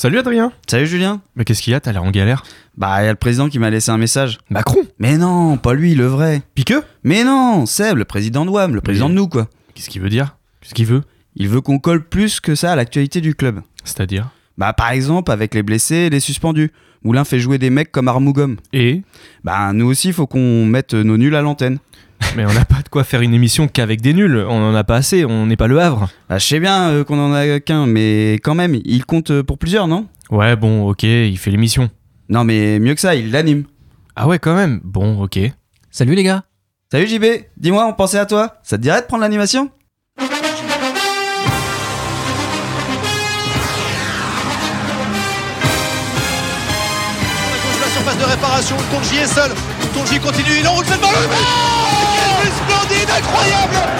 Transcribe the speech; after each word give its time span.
Salut 0.00 0.18
Adrien 0.18 0.52
Salut 0.68 0.86
Julien 0.86 1.20
Mais 1.34 1.44
qu'est-ce 1.44 1.60
qu'il 1.60 1.72
y 1.72 1.74
a? 1.74 1.80
T'as 1.80 1.90
l'air 1.90 2.04
en 2.04 2.12
galère 2.12 2.44
Bah, 2.76 3.02
y 3.02 3.08
a 3.08 3.10
le 3.10 3.16
président 3.16 3.48
qui 3.48 3.58
m'a 3.58 3.68
laissé 3.68 3.90
un 3.90 3.98
message. 3.98 4.38
Macron? 4.48 4.82
Mais 5.00 5.18
non, 5.18 5.56
pas 5.56 5.74
lui, 5.74 5.96
le 5.96 6.06
vrai. 6.06 6.42
Piqueux? 6.54 6.84
Mais 7.02 7.24
non, 7.24 7.66
Seb, 7.66 7.96
le 7.96 8.04
président 8.04 8.46
de 8.46 8.50
WAM, 8.50 8.76
le 8.76 8.80
président 8.80 9.08
de 9.08 9.14
nous, 9.14 9.26
quoi. 9.26 9.48
Qu'est-ce 9.74 9.90
qu'il 9.90 10.00
veut 10.00 10.08
dire? 10.08 10.36
Qu'est-ce 10.60 10.74
qu'il 10.74 10.86
veut? 10.86 11.02
Il 11.34 11.48
veut 11.48 11.60
qu'on 11.60 11.80
colle 11.80 12.04
plus 12.08 12.38
que 12.38 12.54
ça 12.54 12.70
à 12.70 12.76
l'actualité 12.76 13.20
du 13.20 13.34
club. 13.34 13.60
C'est-à-dire? 13.82 14.30
Bah, 14.56 14.72
par 14.72 14.92
exemple, 14.92 15.32
avec 15.32 15.52
les 15.52 15.64
blessés 15.64 15.96
et 15.96 16.10
les 16.10 16.20
suspendus. 16.20 16.70
Moulin 17.02 17.24
fait 17.24 17.40
jouer 17.40 17.58
des 17.58 17.70
mecs 17.70 17.90
comme 17.90 18.06
Armougom. 18.06 18.54
Et? 18.72 19.02
Bah, 19.42 19.72
nous 19.72 19.86
aussi, 19.86 20.12
faut 20.12 20.28
qu'on 20.28 20.64
mette 20.64 20.94
nos 20.94 21.16
nuls 21.16 21.34
à 21.34 21.42
l'antenne. 21.42 21.78
Mais 22.36 22.44
on 22.46 22.52
n'a 22.52 22.64
pas 22.64 22.82
de 22.82 22.88
quoi 22.88 23.04
faire 23.04 23.20
une 23.20 23.34
émission 23.34 23.68
qu'avec 23.68 24.00
des 24.00 24.12
nuls. 24.12 24.44
On 24.48 24.70
en 24.70 24.74
a 24.74 24.84
pas 24.84 24.96
assez, 24.96 25.24
on 25.24 25.46
n'est 25.46 25.56
pas 25.56 25.66
le 25.66 25.80
Havre. 25.80 26.08
Bah, 26.28 26.38
je 26.38 26.46
sais 26.46 26.60
bien 26.60 26.88
euh, 26.90 27.04
qu'on 27.04 27.18
en 27.18 27.32
a 27.32 27.60
qu'un, 27.60 27.86
mais 27.86 28.34
quand 28.34 28.54
même, 28.54 28.78
il 28.84 29.04
compte 29.04 29.30
euh, 29.30 29.42
pour 29.42 29.58
plusieurs, 29.58 29.86
non? 29.88 30.06
Ouais, 30.30 30.56
bon, 30.56 30.88
ok, 30.88 31.04
il 31.04 31.38
fait 31.38 31.50
l'émission. 31.50 31.90
Non, 32.28 32.44
mais 32.44 32.78
mieux 32.78 32.94
que 32.94 33.00
ça, 33.00 33.14
il 33.14 33.30
l'anime. 33.30 33.64
Ah 34.14 34.26
ouais, 34.26 34.38
quand 34.38 34.54
même 34.54 34.80
Bon, 34.84 35.22
ok. 35.22 35.38
Salut 35.90 36.14
les 36.14 36.22
gars 36.24 36.44
Salut 36.90 37.06
JB, 37.06 37.24
dis-moi, 37.56 37.86
on 37.86 37.92
pensait 37.92 38.18
à 38.18 38.26
toi. 38.26 38.56
Ça 38.62 38.76
te 38.76 38.82
dirait 38.82 39.00
de 39.00 39.06
prendre 39.06 39.22
l'animation? 39.22 39.70
Sur 47.72 47.80
la 47.80 47.90
surface 47.92 48.18
de 48.18 48.24
réparation, 48.24 48.76
Tonji 48.90 49.16
est 49.18 49.26
seul. 49.26 49.50
Tonji 49.94 50.18
continue, 50.18 50.58
il 50.60 50.66
enroule 50.68 50.84
cette 50.86 51.00
balle. 51.00 51.77
Splendide, 52.58 53.10
incroyable 53.10 53.98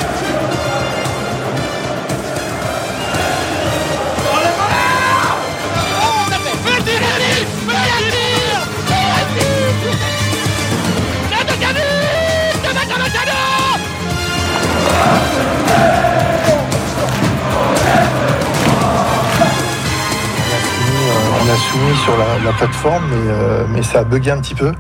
on 21.41 21.51
a 21.51 21.57
soumis 21.57 21.97
sur 22.05 22.17
la, 22.17 22.45
la 22.45 22.53
plateforme, 22.53 23.05
mais, 23.11 23.33
euh, 23.33 23.65
mais 23.71 23.83
ça 23.83 24.01
a 24.01 24.05
bugué 24.05 24.31
un 24.31 24.41
petit 24.41 24.55
peu. 24.55 24.73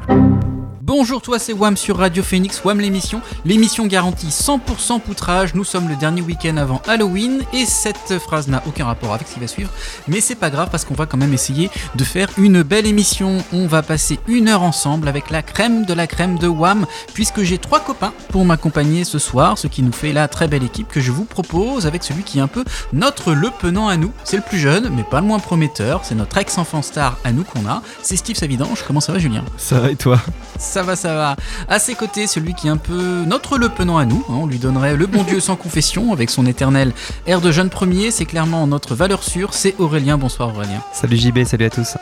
Bonjour, 0.88 1.20
toi 1.20 1.38
c'est 1.38 1.52
Wam 1.52 1.76
sur 1.76 1.98
Radio 1.98 2.22
Phoenix, 2.22 2.64
Wam 2.64 2.80
l'émission. 2.80 3.20
L'émission 3.44 3.86
garantie 3.86 4.28
100% 4.28 5.00
poutrage. 5.00 5.54
Nous 5.54 5.62
sommes 5.62 5.86
le 5.86 5.96
dernier 5.96 6.22
week-end 6.22 6.56
avant 6.56 6.80
Halloween 6.88 7.42
et 7.52 7.66
cette 7.66 8.18
phrase 8.18 8.48
n'a 8.48 8.62
aucun 8.66 8.86
rapport 8.86 9.12
avec 9.12 9.28
ce 9.28 9.34
qui 9.34 9.40
va 9.40 9.48
suivre. 9.48 9.70
Mais 10.08 10.22
c'est 10.22 10.34
pas 10.34 10.48
grave 10.48 10.70
parce 10.70 10.86
qu'on 10.86 10.94
va 10.94 11.04
quand 11.04 11.18
même 11.18 11.34
essayer 11.34 11.68
de 11.94 12.04
faire 12.04 12.30
une 12.38 12.62
belle 12.62 12.86
émission. 12.86 13.44
On 13.52 13.66
va 13.66 13.82
passer 13.82 14.18
une 14.28 14.48
heure 14.48 14.62
ensemble 14.62 15.08
avec 15.08 15.28
la 15.28 15.42
crème 15.42 15.84
de 15.84 15.92
la 15.92 16.06
crème 16.06 16.38
de 16.38 16.48
Wam 16.48 16.86
puisque 17.12 17.42
j'ai 17.42 17.58
trois 17.58 17.80
copains 17.80 18.14
pour 18.30 18.46
m'accompagner 18.46 19.04
ce 19.04 19.18
soir, 19.18 19.58
ce 19.58 19.66
qui 19.66 19.82
nous 19.82 19.92
fait 19.92 20.14
la 20.14 20.26
très 20.26 20.48
belle 20.48 20.64
équipe 20.64 20.88
que 20.88 21.00
je 21.00 21.12
vous 21.12 21.26
propose 21.26 21.86
avec 21.86 22.02
celui 22.02 22.22
qui 22.22 22.38
est 22.38 22.42
un 22.42 22.48
peu 22.48 22.64
notre 22.94 23.34
le 23.34 23.50
penant 23.50 23.88
à 23.88 23.98
nous. 23.98 24.12
C'est 24.24 24.38
le 24.38 24.42
plus 24.42 24.58
jeune 24.58 24.88
mais 24.96 25.04
pas 25.04 25.20
le 25.20 25.26
moins 25.26 25.38
prometteur. 25.38 26.00
C'est 26.04 26.14
notre 26.14 26.38
ex-enfant 26.38 26.80
star 26.80 27.18
à 27.24 27.32
nous 27.32 27.44
qu'on 27.44 27.68
a. 27.68 27.82
C'est 28.00 28.16
Steve 28.16 28.36
Savidange. 28.36 28.84
Comment 28.86 29.00
ça 29.00 29.12
va 29.12 29.18
Julien? 29.18 29.44
Ça 29.58 29.80
va 29.80 29.90
et 29.90 29.96
toi? 29.96 30.18
Ça 30.58 30.77
va, 30.82 30.96
ça 30.96 31.14
va. 31.14 31.36
À 31.68 31.78
ses 31.78 31.94
côtés, 31.94 32.26
celui 32.26 32.54
qui 32.54 32.66
est 32.68 32.70
un 32.70 32.76
peu 32.76 33.24
notre 33.26 33.58
le 33.58 33.68
penant 33.68 33.98
à 33.98 34.04
nous. 34.04 34.24
hein, 34.28 34.34
on 34.34 34.46
lui 34.46 34.58
donnerait 34.58 34.96
le 34.96 35.06
bon 35.06 35.22
Dieu 35.22 35.40
sans 35.40 35.56
confession 35.56 36.12
avec 36.12 36.30
son 36.30 36.46
éternel 36.46 36.92
air 37.26 37.40
de 37.40 37.50
jeune 37.52 37.70
premier. 37.70 38.10
C'est 38.10 38.24
clairement 38.26 38.66
notre 38.66 38.94
valeur 38.94 39.22
sûre. 39.22 39.54
C'est 39.54 39.74
Aurélien. 39.78 40.18
Bonsoir 40.18 40.48
Aurélien. 40.54 40.82
Salut 40.92 41.16
JB, 41.16 41.44
salut 41.44 41.64
à 41.66 41.70
tous. 41.70 41.96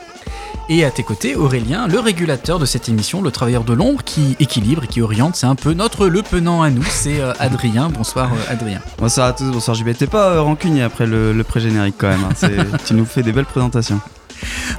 Et 0.69 0.83
à 0.83 0.91
tes 0.91 1.03
côtés, 1.03 1.35
Aurélien, 1.35 1.87
le 1.87 1.97
régulateur 1.99 2.59
de 2.59 2.65
cette 2.65 2.89
émission, 2.89 3.21
le 3.21 3.31
travailleur 3.31 3.63
de 3.63 3.71
l'ombre 3.71 4.03
qui 4.03 4.35
équilibre 4.41 4.83
et 4.83 4.87
qui 4.87 5.01
oriente. 5.01 5.37
C'est 5.37 5.45
un 5.45 5.55
peu 5.55 5.71
notre 5.73 6.07
le 6.07 6.21
penant 6.23 6.61
à 6.61 6.69
nous. 6.69 6.83
C'est 6.83 7.21
euh, 7.21 7.31
Adrien. 7.39 7.87
Bonsoir 7.89 8.29
euh, 8.33 8.51
Adrien. 8.51 8.81
Bonsoir 8.97 9.27
à 9.27 9.33
tous, 9.33 9.45
bonsoir 9.49 9.75
JB. 9.77 9.95
T'es 9.97 10.07
pas 10.07 10.31
euh, 10.31 10.41
rancunier 10.41 10.83
après 10.83 11.05
le, 11.05 11.31
le 11.31 11.43
pré-générique 11.45 11.95
quand 11.97 12.09
même. 12.09 12.25
hein. 12.25 12.49
Tu 12.85 12.93
nous 12.95 13.05
fais 13.05 13.23
des 13.23 13.31
belles 13.31 13.45
présentations. 13.45 14.01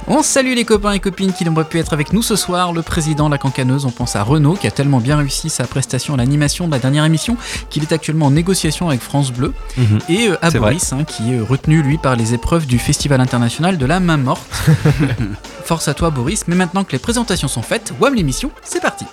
On 0.07 0.23
salue 0.23 0.53
les 0.55 0.65
copains 0.65 0.93
et 0.93 0.99
copines 0.99 1.33
qui 1.33 1.45
n'auraient 1.45 1.65
pu 1.65 1.79
être 1.79 1.93
avec 1.93 2.13
nous 2.13 2.21
ce 2.21 2.35
soir. 2.35 2.73
Le 2.73 2.81
président 2.81 3.27
de 3.27 3.31
la 3.31 3.37
cancaneuse, 3.37 3.85
on 3.85 3.91
pense 3.91 4.15
à 4.15 4.23
Renaud 4.23 4.53
qui 4.53 4.67
a 4.67 4.71
tellement 4.71 4.99
bien 4.99 5.17
réussi 5.17 5.49
sa 5.49 5.65
prestation 5.65 6.13
à 6.13 6.17
l'animation 6.17 6.67
de 6.67 6.71
la 6.71 6.79
dernière 6.79 7.05
émission 7.05 7.37
qu'il 7.69 7.83
est 7.83 7.91
actuellement 7.91 8.27
en 8.27 8.31
négociation 8.31 8.89
avec 8.89 9.01
France 9.01 9.31
Bleu. 9.31 9.53
Et 10.07 10.29
euh, 10.29 10.37
à 10.41 10.51
C'est 10.51 10.59
Boris 10.59 10.93
hein, 10.93 11.03
qui 11.03 11.33
est 11.33 11.39
retenu 11.39 11.81
lui 11.81 11.97
par 11.97 12.15
les 12.15 12.33
épreuves 12.33 12.65
du 12.65 12.79
Festival 12.79 13.21
international 13.21 13.77
de 13.77 13.85
la 13.85 13.99
main 13.99 14.17
morte. 14.17 14.41
Force 15.63 15.87
à 15.87 15.93
toi 15.93 16.09
Boris, 16.09 16.45
mais 16.47 16.55
maintenant 16.55 16.83
que 16.83 16.91
les 16.91 16.99
présentations 16.99 17.47
sont 17.47 17.61
faites, 17.61 17.93
WAM 17.99 18.15
l'émission, 18.15 18.51
c'est 18.63 18.81
parti 18.81 19.05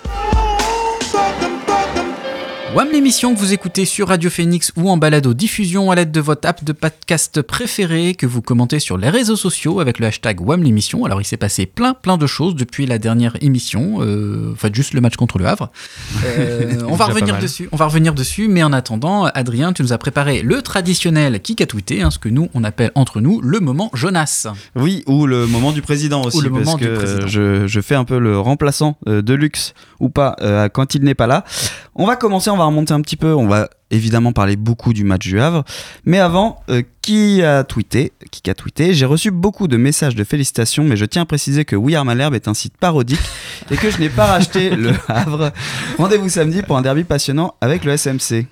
WAM 2.75 2.91
l'émission 2.91 3.33
que 3.33 3.39
vous 3.39 3.53
écoutez 3.53 3.85
sur 3.85 4.09
Radio 4.09 4.29
Phoenix 4.29 4.73
ou 4.75 4.89
en 4.89 4.97
balado 4.97 5.33
diffusion 5.33 5.89
à 5.89 5.95
l'aide 5.95 6.11
de 6.11 6.19
votre 6.19 6.47
app 6.47 6.63
de 6.65 6.73
podcast 6.73 7.41
préférée 7.41 8.13
que 8.13 8.25
vous 8.25 8.41
commentez 8.41 8.79
sur 8.79 8.97
les 8.97 9.09
réseaux 9.09 9.37
sociaux 9.37 9.79
avec 9.79 9.99
le 9.99 10.07
hashtag 10.07 10.41
WAM 10.41 10.61
l'émission. 10.61 11.05
Alors 11.05 11.21
il 11.21 11.23
s'est 11.23 11.37
passé 11.37 11.65
plein 11.65 11.93
plein 11.93 12.17
de 12.17 12.27
choses 12.27 12.55
depuis 12.55 12.85
la 12.85 12.99
dernière 12.99 13.37
émission, 13.41 14.01
euh, 14.01 14.51
enfin 14.51 14.69
juste 14.73 14.93
le 14.93 15.01
match 15.01 15.15
contre 15.15 15.37
le 15.39 15.45
Havre. 15.45 15.71
Euh, 16.25 16.81
on 16.89 16.95
va 16.95 17.05
revenir 17.05 17.37
dessus, 17.39 17.69
on 17.71 17.77
va 17.77 17.85
revenir 17.85 18.13
dessus, 18.13 18.47
mais 18.47 18.61
en 18.63 18.73
attendant, 18.73 19.25
Adrien, 19.25 19.71
tu 19.71 19.81
nous 19.81 19.93
as 19.93 19.97
préparé 19.97 20.41
le 20.41 20.61
traditionnel 20.61 21.39
kick 21.41 21.61
à 21.61 21.65
tweeter, 21.65 22.01
hein, 22.01 22.11
ce 22.11 22.19
que 22.19 22.27
nous 22.27 22.49
on 22.53 22.63
appelle 22.63 22.91
entre 22.95 23.21
nous 23.21 23.39
le 23.41 23.59
moment 23.59 23.89
Jonas. 23.93 24.47
Oui, 24.75 25.03
ou 25.07 25.25
le 25.25 25.47
moment 25.47 25.71
du 25.71 25.81
président 25.81 26.23
aussi, 26.23 26.37
Ou 26.37 26.41
le 26.41 26.49
parce 26.49 26.65
moment 26.65 26.77
que 26.77 27.23
du 27.23 27.29
je, 27.29 27.67
je 27.67 27.81
fais 27.81 27.95
un 27.95 28.03
peu 28.03 28.19
le 28.19 28.39
remplaçant 28.39 28.97
euh, 29.07 29.21
de 29.21 29.33
luxe 29.33 29.73
ou 29.99 30.09
pas 30.09 30.35
euh, 30.41 30.69
quand 30.69 30.95
il 30.95 31.03
n'est 31.03 31.15
pas 31.15 31.27
là. 31.27 31.45
On 31.95 32.05
va 32.05 32.15
commencer, 32.15 32.49
on 32.57 32.59
va 32.59 32.65
remonter 32.65 32.93
un 32.93 33.01
petit 33.01 33.17
peu, 33.17 33.35
on 33.35 33.47
va 33.47 33.69
évidemment 33.91 34.33
parler 34.33 34.55
beaucoup 34.55 34.91
du 34.91 35.03
match 35.03 35.27
du 35.27 35.39
Havre, 35.39 35.63
mais 36.05 36.17
avant, 36.17 36.63
euh, 36.69 36.81
qui 37.03 37.43
a 37.43 37.63
tweeté 37.63 38.11
Qui 38.31 38.49
a 38.49 38.55
tweeté? 38.55 38.95
J'ai 38.95 39.05
reçu 39.05 39.29
beaucoup 39.29 39.67
de 39.67 39.77
messages 39.77 40.15
de 40.15 40.23
félicitations, 40.23 40.83
mais 40.83 40.97
je 40.97 41.05
tiens 41.05 41.21
à 41.21 41.25
préciser 41.25 41.65
que 41.65 41.75
We 41.75 41.95
Are 41.95 42.03
Malherbe 42.03 42.33
est 42.33 42.47
un 42.47 42.55
site 42.55 42.75
parodique 42.77 43.19
et 43.71 43.77
que 43.77 43.91
je 43.91 43.99
n'ai 43.99 44.09
pas 44.09 44.25
racheté 44.25 44.71
le 44.71 44.91
Havre. 45.07 45.51
Rendez-vous 45.99 46.29
samedi 46.29 46.63
pour 46.63 46.77
un 46.77 46.81
derby 46.81 47.03
passionnant 47.03 47.53
avec 47.61 47.85
le 47.85 47.95
SMC. 47.95 48.47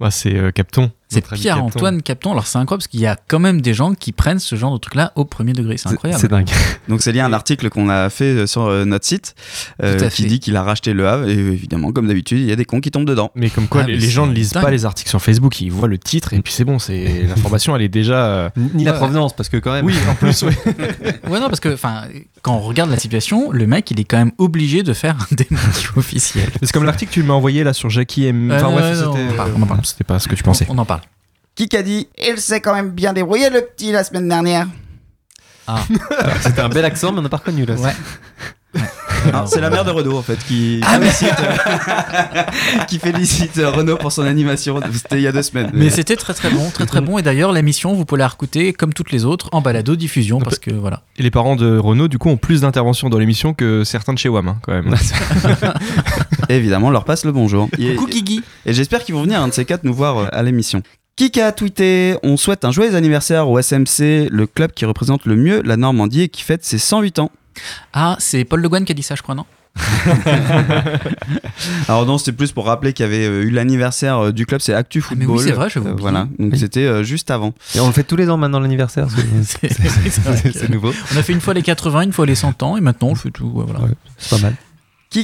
Bah, 0.00 0.10
c'est 0.10 0.34
euh, 0.34 0.50
Capton. 0.50 0.90
C'est 1.08 1.24
Pierre-Antoine 1.24 2.02
Capton. 2.02 2.32
Alors 2.32 2.46
c'est 2.46 2.58
incroyable 2.58 2.80
parce 2.82 2.88
qu'il 2.88 3.00
y 3.00 3.06
a 3.06 3.16
quand 3.28 3.38
même 3.38 3.60
des 3.60 3.74
gens 3.74 3.94
qui 3.94 4.10
prennent 4.12 4.40
ce 4.40 4.56
genre 4.56 4.72
de 4.72 4.78
truc-là 4.78 5.12
au 5.14 5.24
premier 5.24 5.52
degré. 5.52 5.76
C'est 5.76 5.88
incroyable. 5.88 6.20
C'est 6.20 6.28
dingue. 6.28 6.48
Donc 6.88 7.00
c'est 7.02 7.12
lié 7.12 7.20
à 7.20 7.26
un 7.26 7.32
article 7.32 7.70
qu'on 7.70 7.88
a 7.88 8.10
fait 8.10 8.24
euh, 8.24 8.46
sur 8.46 8.62
euh, 8.64 8.84
notre 8.84 9.06
site 9.06 9.34
euh, 9.82 10.08
qui 10.10 10.22
fait. 10.22 10.28
dit 10.28 10.40
qu'il 10.40 10.56
a 10.56 10.62
racheté 10.64 10.92
le 10.94 11.06
Havre 11.08 11.28
et 11.28 11.32
évidemment 11.34 11.92
comme 11.92 12.08
d'habitude 12.08 12.40
il 12.40 12.46
y 12.46 12.52
a 12.52 12.56
des 12.56 12.64
cons 12.64 12.80
qui 12.80 12.90
tombent 12.90 13.06
dedans. 13.06 13.30
Mais 13.36 13.50
comme 13.50 13.68
quoi, 13.68 13.82
Ah, 13.84 13.86
les, 13.86 14.00
gens 14.00 14.26
ne 14.26 14.32
lisent 14.32 14.52
dingue. 14.52 14.64
pas 14.64 14.70
les 14.70 14.84
articles 14.84 15.08
sur 15.10 15.22
Facebook, 15.22 15.60
ils 15.60 15.70
voient 15.70 15.86
le 15.88 15.98
titre 15.98 16.32
et 16.34 16.40
puis 16.42 16.52
c'est 16.52 16.64
bon, 16.64 16.78
c'est 16.80 17.24
l'information, 17.28 17.76
elle 17.76 17.82
est 17.82 17.88
déjà. 17.88 18.26
euh, 18.26 18.50
Ni 18.74 18.82
la 18.84 18.92
Ouais. 18.92 18.98
provenance, 18.98 19.34
parce 19.36 19.48
que 19.48 19.58
quand 19.58 19.72
même. 19.72 19.84
Oui, 19.86 19.94
en 20.10 20.14
plus, 20.14 20.42
oui. 20.42 20.52
Ouais, 21.30 21.40
non, 21.40 21.46
parce 21.48 21.60
que 21.60 21.72
enfin, 21.72 22.02
quand 22.42 22.54
on 22.54 22.60
regarde 22.60 22.90
la 22.90 22.98
situation, 22.98 23.50
le 23.52 23.66
mec 23.66 23.90
il 23.90 24.00
est 24.00 24.04
quand 24.04 24.16
même 24.18 24.32
obligé 24.38 24.82
de 24.82 24.92
faire 24.92 25.16
un 25.30 25.34
démenti 25.34 25.86
officiel. 25.96 26.48
C'est 26.62 26.72
comme 26.72 26.84
l'article 26.84 27.10
que 27.10 27.14
tu 27.14 27.22
m'as 27.22 27.34
envoyé 27.34 27.62
là 27.64 27.72
sur 27.72 27.90
Jackie 27.90 28.24
et. 28.24 28.30
Enfin, 28.50 28.72
Euh, 28.76 28.94
c'était. 28.94 29.36
parle. 29.36 29.80
C'était 29.84 30.04
pas 30.04 30.18
ce 30.18 30.28
que 30.28 30.34
tu 30.34 30.42
pensais. 30.42 30.66
On 30.68 30.78
en 30.78 30.84
parle. 30.84 30.95
Qui 31.56 31.74
a 31.74 31.82
dit 31.82 32.06
Il 32.18 32.38
s'est 32.38 32.60
quand 32.60 32.74
même 32.74 32.90
bien 32.90 33.14
débrouillé 33.14 33.48
le 33.48 33.62
petit 33.62 33.90
la 33.90 34.04
semaine 34.04 34.28
dernière. 34.28 34.68
C'était 36.42 36.60
un 36.60 36.68
bel 36.68 36.84
accent, 36.84 37.12
mais 37.12 37.18
on 37.18 37.22
n'a 37.22 37.28
pas 37.28 37.38
reconnu 37.38 37.64
là. 37.64 37.74
Ouais. 37.74 37.92
Ah, 39.32 39.44
c'est 39.46 39.60
la 39.60 39.70
mère 39.70 39.84
de 39.84 39.90
Renault 39.90 40.18
en 40.18 40.22
fait 40.22 40.38
qui 40.46 40.80
félicite, 40.82 41.34
qui 42.88 42.98
félicite 42.98 43.58
euh, 43.58 43.70
Renault 43.70 43.96
pour 43.96 44.12
son 44.12 44.22
animation. 44.22 44.80
C'était 44.92 45.16
il 45.16 45.22
y 45.22 45.26
a 45.26 45.32
deux 45.32 45.42
semaines. 45.42 45.70
Mais 45.72 45.90
c'était 45.90 46.14
très 46.14 46.34
très 46.34 46.50
bon, 46.50 46.70
très 46.70 46.86
très 46.86 47.00
bon. 47.00 47.18
Et 47.18 47.22
d'ailleurs, 47.22 47.50
l'émission, 47.52 47.94
vous 47.94 48.04
pouvez 48.04 48.20
la 48.20 48.28
recouter 48.28 48.72
comme 48.72 48.92
toutes 48.92 49.10
les 49.10 49.24
autres 49.24 49.48
en 49.52 49.62
balado 49.62 49.96
diffusion 49.96 50.38
parce 50.38 50.58
que 50.58 50.70
voilà. 50.70 51.02
Et 51.16 51.22
les 51.22 51.30
parents 51.30 51.56
de 51.56 51.78
Renault, 51.78 52.06
du 52.06 52.18
coup, 52.18 52.28
ont 52.28 52.36
plus 52.36 52.60
d'interventions 52.60 53.08
dans 53.08 53.18
l'émission 53.18 53.54
que 53.54 53.82
certains 53.82 54.12
de 54.12 54.18
chez 54.18 54.28
WAM, 54.28 54.46
hein, 54.46 54.58
quand 54.62 54.72
même. 54.72 54.94
Et 56.48 56.54
évidemment 56.56 56.88
on 56.88 56.90
leur 56.90 57.04
passe 57.04 57.24
le 57.24 57.32
bonjour. 57.32 57.68
Et, 57.78 57.96
Coucou 57.96 58.10
Guigui. 58.10 58.42
et 58.66 58.74
j'espère 58.74 59.02
qu'ils 59.02 59.14
vont 59.14 59.22
venir 59.22 59.40
un 59.40 59.48
de 59.48 59.54
ces 59.54 59.64
quatre 59.64 59.82
nous 59.84 59.94
voir 59.94 60.18
euh, 60.18 60.26
à 60.32 60.42
l'émission. 60.42 60.82
Qui 61.16 61.40
a 61.40 61.50
tweeté 61.50 62.16
On 62.22 62.36
souhaite 62.36 62.64
un 62.66 62.70
joyeux 62.72 62.94
anniversaire 62.94 63.48
au 63.48 63.58
SMC, 63.60 64.28
le 64.30 64.46
club 64.46 64.72
qui 64.72 64.84
représente 64.84 65.24
le 65.24 65.34
mieux 65.34 65.62
la 65.62 65.78
Normandie 65.78 66.22
et 66.22 66.28
qui 66.28 66.42
fête 66.42 66.62
ses 66.64 66.76
108 66.78 67.18
ans. 67.20 67.30
Ah, 67.94 68.16
c'est 68.18 68.44
Paul 68.44 68.60
Le 68.60 68.68
Guen 68.68 68.84
qui 68.84 68.92
a 68.92 68.94
dit 68.94 69.02
ça, 69.02 69.14
je 69.14 69.22
crois, 69.22 69.34
non 69.34 69.46
Alors 71.88 72.04
non, 72.06 72.18
c'était 72.18 72.32
plus 72.32 72.52
pour 72.52 72.66
rappeler 72.66 72.92
qu'il 72.92 73.04
y 73.04 73.06
avait 73.08 73.24
euh, 73.26 73.42
eu 73.44 73.50
l'anniversaire 73.50 74.18
euh, 74.26 74.32
du 74.32 74.44
club, 74.46 74.60
c'est 74.60 74.74
Actu 74.74 75.02
Ah, 75.04 75.14
mais 75.16 75.24
Football. 75.24 75.36
oui, 75.38 75.44
c'est 75.44 75.52
vrai, 75.52 75.70
j'avais 75.70 75.86
Euh, 75.88 75.92
oublié. 75.92 76.02
voilà, 76.02 76.28
donc 76.38 76.52
Oui. 76.52 76.58
c'était 76.58 76.84
euh, 76.86 77.02
juste 77.02 77.30
avant. 77.30 77.54
Et 77.74 77.80
on 77.80 77.86
le 77.86 77.92
fait 77.92 78.02
tous 78.04 78.16
les 78.16 78.28
ans 78.30 78.36
maintenant 78.36 78.60
l'anniversaire. 78.60 79.08
C'est- 79.42 80.68
nouveau. 80.70 80.92
On 81.14 81.16
a 81.16 81.22
fait 81.22 81.32
une 81.32 81.40
fois 81.40 81.54
les 81.54 81.62
80, 81.62 82.02
une 82.02 82.12
fois 82.12 82.26
les 82.26 82.34
100 82.34 82.62
ans, 82.62 82.76
et 82.76 82.80
maintenant 82.82 83.08
on 83.08 83.14
fait 83.14 83.30
tout. 83.30 83.50
voilà. 83.54 83.80
Ouais. 83.80 83.90
C'est 84.18 84.36
pas 84.36 84.42
mal. 84.42 84.54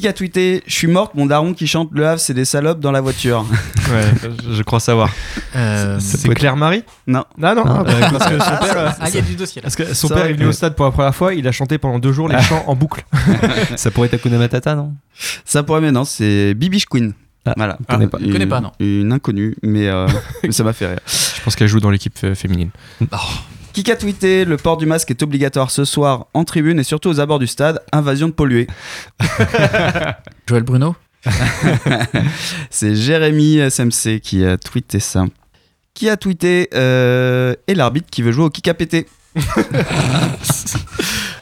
Qui 0.00 0.09
a 0.09 0.12
tweeté 0.15 0.62
Je 0.67 0.73
suis 0.75 0.87
morte, 0.87 1.15
mon 1.15 1.27
daron 1.27 1.53
qui 1.53 1.67
chante 1.67 1.91
Le 1.93 2.06
Havre, 2.06 2.19
c'est 2.19 2.33
des 2.33 2.47
salopes 2.47 2.81
dans 2.81 2.93
la 2.93 3.00
voiture. 3.03 3.44
Ouais, 3.93 4.31
je- 4.50 4.62
crois 4.62 4.81
savoir. 4.81 5.11
Euh, 5.55 5.99
C'est 6.00 6.27
Claire 6.35 6.56
Marie 6.56 6.83
Non. 7.06 7.25
Ah 7.43 7.55
non, 7.55 7.62
Ah, 7.67 7.83
euh, 7.87 8.00
parce 8.11 8.31
que 8.31 8.39
son 8.43 8.56
père, 8.56 8.97
Ah, 8.99 9.09
il 9.09 9.15
y 9.17 9.19
a 9.19 9.21
du 9.21 9.35
dossier 9.35 9.61
là. 9.61 9.65
parce 9.67 9.77
que 9.77 9.93
son 9.93 10.09
Ça 10.09 10.15
père 10.15 10.27
est 10.27 10.33
venu 10.33 10.47
au 10.47 10.53
stade 10.53 10.75
pour 10.77 10.87
la 10.87 10.93
première 10.93 11.15
fois, 11.15 11.35
il 11.35 11.47
a 11.47 11.53
chanté 11.53 11.77
pendant 11.77 11.99
deux 11.99 12.12
jours 12.12 12.29
les 12.29 12.41
chants 12.41 12.65
en 12.69 12.75
boucle. 12.75 13.05
Ça 13.77 13.91
pourrait 13.91 14.06
être 14.06 14.15
Hakuna 14.15 14.39
Matata, 14.39 14.75
non? 14.77 14.94
Ça 15.44 15.62
pourrait, 15.62 15.83
mais 15.83 15.93
non, 15.93 16.05
c'est 16.05 16.55
Bibiche 16.55 16.87
Queen. 16.87 17.12
Ah, 17.44 17.53
voilà. 17.56 17.77
je 17.81 17.94
connais 17.94 18.06
pas. 18.06 18.19
Une, 18.19 18.33
connais 18.33 18.47
pas, 18.47 18.61
non. 18.61 18.73
Une 18.81 19.12
inconnue, 19.12 19.56
mais, 19.62 19.89
euh, 19.89 20.06
mais 20.43 20.53
ça 20.53 20.65
m'a 20.65 20.73
fait 20.73 20.87
rire. 20.87 21.00
Je 21.06 21.43
pense 21.43 21.55
qu'elle 21.55 21.69
joue 21.69 21.81
dans 21.81 21.91
l'équipe 21.91 22.17
euh, 22.25 22.35
féminine. 22.35 22.71
Qui 23.72 23.90
a 23.90 23.96
tweeté 23.96 24.44
Le 24.44 24.56
port 24.58 24.76
du 24.76 24.84
masque 24.84 25.10
est 25.10 25.22
obligatoire 25.22 25.70
ce 25.70 25.84
soir 25.84 26.26
en 26.34 26.44
tribune 26.44 26.78
et 26.78 26.84
surtout 26.84 27.08
aux 27.08 27.20
abords 27.20 27.38
du 27.38 27.46
stade. 27.46 27.80
Invasion 27.92 28.28
de 28.28 28.32
pollués. 28.32 28.66
Joël 30.46 30.62
Bruno 30.62 30.94
C'est 32.70 32.94
Jérémy 32.94 33.58
SMC 33.70 34.20
qui 34.20 34.44
a 34.44 34.58
tweeté 34.58 35.00
ça. 35.00 35.24
Qui 35.94 36.10
a 36.10 36.16
tweeté 36.16 36.69
euh, 36.74 37.54
Et 37.66 37.74
l'arbitre 37.74 38.08
qui 38.10 38.22
veut 38.22 38.32
jouer 38.32 38.44
au 38.44 38.50
kick 38.50 38.69
à 38.69 38.74
péter. 38.74 39.06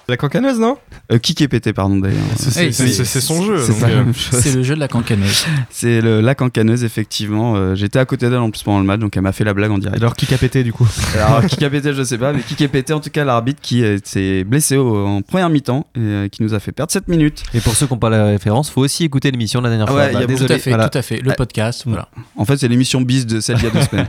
La 0.08 0.16
cancanaise, 0.16 0.58
non? 0.58 0.78
Euh, 1.12 1.18
kick 1.18 1.40
et 1.40 1.48
péter, 1.48 1.72
pardon 1.72 1.96
d'ailleurs. 1.96 2.18
C'est 2.36 2.66
Hey, 2.66 2.72
son 2.72 3.42
jeu. 3.42 3.58
C'est 3.60 3.84
euh. 3.84 4.04
C'est 4.14 4.54
le 4.54 4.62
jeu 4.62 4.74
de 4.76 4.80
la 4.80 4.86
cancaneuse. 4.86 5.44
C'est 5.68 6.00
le- 6.00 6.20
la 6.20 6.34
cancaneuse, 6.36 6.84
effectivement. 6.84 7.56
Euh, 7.56 7.74
J'étais 7.74 7.98
à 7.98 8.04
côté 8.04 8.28
d'elle 8.30 8.38
en 8.38 8.50
plus 8.50 8.62
pendant 8.62 8.78
le 8.78 8.84
match, 8.84 9.00
donc 9.00 9.16
elle 9.16 9.22
m'a 9.22 9.32
fait 9.32 9.42
la 9.44 9.52
blague 9.52 9.70
en 9.72 9.78
direct. 9.78 9.98
Alors, 10.00 10.14
qui 10.14 10.32
a 10.32 10.38
pété 10.38 10.62
du 10.62 10.72
coup 10.72 10.86
Alors, 11.16 11.44
qui 11.46 11.64
a 11.64 11.70
pété, 11.70 11.92
je 11.92 12.02
sais 12.04 12.18
pas, 12.18 12.32
mais 12.32 12.42
qui 12.42 12.62
a 12.62 12.68
pété, 12.68 12.92
en 12.92 13.00
tout 13.00 13.10
cas, 13.10 13.24
l'arbitre 13.24 13.60
qui 13.60 13.82
s'est 14.04 14.44
blessé 14.44 14.76
au- 14.76 15.04
en 15.06 15.22
première 15.22 15.50
mi-temps 15.50 15.86
et 15.96 15.98
euh, 16.00 16.28
qui 16.28 16.42
nous 16.44 16.54
a 16.54 16.60
fait 16.60 16.72
perdre 16.72 16.92
7 16.92 17.08
minutes. 17.08 17.42
Et 17.54 17.60
pour 17.60 17.74
ceux 17.74 17.86
qui 17.86 17.92
n'ont 17.92 17.98
pas 17.98 18.10
la 18.10 18.26
référence, 18.26 18.70
faut 18.70 18.82
aussi 18.82 19.04
écouter 19.04 19.30
l'émission 19.32 19.60
de 19.60 19.64
la 19.64 19.70
dernière 19.70 19.86
Ah 19.88 19.92
fois. 19.92 20.00
ouais, 20.02 20.10
il 20.10 20.14
y 20.14 20.16
a 20.16 20.20
Bah, 20.20 20.26
beaucoup- 20.26 20.38
Tout 20.38 20.44
désolé. 20.44 20.54
à 20.54 20.58
fait, 20.58 20.70
voilà. 20.70 20.88
tout 20.88 20.98
à 20.98 21.02
fait. 21.02 21.16
Le 21.20 21.30
Ah. 21.32 21.34
podcast, 21.34 21.82
voilà. 21.86 22.08
En 22.36 22.44
fait, 22.44 22.56
c'est 22.58 22.68
l'émission 22.68 23.00
bis 23.00 23.26
de 23.26 23.40
celle 23.40 23.56
d'il 23.56 23.64
y 23.64 23.68
a 23.68 23.70
deux 23.70 23.82
semaines. 23.82 24.08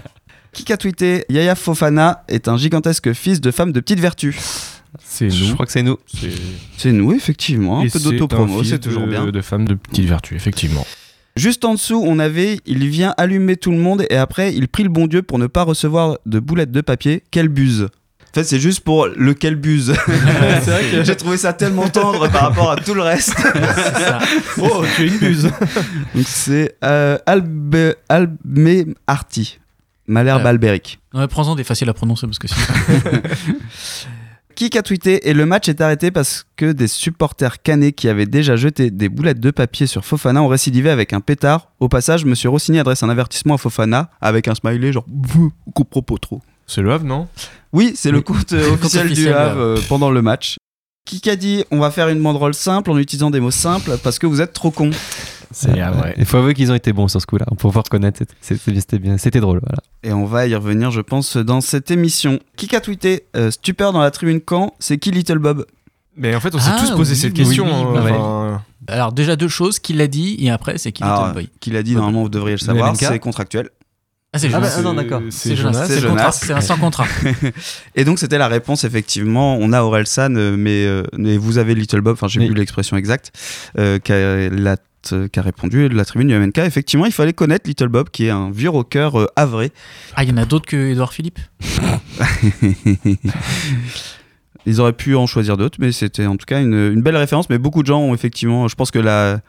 Qui 0.53 0.71
a 0.73 0.77
tweeté 0.77 1.23
Yaya 1.29 1.55
Fofana 1.55 2.23
est 2.27 2.47
un 2.49 2.57
gigantesque 2.57 3.13
fils 3.13 3.39
de 3.41 3.51
femme 3.51 3.71
de 3.71 3.79
petite 3.79 3.99
vertu. 4.01 4.37
C'est 5.03 5.29
Je 5.29 5.45
nous. 5.45 5.53
crois 5.53 5.65
que 5.65 5.71
c'est 5.71 5.83
nous. 5.83 5.97
C'est- 6.77 6.91
nous, 6.91 7.13
effectivement. 7.13 7.79
Un 7.79 7.83
Et 7.85 7.89
peu 7.89 7.99
d'autopromo, 7.99 8.63
c'est 8.63 8.79
toujours 8.79 9.03
de- 9.05 9.11
bien. 9.11 9.25
De 9.25 9.41
femmes 9.41 9.67
de 9.67 9.75
petite 9.75 10.05
vertu, 10.05 10.35
effectivement. 10.35 10.85
Juste 11.37 11.63
en 11.63 11.73
dessous, 11.75 12.01
on 12.05 12.19
avait 12.19 12.59
Il 12.65 12.87
vient 12.89 13.13
allumer 13.17 13.55
tout 13.55 13.71
le 13.71 13.77
monde 13.77 14.05
et 14.09 14.17
après, 14.17 14.53
il 14.53 14.67
prie 14.67 14.83
le 14.83 14.89
bon 14.89 15.07
Dieu 15.07 15.21
pour 15.21 15.39
ne 15.39 15.47
pas 15.47 15.63
recevoir 15.63 16.17
de 16.25 16.39
boulettes 16.39 16.71
de 16.71 16.81
papier. 16.81 17.23
Quelle 17.31 17.47
buse 17.47 17.83
En 18.21 18.33
fait, 18.33 18.43
c'est 18.43 18.59
juste 18.59 18.81
pour 18.81 19.07
le 19.07 19.33
quel 19.33 19.55
buse. 19.55 19.93
c'est 20.05 20.71
vrai 20.71 20.83
que 20.91 21.03
j'ai 21.05 21.15
trouvé 21.15 21.37
ça 21.37 21.53
tellement 21.53 21.87
tendre 21.87 22.29
par 22.29 22.41
rapport 22.41 22.71
à 22.71 22.75
tout 22.75 22.93
le 22.93 23.01
reste. 23.01 23.33
Ça. 23.39 24.19
Oh, 24.61 24.83
tu 24.97 25.03
es 25.03 25.07
une 25.07 25.17
buse 25.19 25.49
c'est 26.25 26.75
euh, 26.83 27.17
Albe, 27.25 27.93
Arti. 29.07 29.59
Malherbe 30.07 30.45
Euh. 30.45 30.49
albérique. 30.49 30.99
Ouais, 31.13 31.27
Prends-en 31.27 31.55
des 31.55 31.63
faciles 31.63 31.87
à 31.87 31.93
prononcer 31.93 32.27
parce 32.27 32.39
que 32.39 32.47
sinon. 32.49 32.65
Qui 34.55 34.77
a 34.77 34.81
tweeté 34.81 35.29
et 35.29 35.33
le 35.33 35.45
match 35.45 35.69
est 35.69 35.81
arrêté 35.81 36.11
parce 36.11 36.45
que 36.55 36.71
des 36.71 36.87
supporters 36.87 37.61
canés 37.61 37.91
qui 37.93 38.07
avaient 38.07 38.25
déjà 38.25 38.55
jeté 38.55 38.91
des 38.91 39.09
boulettes 39.09 39.39
de 39.39 39.51
papier 39.51 39.87
sur 39.87 40.05
Fofana 40.05 40.41
ont 40.41 40.47
récidivé 40.47 40.89
avec 40.89 41.13
un 41.13 41.19
pétard. 41.19 41.71
Au 41.79 41.89
passage, 41.89 42.25
Monsieur 42.25 42.49
Rossini 42.49 42.79
adresse 42.79 43.03
un 43.03 43.09
avertissement 43.09 43.55
à 43.55 43.57
Fofana 43.57 44.09
avec 44.21 44.47
un 44.47 44.55
smiley 44.55 44.91
genre 44.91 45.05
vous 45.07 45.51
comprends 45.73 46.01
pas 46.01 46.15
trop. 46.19 46.41
C'est 46.67 46.81
le 46.81 46.91
Havre, 46.91 47.05
non? 47.05 47.27
Oui, 47.73 47.93
c'est 47.95 48.11
le 48.11 48.21
compte 48.21 48.53
euh, 48.53 48.73
officiel 48.73 49.11
du 49.11 49.29
Havre 49.29 49.59
euh, 49.59 49.77
pendant 49.89 50.09
le 50.09 50.21
match. 50.21 50.57
Qui 51.05 51.29
a 51.29 51.35
dit 51.35 51.65
on 51.71 51.79
va 51.79 51.91
faire 51.91 52.09
une 52.09 52.21
banderole 52.21 52.53
simple 52.53 52.91
en 52.91 52.97
utilisant 52.97 53.31
des 53.31 53.39
mots 53.39 53.51
simples 53.51 53.97
parce 54.03 54.19
que 54.19 54.27
vous 54.27 54.41
êtes 54.41 54.53
trop 54.53 54.71
cons. 54.71 54.91
C'est 55.51 55.71
ouais. 55.71 56.13
Il 56.17 56.25
faut 56.25 56.37
avouer 56.37 56.53
qu'ils 56.53 56.71
ont 56.71 56.75
été 56.75 56.93
bons 56.93 57.07
sur 57.07 57.21
ce 57.21 57.25
coup-là. 57.25 57.45
On 57.51 57.55
peut 57.55 57.61
pouvoir 57.67 57.83
reconnaître. 57.85 58.21
C'était- 58.41 58.99
bien. 58.99 59.17
C'était 59.17 59.39
drôle. 59.39 59.59
Voilà. 59.61 59.81
Et 60.03 60.13
on 60.13 60.25
va 60.25 60.47
y 60.47 60.55
revenir, 60.55 60.91
je 60.91 61.01
pense, 61.01 61.37
dans 61.37 61.61
cette 61.61 61.91
émission. 61.91 62.39
Qui 62.55 62.75
a 62.75 62.81
tweeté 62.81 63.25
euh, 63.35 63.51
stupeur 63.51 63.93
dans 63.93 64.01
la 64.01 64.11
tribune 64.11 64.41
camp 64.41 64.73
C'est 64.79 64.97
qui 64.97 65.11
Little 65.11 65.39
Bob? 65.39 65.65
Mais 66.17 66.35
en 66.35 66.39
fait, 66.39 66.53
on 66.55 66.59
s'est 66.59 66.69
Ah, 66.73 66.79
tous 66.81 66.91
posé 66.95 67.13
oui, 67.13 67.19
cette 67.19 67.33
question. 67.33 67.65
oui, 67.65 67.71
hein, 67.71 68.01
enfin, 68.01 68.61
Alors, 68.87 69.11
déjà 69.13 69.35
deux 69.35 69.47
choses 69.47 69.79
qu'il 69.79 70.01
a 70.01 70.07
dit 70.07 70.35
et 70.39 70.49
après, 70.51 70.77
c'est 70.77 70.91
qu'il 70.91 71.05
Alors, 71.05 71.29
est 71.29 71.33
boy? 71.33 71.49
Qui 71.59 71.71
l'a 71.71 71.83
dit 71.83 71.95
Normalement, 71.95 72.23
vous 72.23 72.29
devriez 72.29 72.55
le 72.57 72.61
savoir. 72.61 72.95
C'est 72.95 73.19
contractuel. 73.19 73.69
Ah, 74.33 74.39
c'est 74.39 74.47
Ah, 74.47 74.51
Jonas. 74.51 74.67
bah, 74.67 74.73
ah 74.77 74.81
non, 74.81 74.93
d'accord. 74.93 75.21
C'est 75.29 75.57
Jonas. 75.57 76.31
C'est 76.31 76.53
un 76.53 76.61
sans 76.61 76.77
contrat. 76.77 77.05
Et 77.95 78.05
donc 78.05 78.17
c'était 78.17 78.37
la 78.37 78.47
réponse 78.47 78.85
effectivement. 78.85 79.57
On 79.59 79.73
a 79.73 79.81
Orelsan, 79.81 80.35
euh, 80.37 80.55
mais, 80.57 80.85
euh, 80.85 81.03
mais 81.17 81.35
vous 81.35 81.57
avez 81.57 81.75
Little 81.75 81.99
Bob. 81.99 82.13
Enfin, 82.13 82.29
j'ai 82.29 82.39
Oui. 82.39 82.47
plus 82.47 82.55
l'expression 82.55 82.95
exacte 82.95 83.33
euh, 83.77 83.99
qui 83.99 84.13
a, 84.13 84.49
la- 84.49 84.71
euh, 84.71 84.75
qui 85.09 85.39
a 85.39 85.41
répondu 85.41 85.89
de 85.89 85.95
la 85.95 86.05
tribune 86.05 86.27
du 86.27 86.35
MNK. 86.37 86.59
Effectivement, 86.59 87.05
il 87.05 87.11
fallait 87.11 87.33
connaître 87.33 87.67
Little 87.67 87.87
Bob, 87.87 88.09
qui 88.09 88.25
est 88.27 88.29
un 88.29 88.51
vieux 88.51 88.69
rocker 88.69 89.09
euh, 89.15 89.25
avré. 89.35 89.71
Ah, 90.15 90.23
il 90.23 90.29
y 90.29 90.33
en 90.33 90.37
a 90.37 90.45
d'autres 90.45 90.65
que 90.67 90.91
Edouard 90.91 91.13
Philippe? 91.13 91.39
Ils 94.67 94.79
auraient 94.79 94.93
pu 94.93 95.15
en 95.15 95.25
choisir 95.25 95.57
d'autres, 95.57 95.77
mais 95.81 95.91
c'était 95.91 96.27
en 96.27 96.35
tout 96.37 96.45
cas 96.45 96.61
une, 96.61 96.75
une 96.93 97.01
belle 97.01 97.17
référence. 97.17 97.49
Mais 97.49 97.57
beaucoup 97.57 97.81
de 97.81 97.87
gens 97.87 97.99
ont 98.01 98.13
effectivement, 98.13 98.67
je 98.67 98.75
pense 98.75 98.91
que 98.91 98.99
la 98.99 99.39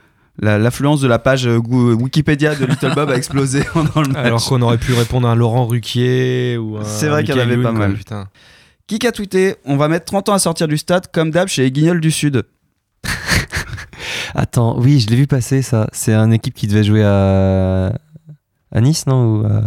la- 0.41 0.59
l'affluence 0.59 1.03
de 1.03 1.09
la 1.09 1.19
page 1.19 1.47
euh, 1.47 1.59
Gou- 1.59 1.93
Wikipédia 1.93 2.55
de 2.55 2.65
Little 2.65 2.95
Bob 2.95 3.11
a 3.11 3.17
explosé 3.17 3.63
pendant 3.75 4.01
le 4.01 4.09
match. 4.09 4.25
Alors 4.27 4.43
qu'on 4.47 4.63
aurait 4.63 4.79
pu 4.79 4.95
répondre 4.95 5.29
à 5.29 5.33
un 5.33 5.35
Laurent 5.35 5.67
Ruquier 5.67 6.57
ou 6.57 6.79
à 6.79 6.85
C'est 6.85 7.09
vrai 7.09 7.23
qu'il 7.25 7.35
y 7.37 7.39
en 7.39 7.43
avait 7.43 7.59
pas 7.63 7.73
mal. 7.73 7.93
putain. 7.93 8.29
Qui 8.87 9.07
a 9.07 9.13
tweeté? 9.13 9.57
On 9.67 9.77
va 9.77 9.89
mettre 9.89 10.07
30 10.07 10.31
ans 10.31 10.33
à 10.33 10.39
sortir 10.39 10.67
du 10.69 10.79
stade, 10.79 11.09
comme 11.13 11.31
d'hab 11.31 11.49
chez 11.49 11.63
les 11.63 11.71
Guignols 11.71 12.01
du 12.01 12.11
Sud. 12.11 12.45
Attends, 14.35 14.79
oui, 14.79 15.01
je 15.01 15.09
l'ai 15.09 15.17
vu 15.17 15.27
passer 15.27 15.63
ça. 15.63 15.89
C'est 15.93 16.15
une 16.15 16.33
équipe 16.33 16.55
qui 16.55 16.67
devait 16.67 16.85
jouer 16.85 17.05
à, 17.05 17.93
à 18.75 18.81
Nice, 18.81 19.07
non 19.07 19.25
Ou 19.41 19.47
à, 19.47 19.63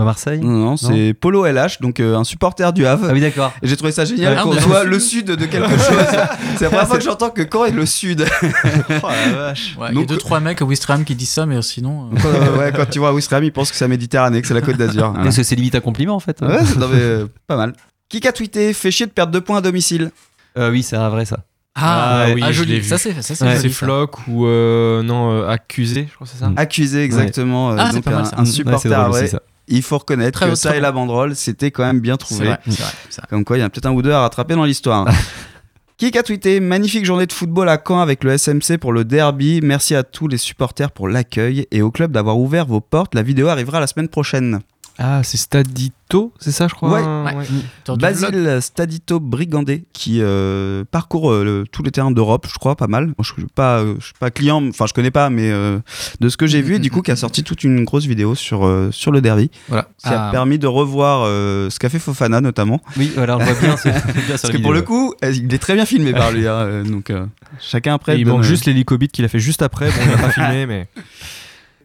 à 0.00 0.04
Marseille 0.04 0.40
Non, 0.40 0.50
non, 0.50 0.76
c'est 0.76 1.14
Polo 1.14 1.46
LH, 1.46 1.80
donc 1.80 2.00
euh, 2.00 2.16
un 2.16 2.24
supporter 2.24 2.72
du 2.72 2.86
Havre. 2.86 3.06
Ah 3.08 3.12
oui, 3.12 3.20
d'accord. 3.20 3.52
Et 3.62 3.68
j'ai 3.68 3.76
trouvé 3.76 3.92
ça 3.92 4.04
génial 4.04 4.36
Ah, 4.38 4.42
qu'on 4.42 4.52
soit 4.54 4.84
le 4.84 4.98
sud 4.98 5.26
de 5.26 5.46
quelque 5.46 5.68
chose. 5.70 5.78
C'est 6.56 6.64
la 6.64 6.68
première 6.70 6.88
fois 6.88 6.98
que 6.98 7.04
j'entends 7.04 7.30
que 7.30 7.42
Caen 7.50 7.66
est 7.66 7.70
le 7.70 7.86
sud. 7.86 8.24
Oh 8.90 9.08
la 9.08 9.32
vache. 9.36 9.76
Ouais, 9.78 9.88
Il 9.90 9.94
y 9.94 9.98
a 9.98 10.00
Donc- 10.00 10.06
deux, 10.08 10.16
trois 10.16 10.40
mecs 10.40 10.60
à 10.62 10.64
Wistram 10.64 11.04
qui 11.04 11.14
disent 11.14 11.30
ça, 11.30 11.44
mais 11.46 11.60
sinon. 11.62 12.10
euh, 12.12 12.16
Quand, 12.22 12.28
euh, 12.28 12.58
ouais, 12.58 12.72
quand 12.74 12.86
tu 12.88 12.98
vois 12.98 13.12
Ouistreham, 13.12 13.44
ils 13.44 13.52
pensent 13.52 13.70
que 13.70 13.76
c'est 13.76 13.84
la 13.84 13.88
Méditerranée, 13.88 14.40
que 14.42 14.48
c'est 14.48 14.54
la 14.54 14.62
côte 14.62 14.76
d'Azur. 14.76 15.08
Voilà. 15.10 15.24
Parce 15.24 15.36
que 15.36 15.42
c'est 15.42 15.54
limite 15.56 15.74
un 15.74 15.80
compliment 15.80 16.14
en 16.16 16.20
fait. 16.20 16.40
Ouais, 16.40 16.64
c'est- 16.64 16.76
non, 16.78 16.88
mais, 16.88 16.98
euh, 17.00 17.26
pas 17.46 17.56
mal. 17.56 17.74
Qui 18.08 18.26
a 18.26 18.32
tweeté 18.32 18.72
Fait 18.72 18.90
chier 18.90 19.06
de 19.06 19.10
perdre 19.12 19.32
deux 19.32 19.40
points 19.40 19.58
à 19.58 19.60
domicile. 19.60 20.10
Euh, 20.58 20.70
oui, 20.70 20.82
c'est 20.82 20.96
un 20.96 21.08
vrai 21.10 21.24
ça. 21.26 21.38
Ah, 21.76 22.24
Ah 22.28 22.32
oui, 22.34 22.40
ah, 22.44 22.50
je 22.52 22.58
joli. 22.58 22.72
l'ai 22.72 22.80
vu. 22.80 22.88
Ça, 22.88 22.98
c'est 22.98 23.12
ça, 23.20 23.34
c'est 23.34 23.44
Ouais, 23.44 23.56
joli. 23.56 23.68
Flock 23.72 24.26
ou 24.28 24.46
euh, 24.46 25.02
non 25.02 25.30
euh, 25.32 25.46
accusé, 25.48 26.06
je 26.10 26.14
crois 26.14 26.26
que 26.26 26.32
c'est 26.32 26.38
ça. 26.40 26.50
Accusé, 26.56 27.04
exactement. 27.04 27.72
euh, 27.72 27.76
Ah, 27.78 27.88
c'est 27.90 27.96
donc 27.96 28.04
pas 28.04 28.10
mal, 28.12 28.20
un, 28.22 28.24
ça. 28.24 28.36
un 28.38 28.40
Ouais, 28.40 28.46
supporter 28.46 28.88
ça. 29.28 29.40
Il 29.68 29.82
faut 29.82 29.98
reconnaître 29.98 30.40
Très 30.40 30.48
que 30.50 30.54
ça 30.54 30.76
et 30.76 30.80
la 30.80 30.92
banderole, 30.92 31.34
c'était 31.36 31.70
quand 31.70 31.84
même 31.84 32.00
bien 32.00 32.16
trouvé. 32.16 32.46
vrai, 32.46 32.58
c'est 32.68 32.80
vrai, 32.80 32.90
c'est 33.10 33.20
vrai. 33.20 33.26
Comme 33.30 33.44
quoi, 33.44 33.58
il 33.58 33.60
y 33.60 33.62
a 33.64 33.68
peut-être 33.68 33.86
un 33.86 33.92
ou 33.92 34.00
deux 34.02 34.12
à 34.12 34.20
rattraper 34.20 34.54
dans 34.54 34.64
l'histoire. 34.64 35.06
Qui 35.98 36.16
a 36.18 36.22
tweeté 36.22 36.60
Magnifique 36.60 37.06
journée 37.06 37.24
de 37.26 37.32
football 37.32 37.68
à 37.70 37.78
Caen 37.84 38.00
avec 38.00 38.22
le 38.22 38.36
SMC 38.36 38.76
pour 38.78 38.92
le 38.92 39.04
derby. 39.04 39.60
Merci 39.62 39.94
à 39.94 40.02
tous 40.02 40.28
les 40.28 40.36
supporters 40.36 40.90
pour 40.90 41.08
l'accueil 41.08 41.66
et 41.70 41.80
au 41.80 41.90
club 41.90 42.12
d'avoir 42.12 42.38
ouvert 42.38 42.66
vos 42.66 42.80
portes. 42.82 43.14
La 43.14 43.22
vidéo 43.22 43.48
arrivera 43.48 43.80
la 43.80 43.86
semaine 43.86 44.08
prochaine. 44.08 44.60
Ah, 44.98 45.20
c'est 45.22 45.36
Stadito, 45.36 46.32
c'est 46.38 46.52
ça, 46.52 46.68
je 46.68 46.74
crois. 46.74 46.90
Ouais. 46.90 47.34
Ouais. 47.36 47.44
T'as 47.84 47.96
du 47.96 47.98
vlog 47.98 48.32
Basile 48.32 48.58
Stadito 48.62 49.20
Brigandé 49.20 49.84
qui 49.92 50.20
euh, 50.22 50.84
parcourt 50.90 51.30
euh, 51.30 51.44
le- 51.44 51.64
tous 51.70 51.82
les 51.82 51.90
terrains 51.90 52.10
d'Europe, 52.10 52.46
je 52.50 52.54
crois, 52.58 52.76
pas 52.76 52.86
mal. 52.86 53.06
Moi, 53.08 53.14
je 53.20 53.32
suis 53.32 53.44
pas, 53.54 53.80
euh, 53.80 53.96
je 53.98 54.06
suis 54.06 54.14
pas 54.18 54.30
client, 54.30 54.66
enfin 54.68 54.86
je 54.86 54.94
connais 54.94 55.10
pas, 55.10 55.28
mais 55.28 55.50
euh, 55.50 55.78
de 56.20 56.28
ce 56.30 56.38
que 56.38 56.46
j'ai 56.46 56.62
vu, 56.62 56.76
et 56.76 56.78
du 56.78 56.90
coup, 56.90 57.02
qui 57.02 57.10
a 57.10 57.16
sorti 57.16 57.44
toute 57.44 57.62
une 57.62 57.84
grosse 57.84 58.06
vidéo 58.06 58.34
sur 58.34 58.64
euh, 58.66 58.90
sur 58.90 59.12
le 59.12 59.20
derby, 59.20 59.50
Voilà. 59.68 59.86
qui 59.98 60.08
a 60.08 60.28
Ah, 60.28 60.30
permis 60.32 60.58
de 60.58 60.66
revoir 60.66 61.24
euh, 61.26 61.68
ce 61.68 61.78
qu'a 61.78 61.90
fait 61.90 61.98
Fofana 61.98 62.40
notamment, 62.40 62.80
Oui, 62.96 63.12
voilà, 63.14 63.36
on 63.36 63.44
voit 63.44 63.52
bien, 63.60 63.76
c'est- 63.76 63.90
bien 63.92 64.02
sur 64.02 64.28
parce 64.28 64.44
la 64.44 64.50
que 64.52 64.62
pour 64.62 64.72
le 64.72 64.80
coup, 64.80 65.12
euh, 65.24 65.30
il 65.30 65.52
est 65.52 65.58
très 65.58 65.74
bien 65.74 65.84
filmé 65.84 66.12
par 66.12 66.32
lui, 66.32 66.46
hein, 66.48 66.52
euh, 66.54 66.84
donc 66.84 67.10
euh, 67.10 67.26
chacun 67.60 67.92
après. 67.94 68.16
Et 68.16 68.20
il 68.20 68.24
donne, 68.24 68.36
manque 68.36 68.44
euh, 68.44 68.48
juste 68.48 68.64
l'hélicobite 68.64 69.12
qu'il 69.12 69.26
a 69.26 69.28
fait 69.28 69.40
juste 69.40 69.60
après. 69.60 69.88
Bon, 69.90 69.96
il 70.04 70.10
l'a 70.10 70.16
pas 70.16 70.30
filmé, 70.30 70.64
mais. 70.64 70.88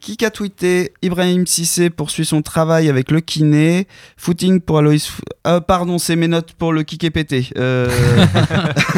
Qui 0.01 0.17
a 0.25 0.31
tweeté 0.31 0.93
Ibrahim 1.03 1.46
Sissé 1.46 1.91
poursuit 1.91 2.25
son 2.25 2.41
travail 2.41 2.89
avec 2.89 3.12
le 3.12 3.22
kiné. 3.22 3.88
Footing 4.17 4.60
pour 4.60 4.79
Aloïs. 4.79 5.12
Ah, 5.43 5.62
pardon, 5.62 6.00
c'est 6.00 6.15
mes 6.15 6.27
notes 6.27 6.53
pour 6.53 6.74
le 6.74 6.81
kick 6.81 7.03
et 7.03 7.12
pété. 7.12 7.48
Euh, 7.55 7.88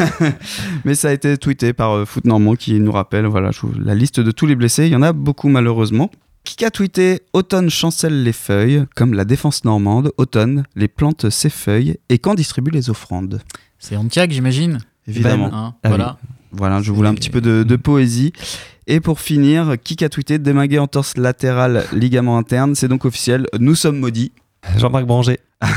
Mais 0.86 0.94
ça 0.94 1.08
a 1.08 1.12
été 1.12 1.36
tweeté 1.36 1.74
par 1.74 1.92
euh, 1.92 2.04
Foot 2.06 2.24
Normand 2.24 2.54
qui 2.54 2.80
nous 2.80 2.90
rappelle 2.90 3.26
voilà, 3.26 3.50
la 3.78 3.94
liste 3.94 4.18
de 4.18 4.30
tous 4.30 4.46
les 4.46 4.56
blessés. 4.56 4.86
Il 4.86 4.92
y 4.94 4.96
en 4.96 5.02
a 5.02 5.12
beaucoup 5.12 5.50
malheureusement. 5.50 6.10
Qui 6.44 6.64
a 6.64 6.70
tweeté 6.70 7.20
Automne 7.34 7.68
chancelle 7.68 8.22
les 8.22 8.32
feuilles, 8.32 8.84
comme 8.96 9.12
la 9.12 9.26
défense 9.26 9.66
normande. 9.66 10.10
Automne, 10.16 10.64
les 10.74 10.88
plantes 10.88 11.28
ses 11.28 11.50
feuilles. 11.50 11.98
Et 12.08 12.18
quand 12.18 12.34
distribue 12.34 12.70
les 12.70 12.88
offrandes? 12.88 13.42
C'est 13.78 13.96
Antiac, 13.96 14.30
j'imagine. 14.30 14.78
Évidemment. 15.06 15.50
Hein, 15.52 15.74
Ah 15.82 15.88
voilà. 15.90 16.18
Voilà, 16.56 16.80
je 16.80 16.92
voulais 16.92 17.08
un 17.08 17.14
petit 17.14 17.30
peu 17.30 17.40
de, 17.40 17.62
de 17.64 17.76
poésie. 17.76 18.32
Et 18.86 19.00
pour 19.00 19.20
finir, 19.20 19.76
qui 19.82 20.04
a 20.04 20.08
tweeté 20.08 20.38
Démingué 20.38 20.78
entorse 20.78 21.16
latérale, 21.16 21.84
ligament 21.92 22.36
interne, 22.36 22.74
c'est 22.74 22.88
donc 22.88 23.04
officiel, 23.04 23.46
nous 23.58 23.74
sommes 23.74 23.98
maudits. 23.98 24.32
Jean-Marc 24.78 25.04
Branger. 25.06 25.38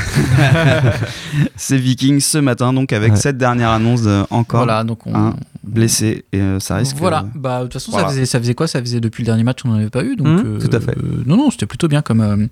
C'est 1.56 1.78
Vikings 1.78 2.20
ce 2.20 2.38
matin, 2.38 2.72
donc 2.72 2.92
avec 2.92 3.12
Ouais. 3.12 3.18
cette 3.18 3.38
dernière 3.38 3.70
annonce 3.70 4.02
encore. 4.30 4.60
Voilà, 4.64 4.84
donc 4.84 5.06
on, 5.06 5.14
Hein. 5.14 5.36
Blessé 5.68 6.24
et 6.32 6.40
euh, 6.40 6.58
ça 6.60 6.76
risque. 6.76 6.96
Voilà, 6.96 7.20
euh, 7.20 7.38
bah 7.38 7.58
de 7.58 7.64
toute 7.64 7.74
façon, 7.74 7.92
voilà. 7.92 8.08
ça, 8.08 8.12
faisait, 8.14 8.26
ça 8.26 8.38
faisait 8.40 8.54
quoi? 8.54 8.66
Ça 8.66 8.80
faisait 8.80 9.00
depuis 9.00 9.22
le 9.22 9.26
dernier 9.26 9.44
match, 9.44 9.60
on 9.64 9.68
n'en 9.68 9.76
avait 9.76 9.90
pas 9.90 10.04
eu. 10.04 10.16
Donc, 10.16 10.26
Mmh, 10.28 10.58
tout 10.58 10.76
à 10.76 10.80
fait. 10.80 10.96
euh, 10.98 11.22
non, 11.26 11.36
non, 11.36 11.50
c'était 11.50 11.66
plutôt 11.66 11.88
bien 11.88 12.02
comme. 12.02 12.20
euh, 12.20 12.46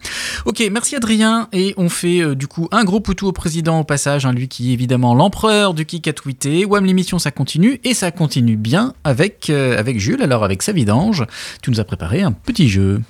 Ok, 0.44 0.62
merci 0.73 0.96
Adrien. 0.96 1.49
Et 1.52 1.75
on 1.76 1.88
fait 1.88 2.20
euh, 2.23 2.35
du 2.35 2.46
coup 2.46 2.68
un 2.73 2.85
gros 2.85 3.00
poutou 3.00 3.26
au 3.26 3.32
président 3.32 3.80
au 3.80 3.85
passage, 3.85 4.26
hein, 4.26 4.32
lui 4.32 4.49
qui 4.49 4.70
est 4.70 4.73
évidemment 4.75 5.14
l'empereur 5.14 5.75
du 5.75 5.85
kick 5.87 6.06
a 6.08 6.12
tweeté. 6.12 6.64
Wam 6.64 6.85
l'émission, 6.85 7.18
ça 7.18 7.30
continue 7.30 7.80
et 7.85 7.94
ça 7.94 8.11
continue 8.11 8.56
bien 8.56 8.94
avec, 9.04 9.50
euh, 9.50 9.78
avec 9.78 9.99
Jules. 10.00 10.23
Alors, 10.23 10.44
avec 10.44 10.62
sa 10.62 10.73
vidange, 10.73 11.25
tu 11.62 11.70
nous 11.70 11.80
as 11.80 11.85
préparé 11.85 12.23
un 12.23 12.32
petit 12.32 12.68
jeu. 12.68 13.00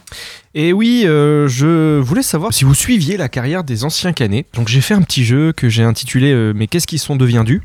Et 0.54 0.72
oui, 0.72 1.02
euh, 1.04 1.48
je 1.48 1.98
voulais 2.00 2.22
savoir 2.22 2.54
si 2.54 2.64
vous 2.64 2.74
suiviez 2.74 3.18
la 3.18 3.28
carrière 3.28 3.62
des 3.62 3.84
anciens 3.84 4.12
canets. 4.14 4.46
Donc 4.54 4.68
j'ai 4.68 4.80
fait 4.80 4.94
un 4.94 5.02
petit 5.02 5.22
jeu 5.24 5.52
que 5.52 5.68
j'ai 5.68 5.82
intitulé 5.82 6.32
euh, 6.32 6.52
Mais 6.56 6.66
qu'est-ce 6.66 6.86
qu'ils 6.86 6.98
sont 6.98 7.14
devenus 7.16 7.36
D- 7.44 7.60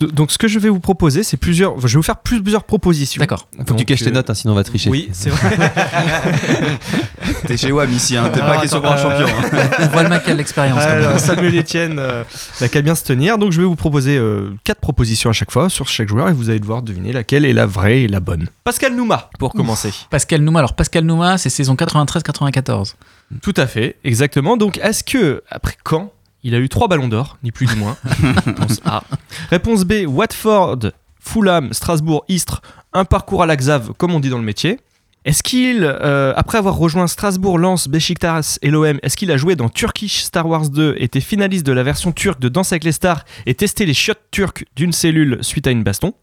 Donc 0.00 0.30
ce 0.30 0.38
que 0.38 0.48
je 0.48 0.58
vais 0.58 0.68
vous 0.68 0.80
proposer, 0.80 1.22
c'est 1.22 1.36
plusieurs. 1.36 1.78
je 1.80 1.86
vais 1.86 1.96
vous 1.96 2.02
faire 2.02 2.18
plusieurs 2.18 2.64
propositions. 2.64 3.20
D'accord. 3.20 3.48
Faut 3.66 3.74
que 3.74 3.78
tu 3.78 3.84
caches 3.84 4.00
tes 4.00 4.08
euh, 4.08 4.12
notes, 4.12 4.30
hein, 4.30 4.34
sinon 4.34 4.52
on 4.52 4.56
va 4.56 4.64
tricher. 4.64 4.90
Oui, 4.90 5.08
c'est 5.12 5.30
vrai. 5.30 5.56
T'es 7.46 7.56
chez 7.56 7.72
WAM 7.72 7.92
ici, 7.92 8.16
hein, 8.16 8.30
t'es 8.32 8.40
pas 8.40 8.60
question 8.60 8.80
grand 8.80 8.94
euh, 8.94 9.02
champion. 9.02 9.26
hein. 9.26 9.70
On 9.80 9.86
voit 9.88 10.02
le 10.02 10.08
mec 10.08 10.24
qui 10.24 10.30
a 10.30 10.32
de 10.32 10.38
l'expérience. 10.38 10.82
Samuel 11.18 11.58
Etienne 11.58 11.98
euh, 11.98 12.24
n'a 12.60 12.68
qu'à 12.68 12.82
bien 12.82 12.94
se 12.94 13.04
tenir. 13.04 13.38
Donc 13.38 13.52
je 13.52 13.60
vais 13.60 13.66
vous 13.66 13.76
proposer 13.76 14.16
euh, 14.16 14.50
quatre 14.64 14.80
propositions 14.80 15.30
à 15.30 15.32
chaque 15.32 15.50
fois 15.50 15.68
sur 15.68 15.88
chaque 15.88 16.08
joueur 16.08 16.28
et 16.28 16.32
vous 16.32 16.50
allez 16.50 16.60
devoir 16.60 16.82
deviner 16.82 17.12
laquelle 17.12 17.44
est 17.44 17.52
la 17.52 17.66
vraie 17.66 18.02
et 18.02 18.08
la 18.08 18.20
bonne. 18.20 18.48
Pascal 18.64 18.94
Nouma, 18.94 19.30
pour 19.38 19.52
commencer. 19.52 19.92
Pascal 20.10 20.42
Nouma. 20.42 20.60
Alors, 20.60 20.74
Pascal 20.74 21.04
Nouma, 21.04 21.38
c'est 21.38 21.50
saison 21.50 21.74
93-94. 21.74 22.94
Tout 23.42 23.54
à 23.56 23.66
fait, 23.66 23.96
exactement. 24.04 24.56
Donc, 24.56 24.78
est-ce 24.78 25.04
que, 25.04 25.42
après 25.50 25.74
quand 25.84 26.12
il 26.44 26.54
a 26.54 26.58
eu 26.58 26.68
trois 26.68 26.88
ballons 26.88 27.08
d'or, 27.08 27.38
ni 27.42 27.52
plus 27.52 27.66
ni 27.66 27.76
moins 27.76 27.96
Réponse 28.46 28.80
A. 28.84 29.02
Réponse 29.50 29.84
B, 29.84 30.04
Watford, 30.06 30.92
Fulham, 31.20 31.72
Strasbourg, 31.72 32.24
Istres, 32.28 32.62
un 32.92 33.04
parcours 33.04 33.42
à 33.42 33.46
la 33.46 33.56
Xav, 33.56 33.92
comme 33.96 34.14
on 34.14 34.20
dit 34.20 34.30
dans 34.30 34.38
le 34.38 34.44
métier. 34.44 34.78
Est-ce 35.24 35.42
qu'il, 35.42 35.84
euh, 35.84 36.32
après 36.36 36.58
avoir 36.58 36.76
rejoint 36.76 37.06
Strasbourg, 37.06 37.58
Lens, 37.58 37.88
Besiktas 37.88 38.58
et 38.62 38.70
l'OM, 38.70 38.98
est-ce 39.02 39.16
qu'il 39.16 39.30
a 39.30 39.36
joué 39.36 39.56
dans 39.56 39.68
Turkish 39.68 40.22
Star 40.22 40.46
Wars 40.46 40.70
2, 40.70 40.94
été 40.98 41.20
finaliste 41.20 41.66
de 41.66 41.72
la 41.72 41.82
version 41.82 42.12
turque 42.12 42.40
de 42.40 42.48
Danse 42.48 42.72
avec 42.72 42.84
les 42.84 42.92
stars 42.92 43.24
et 43.44 43.54
testé 43.54 43.84
les 43.84 43.94
chiottes 43.94 44.22
turques 44.30 44.64
d'une 44.76 44.92
cellule 44.92 45.38
suite 45.42 45.66
à 45.66 45.70
une 45.70 45.82
baston? 45.82 46.14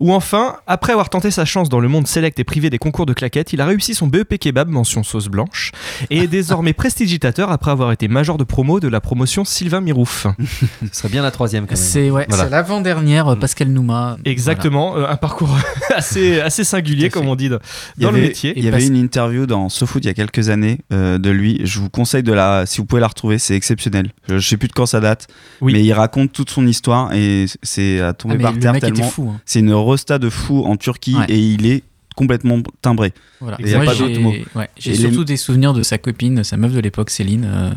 Ou 0.00 0.12
enfin, 0.12 0.56
après 0.66 0.92
avoir 0.92 1.10
tenté 1.10 1.30
sa 1.30 1.44
chance 1.44 1.68
dans 1.68 1.80
le 1.80 1.88
monde 1.88 2.06
select 2.06 2.38
et 2.38 2.44
privé 2.44 2.70
des 2.70 2.78
concours 2.78 3.06
de 3.06 3.12
claquettes, 3.12 3.52
il 3.52 3.60
a 3.60 3.66
réussi 3.66 3.94
son 3.94 4.06
BEP 4.06 4.38
kebab 4.38 4.68
mention 4.68 5.02
sauce 5.02 5.28
blanche 5.28 5.72
et 6.10 6.18
est 6.18 6.26
désormais 6.26 6.72
prestidigitateur 6.74 7.50
après 7.50 7.70
avoir 7.70 7.92
été 7.92 8.08
major 8.08 8.38
de 8.38 8.44
promo 8.44 8.80
de 8.80 8.88
la 8.88 9.00
promotion 9.00 9.44
Sylvain 9.44 9.80
Mirouf. 9.80 10.26
Ce 10.92 10.98
serait 11.00 11.08
bien 11.08 11.22
la 11.22 11.30
troisième 11.30 11.66
quand 11.66 11.74
même. 11.74 11.82
C'est 11.84 12.10
ouais, 12.10 12.26
Voilà. 12.28 12.44
c'est 12.44 12.50
l'avant-dernière, 12.50 13.28
euh, 13.28 13.36
Pascal 13.36 13.68
Nouma. 13.68 14.16
Exactement, 14.24 14.96
euh, 14.96 15.06
un 15.08 15.16
parcours 15.16 15.50
assez, 15.94 16.40
assez 16.40 16.64
singulier, 16.64 17.10
comme 17.10 17.28
on 17.28 17.36
dit 17.36 17.48
dans 17.48 17.58
Il 17.96 18.02
y 18.02 18.04
dans 18.04 18.10
le 18.10 18.18
avait- 18.18 18.28
métier. 18.28 18.52
Il 18.56 18.64
y 18.64 18.68
avait 18.68 18.86
une 18.86 18.96
interview 18.96 19.46
dans 19.46 19.68
SoFoot 19.68 20.04
il 20.04 20.06
y 20.06 20.10
a 20.10 20.14
quelques 20.14 20.48
années 20.48 20.78
euh, 20.92 21.18
de 21.18 21.30
lui. 21.30 21.60
Je 21.64 21.80
vous 21.80 21.90
conseille 21.90 22.22
de 22.22 22.32
la, 22.32 22.66
si 22.66 22.78
vous 22.78 22.84
pouvez 22.84 23.00
la 23.00 23.08
retrouver, 23.08 23.38
c'est 23.38 23.54
exceptionnel. 23.54 24.10
Je, 24.28 24.38
je 24.38 24.48
sais 24.48 24.56
plus 24.56 24.68
de 24.68 24.72
quand 24.72 24.86
ça 24.86 25.00
date, 25.00 25.26
Oui. 25.60 25.72
mais 25.72 25.82
il 25.84 25.92
raconte 25.92 26.32
toute 26.32 26.50
son 26.50 26.66
histoire 26.66 27.12
et 27.12 27.46
c'est 27.62 28.00
à 28.00 28.08
Ah, 28.08 28.12
tomber 28.12 28.36
mais 28.36 28.42
par 28.42 28.52
le 28.52 28.58
terre 28.58 28.78
tellement. 28.78 29.04
fou. 29.08 29.30
hein. 29.34 29.40
C'est 29.44 29.60
une 29.60 29.72
resta 29.84 30.18
de 30.18 30.30
fou 30.30 30.64
en 30.64 30.76
Turquie 30.76 31.16
Ouais. 31.16 31.26
et 31.28 31.38
il 31.38 31.66
est 31.66 31.82
complètement 32.16 32.58
timbré. 32.82 33.12
Voilà. 33.40 33.56
Et 33.60 33.74
Moi, 33.76 33.84
pas 33.84 33.94
j'ai- 33.94 34.44
ouais, 34.56 34.68
les- 34.84 34.94
surtout 34.96 35.24
des 35.24 35.36
souvenirs 35.36 35.72
de 35.72 35.82
sa 35.82 35.98
copine, 35.98 36.42
sa 36.44 36.56
meuf 36.56 36.72
de 36.72 36.80
l'époque, 36.80 37.10
Céline. 37.10 37.44
euh, 37.48 37.70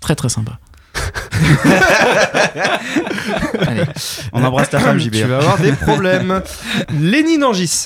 très 0.00 0.14
très 0.14 0.28
sympa. 0.30 0.58
Allez. 3.66 3.84
On 4.32 4.42
embrasse 4.44 4.70
ta 4.70 4.78
femme, 4.80 4.98
JB. 4.98 5.12
Tu 5.12 5.24
vas 5.24 5.38
avoir 5.38 5.58
des 5.58 5.72
problèmes. 5.72 6.42
Lenny 7.00 7.38
Nangis. 7.38 7.84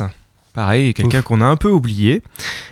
Pareil, 0.55 0.95
quelqu'un 0.95 1.21
qu'on 1.21 1.43
a 1.43 1.45
un 1.45 1.57
peu 1.57 1.69
oublié. 1.71 2.23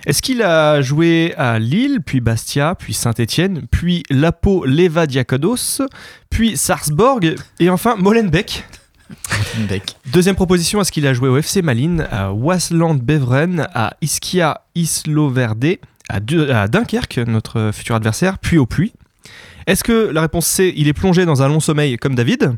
Est-ce 0.06 0.22
qu'il 0.22 0.40
a 0.42 0.80
joué 0.80 1.34
à 1.36 1.58
Lille, 1.58 1.98
puis 2.04 2.20
Bastia, 2.20 2.74
puis 2.78 2.94
Saint-Étienne, 2.94 3.66
puis 3.70 4.02
Lapo 4.08 4.64
Leva 4.64 5.06
Diakodos, 5.06 5.82
puis 6.30 6.56
Sarsborg, 6.56 7.34
et 7.60 7.68
enfin 7.68 7.96
Molenbeek? 7.96 8.64
Deuxième 10.06 10.34
proposition, 10.34 10.80
est-ce 10.80 10.92
qu'il 10.92 11.06
a 11.06 11.14
joué 11.14 11.28
au 11.28 11.36
FC 11.36 11.62
Malines, 11.62 12.06
à 12.10 12.32
Wasland 12.32 13.00
Beveren, 13.00 13.68
à 13.74 13.96
Ischia 14.00 14.62
Isloverde, 14.74 15.76
à, 16.08 16.16
à 16.16 16.68
Dunkerque, 16.68 17.18
notre 17.18 17.70
futur 17.72 17.94
adversaire, 17.96 18.38
puis 18.38 18.58
au 18.58 18.66
Puy? 18.66 18.92
Est-ce 19.66 19.84
que 19.84 20.10
la 20.10 20.20
réponse 20.20 20.46
C, 20.46 20.72
il 20.76 20.88
est 20.88 20.92
plongé 20.92 21.24
dans 21.24 21.42
un 21.42 21.48
long 21.48 21.60
sommeil 21.60 21.96
comme 21.96 22.14
David? 22.14 22.56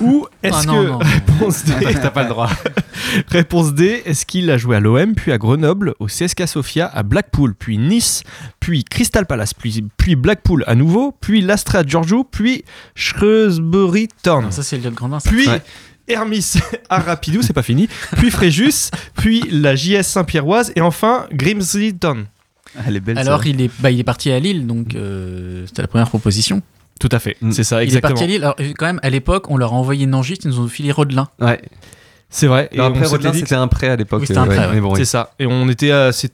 Ou 0.00 0.26
est-ce 0.42 0.56
Ah 0.56 0.64
non, 0.64 0.82
que 0.82 0.88
non. 0.88 0.98
réponse 1.38 1.64
D, 1.64 1.72
t'as 1.94 2.10
pas 2.10 2.22
le 2.22 2.28
droit. 2.28 2.50
réponse 3.28 3.74
D, 3.74 4.02
est-ce 4.04 4.26
qu'il 4.26 4.50
a 4.50 4.58
joué 4.58 4.76
à 4.76 4.80
l'OM, 4.80 5.14
puis 5.14 5.32
à 5.32 5.38
Grenoble, 5.38 5.94
au 5.98 6.06
CSKA 6.06 6.46
Sofia, 6.46 6.86
à 6.86 7.02
Blackpool, 7.02 7.54
puis 7.54 7.78
Nice, 7.78 8.22
puis 8.60 8.84
Crystal 8.84 9.26
Palace, 9.26 9.54
puis, 9.54 9.84
puis 9.96 10.16
Blackpool 10.16 10.64
à 10.66 10.74
nouveau, 10.74 11.12
puis 11.20 11.40
l'Astra 11.40 11.84
Giorgio, 11.84 12.24
puis 12.24 12.64
Shrewsbury 12.94 14.08
Town 14.22 14.44
Non, 14.44 14.50
ça, 14.50 14.62
c'est 14.62 14.78
le 14.78 14.90
Grandin. 14.90 15.20
ça. 15.20 15.30
puis 15.30 15.48
Ouais. 15.48 15.62
Hermis 16.06 16.54
à 16.90 16.98
Rapidou, 16.98 17.40
c'est 17.42 17.54
pas 17.54 17.62
fini, 17.62 17.88
puis 18.16 18.30
Fréjus, 18.30 18.90
puis 19.16 19.42
la 19.50 19.74
JS 19.74 20.02
Saint-Pierroise 20.02 20.72
et 20.76 20.82
enfin 20.82 21.26
Grimsby 21.32 21.94
Town. 21.94 22.26
Elle 22.86 22.96
est 22.96 23.00
belle. 23.00 23.18
Alors, 23.18 23.42
ça. 23.42 23.48
il 23.48 23.60
est, 23.62 23.70
bah, 23.78 23.90
il 23.90 24.00
est 24.00 24.04
parti 24.04 24.30
à 24.30 24.38
Lille, 24.38 24.66
donc 24.66 24.94
euh, 24.94 25.64
c'était 25.66 25.80
la 25.82 25.88
première 25.88 26.08
proposition. 26.08 26.60
Tout 27.00 27.08
à 27.12 27.18
fait, 27.18 27.36
Mm. 27.42 27.52
c'est 27.52 27.64
ça, 27.64 27.76
Il 27.76 27.80
est 27.80 27.84
exactement. 27.86 28.10
parti 28.14 28.24
à 28.24 28.26
Lille. 28.26 28.42
Alors, 28.44 28.56
quand 28.78 28.86
même, 28.86 29.00
à 29.02 29.10
l'époque, 29.10 29.50
on 29.50 29.56
leur 29.56 29.72
a 29.72 29.76
envoyé 29.76 30.06
Nangis, 30.06 30.38
ils 30.44 30.48
nous 30.48 30.60
ont 30.60 30.68
filé 30.68 30.92
Rodelin. 30.92 31.28
Ouais. 31.40 31.60
C'est 32.30 32.46
vrai. 32.46 32.68
Et 32.72 32.80
après, 32.80 33.06
Rodelin, 33.06 33.30
dit 33.30 33.40
que 33.42 33.48
c'était 33.48 33.54
un 33.60 33.68
prêt 33.68 33.88
à 33.88 33.96
l'époque. 33.96 34.20
Oui, 34.20 34.26
c'était 34.26 34.38
un 34.38 34.44
euh, 34.44 34.46
prêt, 34.54 34.66
ouais. 34.66 34.74
Mais 34.74 34.80
bon, 34.80 34.92
oui. 34.92 34.98
c'est 34.98 35.04
ça. 35.04 35.30
Et 35.38 35.46
on 35.46 35.68
était 35.68 35.90
assez. 35.90 36.30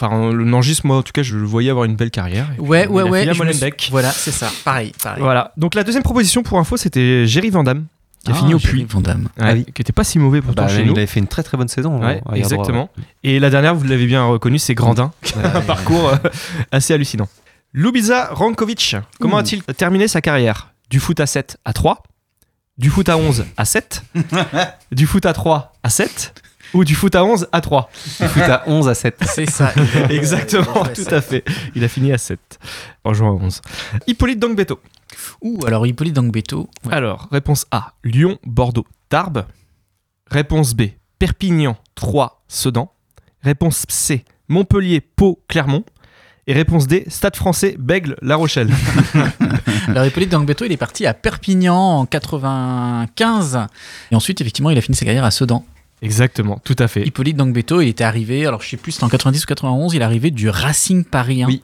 Enfin, 0.00 0.32
le 0.32 0.44
Nangis, 0.44 0.78
moi 0.84 0.96
en 0.96 1.02
tout 1.02 1.12
cas, 1.12 1.22
je 1.22 1.36
le 1.36 1.44
voyais 1.44 1.68
avoir 1.70 1.84
une 1.84 1.94
belle 1.96 2.10
carrière. 2.10 2.46
Et 2.56 2.60
Ouais, 2.60 2.84
il 2.84 2.88
ouais, 2.90 3.02
a 3.02 3.06
ouais. 3.06 3.28
à 3.28 3.32
suis- 3.34 3.38
Molenbeek. 3.42 3.88
Voilà, 3.90 4.10
c'est 4.10 4.30
ça. 4.30 4.48
Pareil, 4.64 4.92
pareil. 5.02 5.20
Voilà. 5.22 5.52
Donc 5.58 5.74
la 5.74 5.84
deuxième 5.84 6.02
proposition 6.02 6.42
pour 6.42 6.58
info, 6.58 6.76
c'était 6.78 7.26
Jerry 7.26 7.50
Vandam, 7.50 7.84
qui 8.24 8.30
a 8.30 8.34
Ah, 8.34 8.38
fini 8.38 8.54
au 8.54 8.58
Jerry 8.58 8.84
Puy. 8.84 8.86
Van 8.88 9.00
Damme. 9.02 9.28
Ouais, 9.38 9.44
Ah 9.46 9.52
oui. 9.52 9.66
Qui 9.74 9.82
était 9.82 9.92
pas 9.92 10.04
si 10.04 10.18
mauvais 10.18 10.40
pourtant 10.40 10.62
Bah, 10.62 10.68
chez 10.68 10.80
il 10.80 10.86
nous. 10.86 10.92
avait 10.96 11.06
fait 11.06 11.20
une 11.20 11.26
très 11.26 11.42
très 11.42 11.58
bonne 11.58 11.68
saison. 11.68 11.98
Ouais, 12.00 12.06
hein, 12.16 12.20
droit, 12.24 12.34
exactement. 12.36 12.88
Et 13.24 13.38
la 13.40 13.50
dernière, 13.50 13.74
vous 13.74 13.84
l'avez 13.86 14.06
bien 14.06 14.24
reconnu, 14.24 14.58
c'est 14.58 14.74
Grandin. 14.74 15.12
un 15.44 15.60
parcours 15.66 16.08
euh, 16.08 16.16
assez 16.72 16.94
hallucinant. 16.94 17.28
Lubiza 17.72 18.28
Rankovic, 18.32 18.96
comment 19.20 19.36
Ouh. 19.36 19.40
a-t-il 19.40 19.62
terminé 19.62 20.08
sa 20.08 20.20
carrière? 20.20 20.72
Du 20.90 20.98
foot 20.98 21.20
à 21.20 21.26
7 21.26 21.58
à 21.64 21.72
3, 21.72 22.02
du 22.78 22.90
foot 22.90 23.08
à 23.08 23.16
11 23.16 23.44
à 23.56 23.64
7, 23.64 24.02
du 24.92 25.06
foot 25.06 25.24
à 25.24 25.32
3 25.32 25.72
à 25.82 25.88
7 25.88 26.34
ou 26.74 26.84
du 26.84 26.94
foot 26.96 27.14
à 27.14 27.24
11 27.24 27.48
à 27.52 27.60
3 27.60 27.90
Il 28.20 28.26
fout 28.28 28.42
à 28.42 28.64
11 28.66 28.88
à 28.88 28.94
7. 28.94 29.20
C'est 29.26 29.48
ça. 29.48 29.72
Exactement, 30.10 30.84
tout 30.84 31.14
à 31.14 31.20
fait. 31.20 31.44
Il 31.74 31.84
a 31.84 31.88
fini 31.88 32.12
à 32.12 32.18
7 32.18 32.40
en 33.04 33.14
jouant 33.14 33.38
à 33.38 33.42
11. 33.44 33.60
Hippolyte 34.08 34.38
Dangbeto. 34.40 34.80
Ouh, 35.42 35.60
alors 35.66 35.86
Hippolyte 35.86 36.14
Dangbeto. 36.14 36.68
Ouais. 36.84 36.94
Alors, 36.94 37.28
réponse 37.30 37.66
A, 37.70 37.94
Lyon, 38.02 38.38
Bordeaux, 38.44 38.86
Tarbes. 39.08 39.46
Réponse 40.28 40.74
B, 40.74 40.82
Perpignan, 41.18 41.76
Troyes, 41.94 42.40
Sedan. 42.48 42.92
Réponse 43.42 43.84
C, 43.88 44.24
Montpellier, 44.48 45.00
Pau, 45.00 45.40
Clermont. 45.48 45.84
Et 46.50 46.52
réponse 46.52 46.88
D, 46.88 47.04
Stade 47.06 47.36
français, 47.36 47.76
Bègle, 47.78 48.16
La 48.22 48.34
Rochelle. 48.34 48.70
Alors 49.86 50.04
Hippolyte 50.04 50.30
Dangbeto, 50.30 50.64
il 50.64 50.72
est 50.72 50.76
parti 50.76 51.06
à 51.06 51.14
Perpignan 51.14 52.00
en 52.00 52.06
95. 52.06 53.68
Et 54.10 54.16
ensuite, 54.16 54.40
effectivement, 54.40 54.70
il 54.70 54.76
a 54.76 54.80
fini 54.80 54.96
sa 54.96 55.04
carrière 55.04 55.22
à 55.22 55.30
Sedan. 55.30 55.64
Exactement, 56.02 56.60
tout 56.64 56.74
à 56.80 56.88
fait. 56.88 57.06
Hippolyte 57.06 57.36
Dangbeto, 57.36 57.80
il 57.82 57.86
était 57.86 58.02
arrivé, 58.02 58.46
alors 58.46 58.62
je 58.62 58.68
sais 58.68 58.76
plus, 58.76 58.90
c'était 58.90 59.04
en 59.04 59.08
90 59.08 59.44
ou 59.44 59.46
91, 59.46 59.94
il 59.94 60.00
est 60.00 60.04
arrivé 60.04 60.32
du 60.32 60.48
Racing 60.48 61.04
Paris 61.04 61.44
1. 61.44 61.46
Oui. 61.46 61.62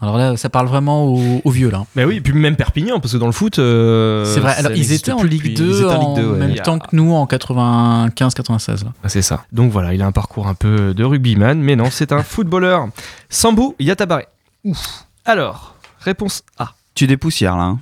Alors 0.00 0.16
là, 0.18 0.36
ça 0.36 0.48
parle 0.50 0.66
vraiment 0.66 1.04
aux, 1.06 1.40
aux 1.44 1.50
vieux, 1.50 1.70
là. 1.70 1.84
Mais 1.96 2.04
oui, 2.04 2.16
et 2.16 2.20
puis 2.20 2.32
même 2.32 2.56
Perpignan, 2.56 3.00
parce 3.00 3.12
que 3.12 3.18
dans 3.18 3.26
le 3.26 3.32
foot. 3.32 3.58
euh, 3.58 4.24
c'est 4.26 4.40
vrai, 4.40 4.54
alors 4.56 4.72
ils 4.72 4.92
étaient 4.92 5.12
en 5.12 5.22
Ligue 5.22 5.42
depuis- 5.42 5.54
2 5.54 5.64
ils 5.64 5.76
étaient 5.76 5.84
en 5.94 6.02
en 6.02 6.14
Ligue 6.14 6.24
2, 6.24 6.30
ouais. 6.32 6.38
même 6.38 6.52
a- 6.52 6.62
temps 6.62 6.78
que 6.78 6.94
nous 6.94 7.12
en 7.12 7.26
95-96. 7.26 8.84
là. 8.84 8.92
Ah, 9.02 9.08
C'est 9.08 9.22
ça. 9.22 9.44
Donc 9.52 9.70
voilà, 9.72 9.94
il 9.94 10.02
a 10.02 10.06
un 10.06 10.12
parcours 10.12 10.46
un 10.48 10.54
peu 10.54 10.94
de 10.94 11.04
rugbyman, 11.04 11.58
mais 11.60 11.76
non, 11.76 11.90
c'est 11.90 12.12
un 12.12 12.22
footballeur. 12.22 12.88
Sambou 13.28 13.74
Yatabare. 13.78 14.22
Ouf. 14.64 15.04
Alors, 15.24 15.76
réponse 16.00 16.42
A. 16.58 16.72
Tu 16.94 17.06
dépoussières 17.06 17.56
là. 17.56 17.64
hein. 17.64 17.78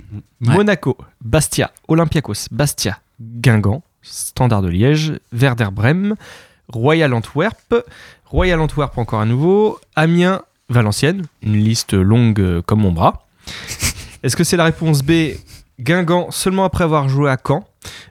Ouais. 0.47 0.54
Monaco, 0.54 0.97
Bastia, 1.23 1.71
Olympiakos, 1.88 2.47
Bastia, 2.50 2.99
Guingamp, 3.21 3.83
Standard 4.02 4.62
de 4.62 4.69
Liège, 4.69 5.12
Werder 5.33 5.69
Brême, 5.73 6.14
Royal 6.69 7.12
Antwerp, 7.14 7.75
Royal 8.26 8.59
Antwerp 8.61 8.97
encore 8.97 9.21
à 9.21 9.26
nouveau, 9.26 9.78
Amiens, 9.97 10.40
Valenciennes, 10.73 11.25
une 11.43 11.57
liste 11.57 11.93
longue 11.95 12.41
euh, 12.41 12.62
comme 12.62 12.81
mon 12.81 12.93
bras. 12.93 13.26
Est-ce 14.23 14.37
que 14.37 14.45
c'est 14.45 14.57
la 14.57 14.64
réponse 14.64 15.02
B 15.02 15.35
Guingamp 15.81 16.31
seulement 16.31 16.64
après 16.64 16.85
avoir 16.85 17.09
joué 17.09 17.31
à 17.31 17.37
Caen? 17.45 17.64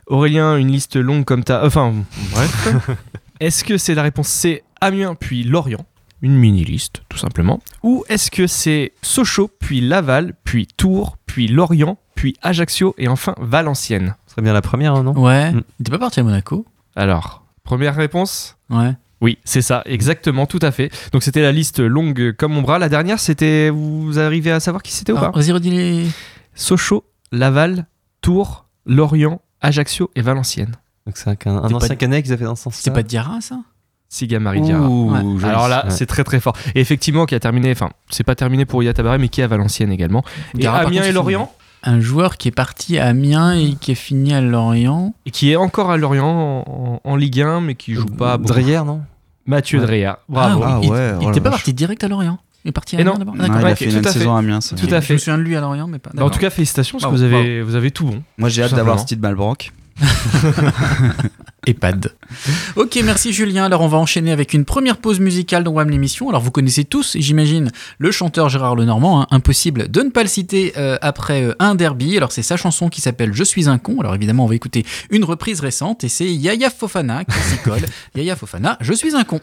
Aurélien, 0.08 0.58
une 0.58 0.72
liste 0.72 0.96
longue 0.98 1.24
comme 1.26 1.44
ta... 1.44 1.66
Enfin, 1.66 1.94
bref. 2.34 2.78
Est-ce 3.40 3.64
que 3.64 3.78
c'est 3.78 3.96
la 3.96 4.04
réponse 4.04 4.28
C 4.28 4.64
Amiens 4.82 5.16
puis 5.16 5.44
Lorient? 5.44 5.86
Une 6.22 6.36
mini-liste, 6.36 7.02
tout 7.10 7.18
simplement. 7.18 7.60
Ou 7.82 8.04
est-ce 8.08 8.30
que 8.30 8.46
c'est 8.46 8.92
Sochaux, 9.02 9.50
puis 9.60 9.82
Laval, 9.82 10.36
puis 10.44 10.68
Tours, 10.78 11.18
puis 11.26 11.48
Lorient, 11.48 11.98
puis 12.14 12.36
Ajaccio 12.44 12.94
et 13.00 13.08
enfin 13.08 13.34
Valenciennes? 13.40 14.14
Ce 14.28 14.34
serait 14.34 14.44
bien 14.44 14.54
la 14.54 14.62
première, 14.62 15.02
non? 15.02 15.14
Ouais, 15.20 15.52
Mm. 15.52 15.62
était 15.80 15.90
pas 15.92 15.98
parti 15.98 16.20
à 16.20 16.24
Monaco? 16.24 16.66
Alors, 16.96 17.44
première 17.64 17.96
réponse? 17.96 18.56
Ouais. 18.70 18.92
Oui, 19.22 19.38
c'est 19.44 19.62
ça, 19.62 19.84
exactement, 19.86 20.46
tout 20.48 20.60
à 20.64 20.72
fait. 20.72 20.90
Donc 21.14 21.22
c'était 21.24 21.42
la 21.42 21.52
liste 21.52 21.80
longue 21.80 22.34
comme 22.38 22.54
mon 22.54 22.62
bras. 22.62 22.80
La 22.80 22.90
dernière, 22.90 23.20
c'était. 23.20 23.70
Vous 23.70 24.18
arrivez 24.20 24.52
à 24.52 24.60
savoir 24.60 24.82
qui 24.82 24.92
c'était 24.92 25.12
ou 25.12 25.18
Alors, 25.18 25.32
pas 25.32 25.40
Vas-y, 25.40 25.52
redis 25.52 25.70
les. 25.70 26.06
Sochaux, 26.56 27.06
Laval, 27.32 27.86
Tours, 28.22 28.66
Lorient, 28.86 29.42
Ajaccio 29.62 30.10
et 30.16 30.22
Valenciennes. 30.22 30.76
Donc 31.06 31.18
c'est 31.18 31.30
un, 31.30 31.34
un 31.58 31.68
C'est 31.68 31.74
ancien 31.76 31.88
pas- 31.90 31.96
canet 31.96 32.24
qu'ils 32.24 32.34
a 32.34 32.38
fait 32.38 32.44
dans 32.46 32.56
ce 32.56 32.64
sens. 32.64 32.76
C'est 32.76 32.92
pas 32.92 33.04
Diarra, 33.04 33.42
ça? 33.42 33.60
Siga 34.10 34.40
Marie 34.40 34.62
Diarra. 34.62 34.88
Ouais. 34.90 35.46
Alors 35.46 35.68
là, 35.70 35.86
Ouais. 35.86 35.92
c'est 35.92 36.06
très 36.06 36.24
très 36.26 36.40
fort. 36.42 36.58
Et 36.76 36.82
effectivement, 36.82 37.26
qui 37.26 37.34
a 37.36 37.40
terminé, 37.40 37.72
enfin, 37.72 37.90
c'est 38.10 38.26
pas 38.26 38.36
terminé 38.36 38.66
pour 38.66 38.84
Yatabaré, 38.84 39.18
mais 39.18 39.30
qui 39.30 39.40
est 39.42 39.44
à 39.46 39.48
Valenciennes 39.48 39.92
également. 39.92 40.24
Et 40.56 40.58
Diarra, 40.60 40.80
par 40.80 40.88
Amiens 40.88 41.00
contre, 41.02 41.10
et 41.10 41.14
Lorient, 41.14 41.54
Un 41.84 42.02
joueur 42.02 42.36
qui 42.38 42.50
est 42.50 42.52
parti 42.52 43.00
à 43.00 43.08
Amiens 43.08 43.54
et 43.54 43.76
qui 43.76 43.92
est 43.94 43.96
fini 43.96 44.34
à 44.34 44.42
Lorient. 44.42 45.14
et 45.26 45.32
qui 45.32 45.50
est 45.52 45.56
encore 45.56 45.90
à 45.92 45.98
Lorient 45.98 46.26
en, 46.28 46.64
en- 46.68 47.02
en 47.10 47.16
Ligue 47.16 47.40
1, 47.42 47.62
mais 47.62 47.76
qui 47.76 47.94
joue 47.94 48.06
pas. 48.06 48.38
beaucoup. 48.38 48.52
Dreyer, 48.54 48.82
non? 48.86 49.02
Mathieu 49.52 49.80
Ouais. 49.80 49.86
Dreyer. 49.86 50.14
Bravo. 50.30 50.64
Ah 50.66 50.80
il, 50.82 50.90
ouais, 50.90 51.12
il 51.22 51.28
oh 51.28 51.32
pas 51.32 51.40
vache. 51.42 51.52
parti 51.52 51.74
direct 51.74 52.04
à 52.04 52.08
Lorient. 52.08 52.40
Il 52.64 52.70
est 52.70 52.72
parti 52.72 52.96
à 52.96 53.00
Amiens 53.00 53.18
d'abord 53.18 53.36
D'accord. 53.36 53.58
il 53.60 53.66
a 53.66 53.76
fait 53.76 53.86
tout 53.86 53.92
une 53.92 53.98
à 54.00 54.04
fait. 54.04 54.20
saison 54.20 54.36
à 54.36 54.40
Amiens. 54.40 54.60
Tout 54.60 54.94
à 54.94 55.00
Je 55.02 55.06
fait. 55.06 55.14
me 55.14 55.18
souviens 55.20 55.38
de 55.38 55.44
lui 55.44 55.56
à 55.56 55.62
Lorient, 55.62 55.88
mais 55.88 56.00
pas. 56.00 56.12
Bah, 56.14 56.24
en 56.24 56.30
tout 56.30 56.40
cas, 56.40 56.50
félicitations 56.50 57.00
parce 57.00 57.12
que 57.12 57.18
vous 57.18 57.24
Bravo, 57.28 57.36
avez, 57.44 57.62
vous 57.62 57.76
avez 57.76 57.92
tout 57.92 58.06
bon. 58.06 58.24
Moi, 58.38 58.50
j'ai 58.50 58.64
hâte 58.64 58.74
d'avoir. 58.76 59.00
Steve 59.00 59.20
Malbranck. 59.20 59.72
EHPAD. 61.68 62.14
Ok, 62.76 63.00
merci 63.04 63.34
Julien. 63.34 63.66
Alors 63.66 63.82
on 63.82 63.88
va 63.88 63.98
enchaîner 63.98 64.32
avec 64.32 64.54
une 64.54 64.66
première 64.66 64.98
pause 64.98 65.20
musicale 65.20 65.64
dans 65.64 65.72
WAM 65.72 65.90
l'émission. 65.90 66.30
Alors 66.30 66.42
vous 66.42 66.50
connaissez 66.52 66.86
tous, 66.86 67.16
j'imagine, 67.20 67.72
le 68.00 68.12
chanteur 68.12 68.50
Gérard 68.50 68.76
Lenormand. 68.76 69.22
hein. 69.22 69.28
Impossible 69.32 69.90
de 69.92 70.02
ne 70.02 70.10
pas 70.10 70.24
le 70.24 70.30
citer 70.30 70.74
euh, 70.78 70.98
après 71.02 71.44
euh, 71.44 71.54
un 71.60 71.76
derby. 71.76 72.18
Alors 72.18 72.32
c'est 72.32 72.42
sa 72.42 72.58
chanson 72.58 72.90
qui 72.90 73.02
s'appelle 73.02 73.34
Je 73.34 73.44
suis 73.44 73.70
un 73.70 73.78
con. 73.78 73.98
Alors 74.00 74.16
évidemment 74.16 74.46
on 74.46 74.48
va 74.48 74.56
écouter 74.56 74.86
une 75.12 75.24
reprise 75.24 75.60
récente 75.60 76.04
et 76.04 76.10
c'est 76.10 76.32
Yaya 76.34 76.70
Fofana 76.70 77.26
qui 77.26 77.38
s'y 77.38 77.58
colle. 77.60 77.86
Yaya 78.16 78.36
Fofana, 78.36 78.78
Je 78.82 78.94
suis 78.94 79.16
un 79.16 79.24
con. 79.24 79.40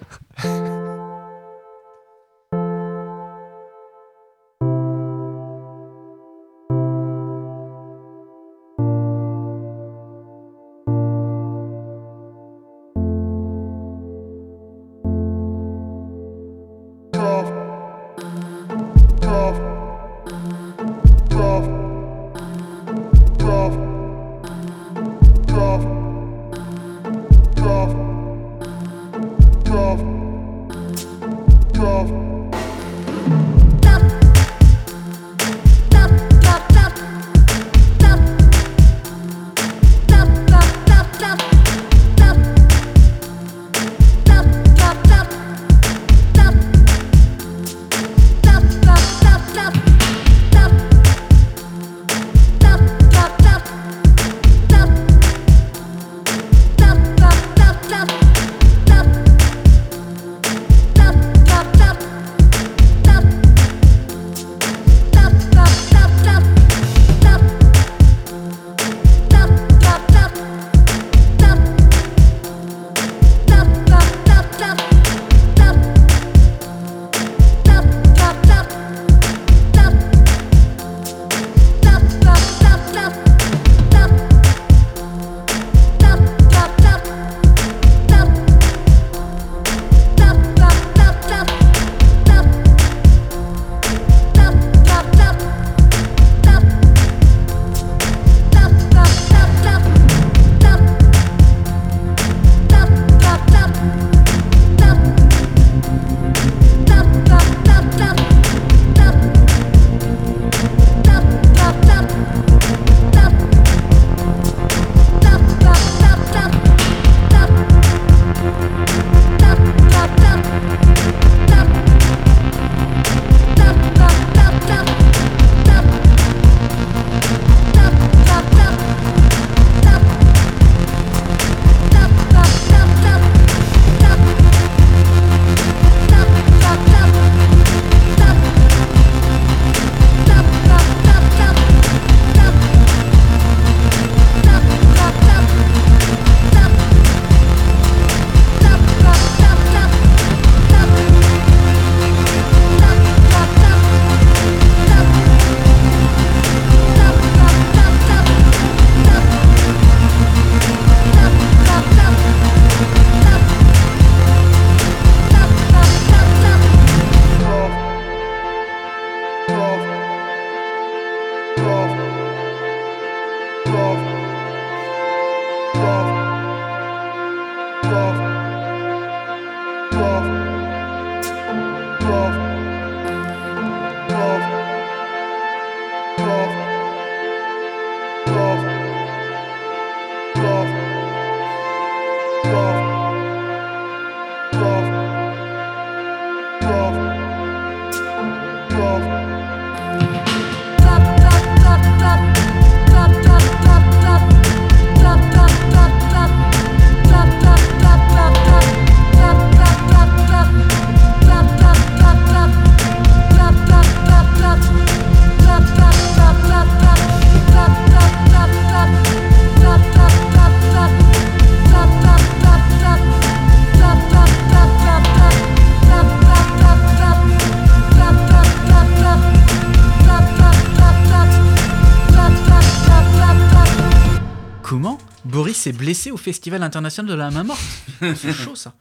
Au 236.06 236.16
Festival 236.16 236.62
international 236.62 237.10
de 237.10 237.16
la 237.16 237.30
main 237.30 237.44
morte. 237.44 237.60
C'est 238.00 238.32
chaud 238.32 238.54
ça. 238.54 238.74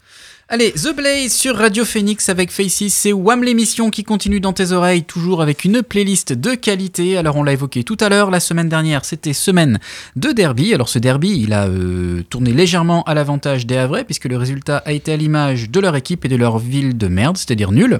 Allez, 0.49 0.71
The 0.71 0.95
Blaze 0.95 1.34
sur 1.34 1.58
Radio 1.58 1.84
Phoenix 1.84 2.30
avec 2.30 2.51
Faces, 2.51 2.88
c'est 2.88 3.12
Wham 3.12 3.43
l'émission 3.43 3.89
qui 3.89 4.06
continue 4.06 4.39
dans 4.39 4.53
tes 4.53 4.71
oreilles, 4.71 5.03
toujours 5.03 5.41
avec 5.41 5.65
une 5.65 5.84
playlist 5.84 6.32
de 6.32 6.56
qualité. 6.56 7.17
Alors 7.17 7.36
on 7.36 7.43
l'a 7.43 7.51
évoqué 7.51 7.84
tout 7.84 7.97
à 7.99 8.08
l'heure, 8.08 8.32
la 8.32 8.39
semaine 8.39 8.69
dernière 8.69 9.03
c'était 9.03 9.34
semaine 9.34 9.77
de 10.15 10.32
derby. 10.32 10.73
Alors 10.73 10.88
ce 10.88 10.99
derby, 10.99 11.38
il 11.41 11.51
a 11.51 11.67
euh, 11.67 12.23
tourné 12.30 12.53
légèrement 12.53 13.03
à 13.03 13.13
l'avantage 13.13 13.65
des 13.65 13.75
Havrais, 13.75 14.06
puisque 14.06 14.23
le 14.23 14.38
résultat 14.38 14.77
a 14.86 14.93
été 14.93 15.12
à 15.12 15.17
l'image 15.17 15.69
de 15.69 15.80
leur 15.82 15.97
équipe 15.97 16.23
et 16.23 16.30
de 16.30 16.38
leur 16.38 16.60
ville 16.60 16.97
de 16.97 17.10
merde, 17.10 17.36
c'est-à-dire 17.36 17.73
nul. 17.73 17.99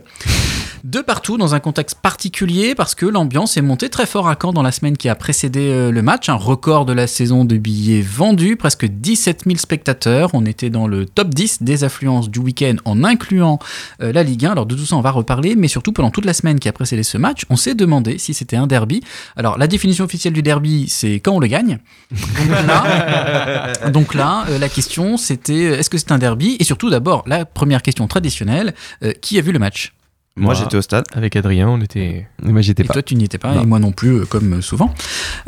De 0.83 1.01
partout, 1.01 1.37
dans 1.37 1.55
un 1.55 1.59
contexte 1.59 1.99
particulier, 2.01 2.75
parce 2.75 2.95
que 2.95 3.05
l'ambiance 3.05 3.57
est 3.57 3.61
montée 3.61 3.89
très 3.89 4.05
fort 4.05 4.29
à 4.29 4.37
Caen 4.41 4.53
dans 4.53 4.61
la 4.61 4.71
semaine 4.71 4.95
qui 4.95 5.09
a 5.09 5.15
précédé 5.15 5.69
euh, 5.69 5.91
le 5.91 6.01
match. 6.01 6.29
Un 6.29 6.35
record 6.35 6.85
de 6.85 6.93
la 6.93 7.07
saison 7.07 7.45
de 7.45 7.57
billets 7.57 8.01
vendus, 8.01 8.55
presque 8.55 8.85
17 8.85 9.43
000 9.45 9.57
spectateurs. 9.57 10.29
On 10.33 10.45
était 10.45 10.69
dans 10.69 10.87
le 10.87 11.05
top 11.05 11.29
10 11.29 11.63
des 11.63 11.83
affluences 11.83 12.29
du 12.29 12.39
week-end 12.39 12.75
en 12.85 13.03
incluant 13.03 13.59
euh, 14.01 14.11
la 14.13 14.23
Ligue 14.23 14.45
1. 14.45 14.51
Alors 14.51 14.65
de 14.65 14.75
tout 14.75 14.85
ça, 14.85 14.95
on 14.95 15.01
va 15.01 15.11
reparler, 15.11 15.55
mais 15.55 15.67
surtout 15.67 15.91
pendant 15.91 16.11
toute 16.11 16.25
la 16.25 16.33
semaine 16.33 16.59
qui 16.59 16.69
a 16.69 16.73
précédé 16.73 17.03
ce 17.03 17.17
match, 17.17 17.43
on 17.49 17.55
s'est 17.55 17.75
demandé 17.75 18.17
si 18.17 18.33
c'était 18.33 18.57
un 18.57 18.67
derby. 18.67 19.01
Alors 19.35 19.57
la 19.57 19.67
définition 19.67 20.05
officielle 20.05 20.33
du 20.33 20.43
derby, 20.43 20.87
c'est 20.89 21.15
quand 21.15 21.33
on 21.33 21.39
le 21.39 21.47
gagne. 21.47 21.79
Donc 22.11 22.67
là, 22.67 23.89
donc 23.89 24.13
là, 24.13 24.45
euh, 24.49 24.59
la 24.59 24.69
question 24.69 25.17
c'était 25.17 25.63
est-ce 25.79 25.89
que 25.89 25.97
c'est 25.97 26.11
un 26.11 26.19
derby? 26.19 26.57
Et 26.59 26.63
surtout 26.63 26.89
d'abord, 26.89 27.23
la 27.25 27.45
première 27.45 27.81
question 27.81 28.07
traditionnelle, 28.07 28.73
euh, 29.03 29.13
qui 29.21 29.37
a 29.37 29.41
vu 29.41 29.51
le 29.51 29.59
match? 29.59 29.93
Moi, 30.38 30.54
Moi, 30.54 30.54
j'étais 30.54 30.78
au 30.78 30.82
stade. 30.82 31.06
Avec 31.13 31.36
Adrien, 31.36 31.67
on 31.67 31.82
était. 31.82 32.28
Moi, 32.43 32.62
j'étais 32.62 32.84
Et 32.84 32.86
pas. 32.88 32.93
toi, 32.93 33.02
tu 33.02 33.15
n'y 33.15 33.26
étais 33.26 33.38
pas, 33.39 33.54
Non. 33.56 33.63
et 33.63 33.65
moi 33.65 33.80
non 33.80 33.91
plus, 33.91 34.21
euh, 34.21 34.26
comme 34.26 34.62
souvent. 34.62 34.93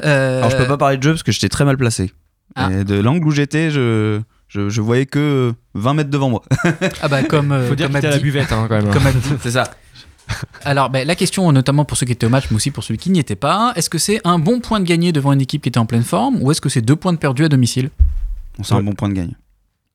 Euh, 0.03 0.39
Alors 0.39 0.49
je 0.49 0.57
peux 0.57 0.67
pas 0.67 0.77
parler 0.77 0.97
de 0.97 1.03
jeu 1.03 1.11
parce 1.11 1.23
que 1.23 1.31
j'étais 1.31 1.49
très 1.49 1.63
mal 1.65 1.77
placé. 1.77 2.11
Ah. 2.55 2.69
Et 2.71 2.83
de 2.83 2.95
l'angle 2.99 3.27
où 3.27 3.31
j'étais, 3.31 3.69
je, 3.69 4.19
je, 4.47 4.69
je 4.69 4.81
voyais 4.81 5.05
que 5.05 5.53
20 5.75 5.93
mètres 5.93 6.09
devant 6.09 6.29
moi. 6.29 6.41
Ah 7.01 7.07
bah 7.07 7.21
comme, 7.23 7.51
euh, 7.51 7.67
Faut 7.69 7.75
dire 7.75 7.85
comme 7.87 7.95
que 7.97 8.01
t'es 8.01 8.07
à 8.07 8.11
la 8.11 8.17
buvette 8.19 8.51
hein, 8.51 8.65
quand 8.67 8.81
même. 8.83 8.91
Comme. 8.91 9.03
C'est 9.41 9.51
ça. 9.51 9.71
Alors, 10.63 10.89
ben, 10.89 11.07
la 11.07 11.15
question, 11.15 11.51
notamment 11.51 11.85
pour 11.85 11.97
ceux 11.97 12.05
qui 12.05 12.11
étaient 12.11 12.25
au 12.25 12.29
match, 12.29 12.45
mais 12.49 12.55
aussi 12.57 12.71
pour 12.71 12.83
celui 12.83 12.97
qui 12.99 13.09
n'y 13.11 13.19
était 13.19 13.35
pas, 13.35 13.73
est-ce 13.75 13.89
que 13.89 13.97
c'est 13.97 14.21
un 14.25 14.37
bon 14.39 14.59
point 14.59 14.79
de 14.79 14.85
gagné 14.85 15.11
devant 15.11 15.33
une 15.33 15.41
équipe 15.41 15.61
qui 15.63 15.69
était 15.69 15.79
en 15.79 15.85
pleine 15.87 16.03
forme, 16.03 16.41
ou 16.41 16.51
est-ce 16.51 16.61
que 16.61 16.69
c'est 16.69 16.81
deux 16.81 16.95
points 16.95 17.13
de 17.13 17.17
perdu 17.17 17.43
à 17.45 17.49
domicile? 17.49 17.89
On 18.59 18.63
c'est 18.63 18.75
un 18.75 18.83
bon 18.83 18.93
point 18.93 19.09
de 19.09 19.13
gagne. 19.15 19.33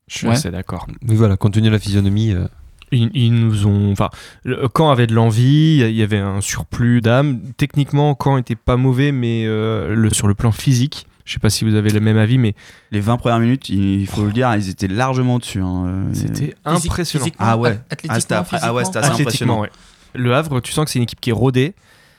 Je 0.07 0.17
suis 0.17 0.27
Ouais. 0.27 0.33
assez 0.33 0.51
d'accord. 0.51 0.87
Mais 1.01 1.15
voilà, 1.15 1.37
compte 1.37 1.53
tenu 1.53 1.67
de 1.67 1.73
la 1.73 1.79
physionomie. 1.79 2.31
euh, 2.33 2.47
Ils, 2.91 3.09
ils 3.13 3.33
nous 3.33 3.65
ont. 3.67 3.91
Enfin, 3.91 4.09
le- 4.43 4.67
Caen 4.75 4.89
avait 4.91 5.07
de 5.07 5.13
l'envie, 5.13 5.77
il 5.79 5.95
y 5.95 6.03
avait 6.03 6.17
un 6.19 6.41
surplus 6.41 7.01
d'âme. 7.01 7.39
Techniquement, 7.57 8.17
Caen 8.21 8.37
était 8.37 8.55
pas 8.55 8.77
mauvais, 8.77 9.11
mais 9.11 9.43
euh, 9.45 9.95
le, 9.95 10.09
sur 10.11 10.27
le 10.27 10.35
plan 10.35 10.51
physique, 10.51 11.07
je 11.25 11.33
sais 11.33 11.39
pas 11.39 11.49
si 11.49 11.65
vous 11.65 11.73
avez 11.75 11.89
le 11.89 11.99
même 11.99 12.17
avis, 12.17 12.37
mais 12.37 12.53
Les 12.91 12.99
20 12.99 13.17
premières 13.17 13.39
minutes, 13.39 13.69
il 13.69 14.05
faut 14.07 14.23
le 14.25 14.31
dire, 14.31 14.53
ils 14.55 14.69
étaient 14.69 14.87
largement 14.87 15.35
au-dessus. 15.35 15.59
hein. 15.61 15.85
Euh, 15.87 16.09
c'était 16.13 16.53
impressionnant. 16.63 17.25
Ah 17.39 17.57
ouais. 17.57 17.79
Athlétiquement, 17.89 18.43
Ah, 18.51 18.59
ah 18.61 18.73
ouais, 18.73 18.85
c'était 18.85 18.97
impressionnant. 18.99 19.13
Athlétiquement, 19.25 19.59
ouais. 19.61 19.69
Le 20.13 20.33
Havre, 20.35 20.61
tu 20.61 20.71
sens 20.71 20.85
que 20.85 20.91
c'est 20.91 20.99
une 20.99 21.03
équipe 21.03 21.19
qui 21.19 21.31
est 21.31 21.33
rodée. 21.33 21.73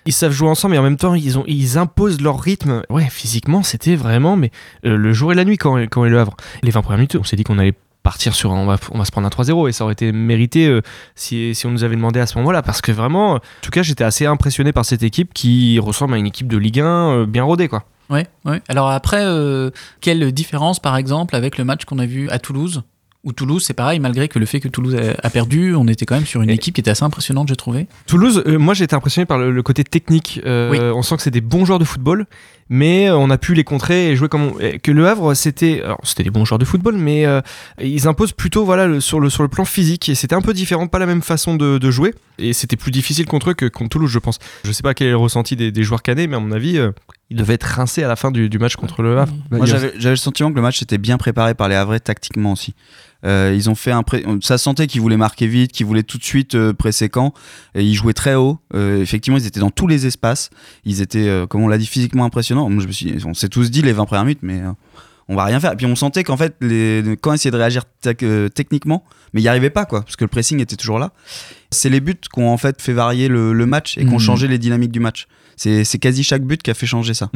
Ils 0.04 0.12
savent 0.12 0.30
jouer 0.32 0.48
ensemble 0.48 0.74
et 0.76 0.78
en 0.78 0.82
même 0.84 0.96
temps 0.98 1.14
ils, 1.14 1.36
ont, 1.38 1.44
ils 1.48 1.78
imposent 1.78 2.20
leur 2.20 2.38
rythme. 2.40 2.82
Ouais, 2.90 3.08
physiquement, 3.10 3.62
c'était 3.64 3.96
vraiment 3.96 4.36
mais 4.36 4.52
euh, 4.84 4.96
le 4.96 5.12
jour 5.12 5.32
et 5.32 5.34
la 5.34 5.44
nuit 5.44 5.56
quand, 5.58 5.76
quand 5.90 6.04
est 6.04 6.10
le 6.10 6.20
Havre. 6.20 6.36
Les 6.62 6.70
20 6.70 6.82
premières 6.82 6.98
minutes, 6.98 7.16
on 7.18 7.24
s'est 7.24 7.34
dit 7.36 7.42
qu'on 7.42 7.58
allait 7.58 7.74
partir 8.06 8.36
sur 8.36 8.52
on 8.52 8.66
va, 8.66 8.76
on 8.92 8.98
va 8.98 9.04
se 9.04 9.10
prendre 9.10 9.26
un 9.26 9.30
3-0 9.30 9.68
et 9.68 9.72
ça 9.72 9.82
aurait 9.82 9.94
été 9.94 10.12
mérité 10.12 10.68
euh, 10.68 10.80
si, 11.16 11.60
on 11.64 11.70
nous 11.70 11.82
avait 11.82 11.96
demandé 11.96 12.20
à 12.20 12.26
ce 12.26 12.38
moment-là 12.38 12.62
parce 12.62 12.80
que 12.80 12.92
vraiment, 12.92 13.32
en 13.32 13.40
tout 13.62 13.72
cas, 13.72 13.82
j'étais 13.82 14.04
assez 14.04 14.26
impressionné 14.26 14.72
par 14.72 14.84
cette 14.84 15.02
équipe 15.02 15.34
qui 15.34 15.80
ressemble 15.80 16.14
à 16.14 16.16
une 16.16 16.26
équipe 16.26 16.46
de 16.46 16.56
Ligue 16.56 16.78
1 16.78 16.84
euh, 16.84 17.26
bien 17.26 17.42
rodée 17.42 17.66
quoi. 17.66 17.82
Ouais. 18.08 18.28
Alors 18.68 18.88
après, 18.88 19.24
euh, 19.24 19.70
quelle 20.00 20.30
différence 20.30 20.78
par 20.78 20.96
exemple 20.96 21.34
avec 21.34 21.58
le 21.58 21.64
match 21.64 21.84
qu'on 21.84 21.98
a 21.98 22.06
vu 22.06 22.30
à 22.30 22.38
Toulouse? 22.38 22.84
Où 23.26 23.32
Toulouse, 23.32 23.64
c'est 23.66 23.74
pareil, 23.74 23.98
malgré 23.98 24.28
que 24.28 24.38
le 24.38 24.46
fait 24.46 24.60
que 24.60 24.68
Toulouse 24.68 24.96
a, 25.22 25.30
perdu, 25.30 25.74
on 25.74 25.88
était 25.88 26.06
quand 26.06 26.14
même 26.14 26.24
sur 26.26 26.42
une 26.42 26.48
Et- 26.50 26.54
équipe 26.54 26.76
qui 26.76 26.80
était 26.80 26.92
assez 26.92 27.02
impressionnante, 27.04 27.48
j'ai 27.48 27.56
trouvé. 27.56 27.88
Toulouse, 28.06 28.42
euh, 28.46 28.56
moi 28.56 28.72
j'ai 28.72 28.84
été 28.84 28.94
impressionné 28.94 29.26
par 29.26 29.36
le, 29.38 29.50
le 29.50 29.62
côté 29.64 29.82
technique. 29.82 30.40
Euh, 30.46 30.70
Oui. 30.70 30.78
On 30.78 31.02
sent 31.02 31.16
que 31.16 31.22
c'est 31.22 31.32
des 31.32 31.40
bons 31.40 31.64
joueurs 31.64 31.80
de 31.80 31.84
football, 31.84 32.26
mais 32.68 33.08
euh, 33.10 33.16
on 33.16 33.28
a 33.30 33.36
pu 33.36 33.54
les 33.54 33.64
contrer 33.64 34.10
et 34.12 34.16
jouer 34.16 34.28
comme 34.28 34.42
on- 34.54 34.58
et 34.60 34.78
que 34.78 34.92
le 34.92 35.08
Havre 35.08 35.34
c'était, 35.34 35.82
c'était 36.04 36.22
des 36.22 36.30
bons 36.30 36.44
joueurs 36.44 36.60
de 36.60 36.64
football, 36.64 36.96
mais 36.96 37.26
euh, 37.26 37.40
ils 37.82 38.06
imposent 38.06 38.32
plutôt 38.32 38.64
voilà 38.64 38.86
le- 38.86 39.00
sur 39.00 39.18
le 39.18 39.28
sur 39.28 39.42
le 39.42 39.48
plan 39.48 39.64
physique 39.64 40.08
et 40.08 40.14
c'était 40.14 40.36
un 40.36 40.40
peu 40.40 40.52
différent, 40.54 40.86
pas 40.86 41.00
la 41.00 41.06
même 41.06 41.22
façon 41.22 41.56
de, 41.56 41.78
de 41.78 41.90
jouer 41.90 42.14
et 42.38 42.52
c'était 42.52 42.76
plus 42.76 42.92
difficile 42.92 43.26
contre 43.26 43.50
eux 43.50 43.54
que 43.54 43.66
contre 43.66 43.88
Toulouse, 43.90 44.10
je 44.10 44.20
pense. 44.20 44.38
Je 44.64 44.70
sais 44.70 44.82
pas 44.84 44.94
quel 44.94 45.08
est 45.08 45.10
le 45.10 45.16
ressenti 45.16 45.56
des, 45.56 45.72
des 45.72 45.82
joueurs 45.82 46.02
canets, 46.02 46.28
mais 46.30 46.36
à 46.36 46.40
mon 46.40 46.52
avis, 46.52 46.78
ils 47.30 47.36
devaient 47.36 47.54
être 47.54 47.64
rincés 47.64 48.02
à 48.04 48.08
la 48.08 48.16
fin 48.16 48.30
du, 48.30 48.48
du 48.48 48.58
match 48.58 48.76
contre 48.76 49.02
le 49.02 49.18
Havre. 49.18 49.32
bah, 49.50 49.56
Moi, 49.58 49.66
il 49.66 49.70
a- 49.70 49.72
j'avais 49.78 49.92
j'avais 49.98 50.12
le 50.14 50.16
sentiment 50.16 50.50
que 50.50 50.56
le 50.56 50.62
match 50.62 50.80
était 50.82 50.98
bien 50.98 51.16
préparé 51.18 51.54
par 51.54 51.68
les 51.68 51.74
Havrais 51.74 52.00
tactiquement 52.00 52.52
aussi. 52.52 52.74
Euh, 53.24 53.52
ils 53.56 53.68
ont 53.68 53.74
fait 53.74 53.90
un 53.90 54.02
pré- 54.04 54.24
ça 54.42 54.58
sentait 54.58 54.86
qu'ils 54.86 55.00
voulaient 55.00 55.16
marquer 55.16 55.46
vite, 55.48 55.72
qu'ils 55.72 55.86
voulaient 55.86 56.02
tout 56.04 56.18
de 56.18 56.22
suite 56.22 56.54
euh, 56.54 56.72
presser 56.72 57.10
Caen. 57.12 57.32
Et 57.74 57.82
ils 57.82 57.94
jouaient 57.94 58.12
très 58.12 58.34
haut. 58.36 58.58
Euh, 58.74 59.00
effectivement, 59.00 59.38
ils 59.38 59.46
étaient 59.46 59.58
dans 59.60 59.70
tous 59.70 59.86
les 59.88 60.06
espaces. 60.06 60.50
Ils 60.84 61.00
étaient, 61.02 61.26
euh, 61.28 61.46
comme 61.46 61.62
on 61.62 61.68
l'a 61.68 61.78
dit, 61.78 61.86
physiquement 61.86 62.24
impressionnants. 62.24 62.68
Moi, 62.68 62.82
je 62.82 62.86
me 62.86 62.92
suis, 62.92 63.16
on 63.24 63.34
s'est 63.34 63.48
tous 63.48 63.70
dit 63.70 63.82
les 63.82 63.92
20 63.92 64.04
premières 64.04 64.24
minutes, 64.24 64.40
mais 64.42 64.60
euh, 64.60 64.70
on 65.28 65.34
va 65.34 65.44
rien 65.44 65.58
faire. 65.58 65.72
Et 65.72 65.76
puis 65.76 65.86
on 65.86 65.96
sentait 65.96 66.22
qu'en 66.22 66.36
fait, 66.36 66.54
les, 66.60 67.16
quand 67.20 67.32
essayaient 67.32 67.50
de 67.50 67.56
réagir 67.56 67.82
euh, 68.22 68.48
techniquement, 68.48 69.02
mais 69.32 69.40
ils 69.40 69.44
n'y 69.44 69.48
arrivaient 69.48 69.70
pas, 69.70 69.84
quoi, 69.86 70.02
parce 70.02 70.14
que 70.14 70.22
le 70.24 70.28
pressing 70.28 70.60
était 70.60 70.76
toujours 70.76 71.00
là. 71.00 71.12
C'est 71.70 71.88
les 71.90 72.00
buts 72.00 72.14
qui 72.32 72.40
ont 72.40 72.50
en 72.52 72.56
fait 72.56 72.80
fait 72.80 72.92
varier 72.92 73.28
le, 73.28 73.52
le 73.52 73.66
match 73.66 73.98
et 73.98 74.02
qui 74.04 74.08
ont 74.10 74.14
Mhm. 74.14 74.18
changé 74.20 74.48
les 74.48 74.58
dynamiques 74.58 74.92
du 74.92 75.00
match. 75.00 75.26
C'est 75.58 75.84
c'est 75.84 75.96
quasi 75.98 76.22
chaque 76.22 76.42
but 76.42 76.62
qui 76.62 76.70
a 76.70 76.74
fait 76.74 76.84
changer 76.84 77.14
ça. 77.14 77.30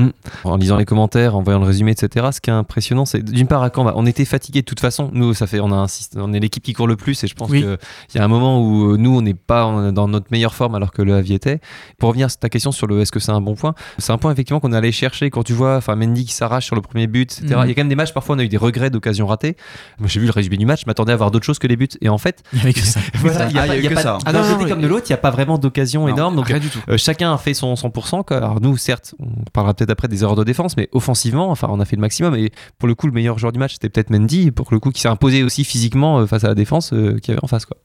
En 0.45 0.57
lisant 0.59 0.77
les 0.77 0.85
commentaires, 0.85 1.37
en 1.37 1.43
voyant 1.43 1.59
le 1.59 1.65
résumé, 1.65 1.93
etc. 1.93 2.29
Ce 2.33 2.41
qui 2.43 2.51
est 2.51 2.53
impressionnant, 2.53 3.07
c'est 3.07 3.25
d'une 3.25 3.47
part 3.47 3.63
à 3.63 3.71
Caen, 3.75 3.83
bah, 3.83 3.95
on 3.97 4.05
était 4.05 4.27
fatigués 4.27 4.61
de 4.61 4.67
toute 4.67 4.79
façon. 4.81 5.09
Nous, 5.15 5.33
ça 5.33 5.47
fait, 5.47 5.59
on 5.59 5.73
a 5.73 5.77
un 5.77 5.87
on 6.17 6.35
est 6.35 6.39
l'équipe 6.41 6.63
qui 6.63 6.75
court 6.75 6.87
le 6.87 6.97
plus, 6.97 7.25
et 7.25 7.27
je 7.27 7.35
pense 7.35 7.49
Oui. 7.49 7.61
qu'il 7.63 7.79
y 8.17 8.19
a 8.19 8.25
un 8.25 8.29
moment 8.29 8.63
où 8.63 8.93
euh, 8.93 8.97
nous, 8.99 9.17
on 9.17 9.23
n'est 9.23 9.33
pas 9.33 9.91
dans 9.91 10.07
notre 10.07 10.27
meilleure 10.33 10.55
forme 10.55 10.75
alors 10.75 10.91
que 10.93 11.01
le 11.01 11.15
Havre 11.15 11.31
était. 11.33 11.61
Pour 11.99 12.11
revenir 12.11 12.27
à 12.27 12.31
ta 12.31 12.51
question 12.51 12.73
sur 12.73 12.87
le 12.87 13.01
est-ce 13.01 13.11
que 13.11 13.21
c'est 13.21 13.33
un 13.33 13.41
bon 13.41 13.55
point, 13.55 13.75
c'est 13.97 14.13
un 14.13 14.19
point 14.19 14.31
effectivement 14.33 14.61
qu'on 14.61 14.75
est 14.75 14.77
allé 14.77 14.93
chercher 14.93 15.31
quand 15.31 15.43
tu 15.43 15.55
vois, 15.55 15.77
enfin 15.79 15.97
Mendy 15.97 16.27
qui 16.27 16.35
s'arrache 16.35 16.67
sur 16.67 16.77
le 16.77 16.83
premier 16.83 17.07
but, 17.07 17.33
etc. 17.33 17.47
Mhm. 17.57 17.63
Il 17.65 17.69
y 17.69 17.73
a 17.73 17.75
quand 17.75 17.81
même 17.81 17.89
des 17.89 17.95
matchs 17.95 18.13
parfois 18.13 18.37
on 18.37 18.39
a 18.39 18.45
eu 18.45 18.49
des 18.49 18.59
regrets 18.59 18.91
d'occasions 18.91 19.27
ratées. 19.27 19.57
Moi, 19.99 20.09
j'ai 20.09 20.21
vu 20.21 20.27
le 20.27 20.33
résumé 20.33 20.59
du 20.59 20.67
match, 20.67 20.83
je 20.83 20.87
m'attendais 20.87 21.13
à 21.15 21.17
voir 21.17 21.31
d'autres 21.31 21.47
choses 21.47 21.59
que 21.59 21.67
les 21.67 21.77
buts, 21.77 21.89
et 22.03 22.11
en 22.11 22.19
fait, 22.19 22.43
Il 22.53 22.59
y 22.59 22.63
avait 22.63 22.75
que 22.75 22.81
ça. 22.81 23.01
voilà, 23.15 23.49
il 23.49 23.57
y 23.57 23.59
a 23.59 23.63
Ah, 23.63 23.67
pas- 23.67 23.77
il 23.77 23.77
y 23.77 23.79
a 23.79 23.81
il 23.81 23.85
y 23.85 23.87
a 23.87 23.91
eu 23.91 23.95
que 23.95 23.95
pas- 23.95 24.03
ça. 24.03 24.19
Ah 24.31 24.33
non, 24.33 24.41
d'un 24.43 24.49
non, 24.49 24.55
côté 24.59 24.65
non, 24.71 24.75
comme 24.77 24.83
de 24.83 24.89
l'autre, 24.89 25.07
il 25.09 25.13
n'y 25.13 25.15
a 25.15 25.19
pas 25.19 25.31
vraiment 25.31 25.59
d'occasion 25.59 26.09
énorme. 26.09 26.37
Donc 26.37 26.47
Rien 26.47 26.59
du 26.59 26.69
tout. 26.69 26.79
euh, 26.89 26.97
chacun 26.97 27.33
a 27.35 27.39
fait 27.39 27.55
son 27.55 27.75
100%. 27.75 28.25
quoi. 28.25 28.37
Alors 28.39 28.61
nous, 28.61 28.77
certes, 28.77 29.15
on 29.19 29.29
parlera 29.53 29.75
peut-être 29.75 29.91
après 29.91 30.09
des 30.09 30.23
erreurs 30.23 30.37
de 30.37 30.45
défense, 30.45 30.77
mais 30.77 30.89
offensivement, 30.93 31.51
enfin, 31.51 31.69
on 31.71 31.81
a 31.81 31.85
fait 31.85 31.97
le 31.97 32.01
maximum. 32.01 32.35
Et 32.37 32.51
pour 32.79 32.89
le 32.89 32.95
coup, 32.95 33.07
le 33.07 33.13
meilleur 33.13 33.39
joueur 33.39 33.53
du 33.53 33.59
match, 33.59 33.75
c'était 33.75 33.89
peut-être 33.89 34.11
Mendy, 34.11 34.51
pour 34.51 34.69
le 34.71 34.79
coup, 34.81 34.91
qui 34.91 35.01
s'est 35.01 35.09
imposé 35.09 35.43
aussi 35.43 35.65
physiquement 35.65 36.19
euh, 36.21 36.27
face 36.27 36.45
à 36.45 36.49
la 36.49 36.55
défense 36.55 36.93
euh, 36.93 37.19
qu'il 37.19 37.33
y 37.33 37.37
avait 37.37 37.45
en 37.45 37.49
face. 37.49 37.67
Quoi. 37.67 37.77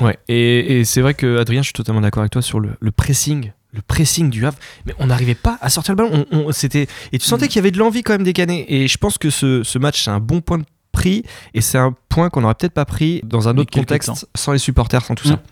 Ouais, 0.00 0.18
et, 0.28 0.80
et 0.80 0.84
c'est 0.84 1.00
vrai 1.00 1.14
que 1.14 1.38
Adrien, 1.38 1.62
je 1.62 1.66
suis 1.66 1.72
totalement 1.72 2.00
d'accord 2.02 2.20
avec 2.20 2.32
toi 2.32 2.42
sur 2.42 2.60
le, 2.60 2.70
le 2.80 2.90
pressing. 2.90 3.52
Le 3.72 3.82
pressing 3.82 4.30
du 4.30 4.46
Havre, 4.46 4.56
mais 4.86 4.94
on 4.98 5.06
n'arrivait 5.06 5.34
pas 5.34 5.58
à 5.60 5.68
sortir 5.68 5.94
le 5.94 5.96
ballon. 6.04 6.24
On, 6.32 6.38
on- 6.48 6.52
c'était 6.52 6.86
et 7.12 7.18
tu 7.18 7.26
sentais 7.26 7.46
qu'il 7.48 7.56
y 7.56 7.58
avait 7.58 7.70
de 7.70 7.78
l'envie 7.78 8.02
quand 8.02 8.14
même 8.14 8.22
des 8.22 8.32
Canets. 8.32 8.64
Et 8.68 8.88
je 8.88 8.96
pense 8.96 9.18
que 9.18 9.28
ce, 9.28 9.62
ce 9.64 9.78
match 9.78 10.02
c'est 10.02 10.10
un 10.10 10.20
bon 10.20 10.40
point 10.40 10.58
de 10.58 10.64
prix 10.92 11.24
et 11.52 11.60
c'est 11.60 11.76
un 11.76 11.94
point 12.08 12.30
qu'on 12.30 12.40
n'aurait 12.40 12.54
peut-être 12.54 12.72
pas 12.72 12.86
pris 12.86 13.20
dans 13.24 13.48
un 13.48 13.52
Mais 13.52 13.60
autre 13.62 13.70
contexte 13.72 14.08
temps. 14.08 14.16
sans 14.34 14.52
les 14.52 14.58
supporters, 14.58 15.04
sans 15.04 15.14
tout 15.14 15.28
Mm. 15.28 15.32
ça. 15.32 15.42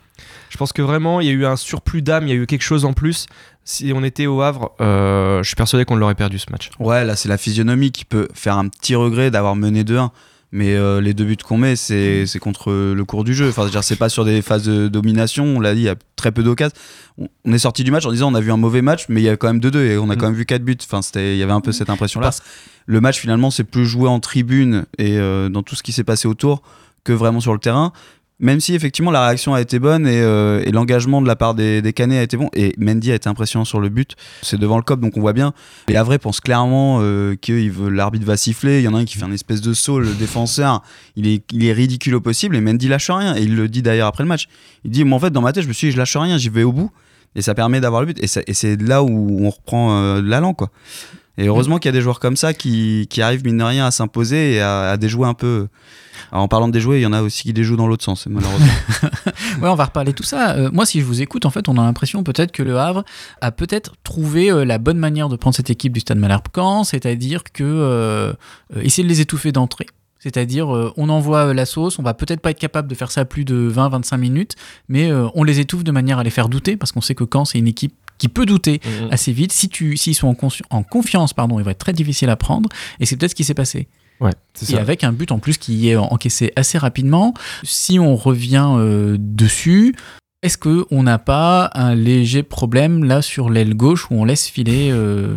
Je 0.50 0.56
pense 0.56 0.72
que 0.72 0.82
vraiment 0.82 1.20
il 1.20 1.26
y 1.26 1.30
a 1.30 1.32
eu 1.32 1.44
un 1.46 1.56
surplus 1.56 2.02
d'âme, 2.02 2.26
il 2.26 2.30
y 2.30 2.32
a 2.32 2.36
eu 2.36 2.46
quelque 2.46 2.62
chose 2.62 2.84
en 2.84 2.92
plus. 2.92 3.26
Si 3.64 3.92
on 3.94 4.04
était 4.04 4.26
au 4.26 4.42
Havre, 4.42 4.72
euh, 4.80 5.42
je 5.42 5.48
suis 5.48 5.56
persuadé 5.56 5.84
qu'on 5.84 5.96
l'aurait 5.96 6.14
perdu 6.14 6.38
ce 6.38 6.46
match. 6.50 6.70
Ouais, 6.78 7.04
là, 7.04 7.16
c'est 7.16 7.28
la 7.30 7.38
physionomie 7.38 7.92
qui 7.92 8.04
peut 8.04 8.28
faire 8.34 8.58
un 8.58 8.68
petit 8.68 8.94
regret 8.94 9.30
d'avoir 9.30 9.56
mené 9.56 9.84
2-1. 9.84 10.10
Mais 10.56 10.76
euh, 10.76 11.00
les 11.00 11.14
deux 11.14 11.24
buts 11.24 11.36
qu'on 11.44 11.56
met, 11.58 11.74
c'est 11.74 12.26
c'est 12.26 12.38
contre 12.38 12.70
le 12.72 13.04
cours 13.04 13.24
du 13.24 13.34
jeu. 13.34 13.48
Enfin, 13.48 13.68
c'est 13.82 13.96
pas 13.96 14.08
sur 14.08 14.24
des 14.24 14.40
phases 14.40 14.62
de 14.62 14.86
domination. 14.86 15.44
On 15.44 15.58
l'a 15.58 15.74
dit, 15.74 15.80
il 15.80 15.84
y 15.84 15.88
a 15.88 15.96
très 16.14 16.30
peu 16.30 16.44
d'occasions. 16.44 16.76
On, 17.18 17.26
on 17.44 17.52
est 17.52 17.58
sorti 17.58 17.82
du 17.82 17.90
match 17.90 18.06
en 18.06 18.12
disant 18.12 18.30
on 18.30 18.36
a 18.36 18.40
vu 18.40 18.52
un 18.52 18.56
mauvais 18.56 18.80
match, 18.82 19.06
mais 19.08 19.20
il 19.20 19.24
y 19.24 19.28
a 19.28 19.36
quand 19.36 19.48
même 19.48 19.58
2-2 19.58 19.78
et 19.78 19.98
on 19.98 20.10
a 20.10 20.14
quand 20.16 20.26
même 20.26 20.34
vu 20.36 20.44
4 20.46 20.62
buts. 20.62 20.76
Enfin, 20.84 21.02
c'était- 21.02 21.34
il 21.34 21.38
y 21.38 21.42
avait 21.42 21.50
un 21.52 21.60
peu 21.60 21.72
cette 21.72 21.90
impression-là. 21.90 22.26
Parce- 22.26 22.42
Le 22.86 23.00
match, 23.00 23.18
finalement, 23.18 23.50
c'est 23.50 23.64
plus 23.64 23.84
joué 23.86 24.08
en 24.08 24.20
tribune 24.20 24.84
et 24.98 25.18
euh, 25.18 25.48
dans 25.48 25.64
tout 25.64 25.74
ce 25.74 25.82
qui 25.82 25.90
s'est 25.90 26.04
passé 26.04 26.28
autour 26.28 26.62
que 27.02 27.12
vraiment 27.12 27.40
sur 27.40 27.52
le 27.52 27.58
terrain. 27.58 27.92
Même 28.44 28.60
si 28.60 28.74
effectivement 28.74 29.10
la 29.10 29.26
réaction 29.26 29.54
a 29.54 29.60
été 29.62 29.78
bonne 29.78 30.06
et, 30.06 30.20
euh, 30.20 30.62
et 30.66 30.70
l'engagement 30.70 31.22
de 31.22 31.26
la 31.26 31.34
part 31.34 31.54
des, 31.54 31.80
Canets 31.94 32.18
a 32.18 32.22
été 32.22 32.36
bon 32.36 32.50
et 32.52 32.74
Mendy 32.76 33.10
a 33.10 33.14
été 33.14 33.26
impressionnant 33.26 33.64
sur 33.64 33.80
le 33.80 33.88
but. 33.88 34.16
C'est 34.42 34.58
devant 34.58 34.76
le 34.76 34.82
cop 34.82 35.00
donc 35.00 35.16
on 35.16 35.20
voit 35.22 35.32
bien. 35.32 35.54
Les 35.88 35.96
Havrais 35.96 36.18
pensent 36.18 36.40
clairement 36.40 36.98
euh, 37.00 37.36
que 37.40 37.88
l'arbitre 37.88 38.26
va 38.26 38.36
siffler. 38.36 38.80
Il 38.80 38.84
y 38.84 38.88
en 38.88 38.94
a 38.94 38.98
un 38.98 39.06
qui 39.06 39.16
fait 39.16 39.24
un 39.24 39.32
espèce 39.32 39.62
de 39.62 39.72
saut, 39.72 39.98
le 39.98 40.12
défenseur. 40.12 40.82
Il 41.16 41.26
est, 41.26 41.72
ridicule 41.72 42.16
au 42.16 42.20
possible 42.20 42.54
et 42.54 42.60
Mendy 42.60 42.86
lâche 42.86 43.08
rien. 43.08 43.34
Et 43.34 43.40
il 43.40 43.56
le 43.56 43.66
dit 43.66 43.80
d'ailleurs 43.80 44.08
après 44.08 44.24
le 44.24 44.28
match. 44.28 44.46
Il 44.84 44.90
dit 44.90 45.04
Moi 45.04 45.16
en 45.16 45.20
fait 45.20 45.30
dans 45.30 45.40
ma 45.40 45.54
tête 45.54 45.62
je 45.62 45.68
me 45.68 45.72
suis 45.72 45.86
dit 45.86 45.92
je 45.92 45.96
lâche 45.96 46.14
rien, 46.14 46.36
j'y 46.36 46.50
vais 46.50 46.64
au 46.64 46.72
bout. 46.72 46.90
Et 47.36 47.40
ça 47.40 47.54
permet 47.54 47.80
d'avoir 47.80 48.02
le 48.02 48.08
but. 48.08 48.22
Et, 48.22 48.28
et 48.46 48.52
c'est 48.52 48.76
là 48.76 49.02
où 49.02 49.38
on 49.40 49.48
reprend 49.48 49.96
euh, 49.96 50.20
l'allant 50.20 50.52
quoi. 50.52 50.70
Et 51.36 51.46
heureusement 51.46 51.78
qu'il 51.78 51.88
y 51.88 51.90
a 51.90 51.92
des 51.92 52.00
joueurs 52.00 52.20
comme 52.20 52.36
ça 52.36 52.54
qui, 52.54 53.06
qui 53.10 53.20
arrivent, 53.20 53.44
mine 53.44 53.58
de 53.58 53.64
rien, 53.64 53.86
à 53.86 53.90
s'imposer 53.90 54.54
et 54.54 54.60
à, 54.60 54.96
déjouer 54.96 55.26
un 55.26 55.34
peu. 55.34 55.66
Alors, 56.30 56.44
en 56.44 56.48
parlant 56.48 56.68
de 56.68 56.72
déjouer, 56.72 57.00
il 57.00 57.02
y 57.02 57.06
en 57.06 57.12
a 57.12 57.22
aussi 57.22 57.42
qui 57.42 57.52
déjouent 57.52 57.76
dans 57.76 57.88
l'autre 57.88 58.04
sens, 58.04 58.26
malheureusement. 58.26 58.66
Ouais, 59.60 59.68
on 59.68 59.74
va 59.74 59.84
reparler 59.84 60.12
de 60.12 60.16
tout 60.16 60.24
ça. 60.24 60.56
Euh, 60.56 60.70
moi, 60.72 60.84
si 60.84 61.00
je 61.00 61.04
vous 61.04 61.22
écoute, 61.22 61.46
en 61.46 61.50
fait, 61.50 61.68
on 61.68 61.76
a 61.78 61.82
l'impression 61.82 62.22
peut-être 62.22 62.50
que 62.50 62.62
le 62.62 62.78
Havre 62.78 63.04
a 63.40 63.52
peut-être 63.52 63.94
trouvé 64.02 64.50
euh, 64.50 64.64
la 64.64 64.78
bonne 64.78 64.98
manière 64.98 65.28
de 65.28 65.36
prendre 65.36 65.54
cette 65.54 65.70
équipe 65.70 65.92
du 65.92 66.00
Stade 66.00 66.18
Malherbe-Caen, 66.18 66.84
c'est-à-dire 66.84 67.44
que 67.44 67.62
euh, 67.62 68.32
euh, 68.76 68.82
essayer 68.82 69.04
de 69.04 69.08
les 69.08 69.20
étouffer 69.20 69.52
d'entrée. 69.52 69.86
C'est-à-dire, 70.18 70.74
euh, 70.74 70.92
on 70.96 71.08
envoie 71.08 71.52
la 71.52 71.66
sauce, 71.66 71.98
on 71.98 72.02
va 72.02 72.14
peut-être 72.14 72.40
pas 72.40 72.50
être 72.50 72.58
capable 72.58 72.88
de 72.88 72.94
faire 72.94 73.10
ça 73.10 73.24
plus 73.24 73.44
de 73.44 73.70
20-25 73.70 74.16
minutes, 74.16 74.54
mais 74.88 75.12
on 75.34 75.44
les 75.44 75.60
étouffe 75.60 75.84
de 75.84 75.92
manière 75.92 76.18
à 76.18 76.24
les 76.24 76.30
faire 76.30 76.48
douter, 76.48 76.76
parce 76.76 76.92
qu'on 76.92 77.02
sait 77.02 77.14
que 77.14 77.24
Caen, 77.30 77.44
c'est 77.44 77.58
une 77.58 77.68
équipe 77.68 77.94
qui 78.18 78.28
peut 78.28 78.46
douter 78.46 78.80
Mhm. 78.84 79.08
assez 79.10 79.32
vite. 79.32 79.52
Si 79.52 79.68
tu, 79.68 79.96
s'ils 79.96 80.14
sont 80.14 80.28
en, 80.28 80.48
en 80.70 80.82
confiance, 80.82 81.32
pardon, 81.32 81.58
il 81.58 81.64
va 81.64 81.72
être 81.72 81.78
très 81.78 81.92
difficile 81.92 82.30
à 82.30 82.36
prendre, 82.36 82.68
et 83.00 83.06
c'est 83.06 83.16
peut-être 83.16 83.30
ce 83.32 83.34
qui 83.34 83.44
s'est 83.44 83.54
passé. 83.54 83.88
Ouais, 84.20 84.30
Et 84.62 84.64
ça. 84.66 84.80
avec 84.80 85.02
un 85.02 85.12
but 85.12 85.32
en 85.32 85.40
plus 85.40 85.58
qui 85.58 85.88
est 85.88 85.96
encaissé 85.96 86.52
assez 86.54 86.78
rapidement. 86.78 87.34
Si 87.64 87.98
on 87.98 88.14
revient 88.14 88.68
euh, 88.76 89.16
dessus, 89.18 89.96
est-ce 90.42 90.56
que 90.56 90.86
on 90.92 91.02
n'a 91.02 91.18
pas 91.18 91.70
un 91.74 91.94
léger 91.96 92.44
problème 92.44 93.02
là 93.02 93.22
sur 93.22 93.50
l'aile 93.50 93.74
gauche 93.74 94.08
où 94.10 94.14
on 94.14 94.24
laisse 94.24 94.46
filer, 94.48 94.90
euh, 94.92 95.34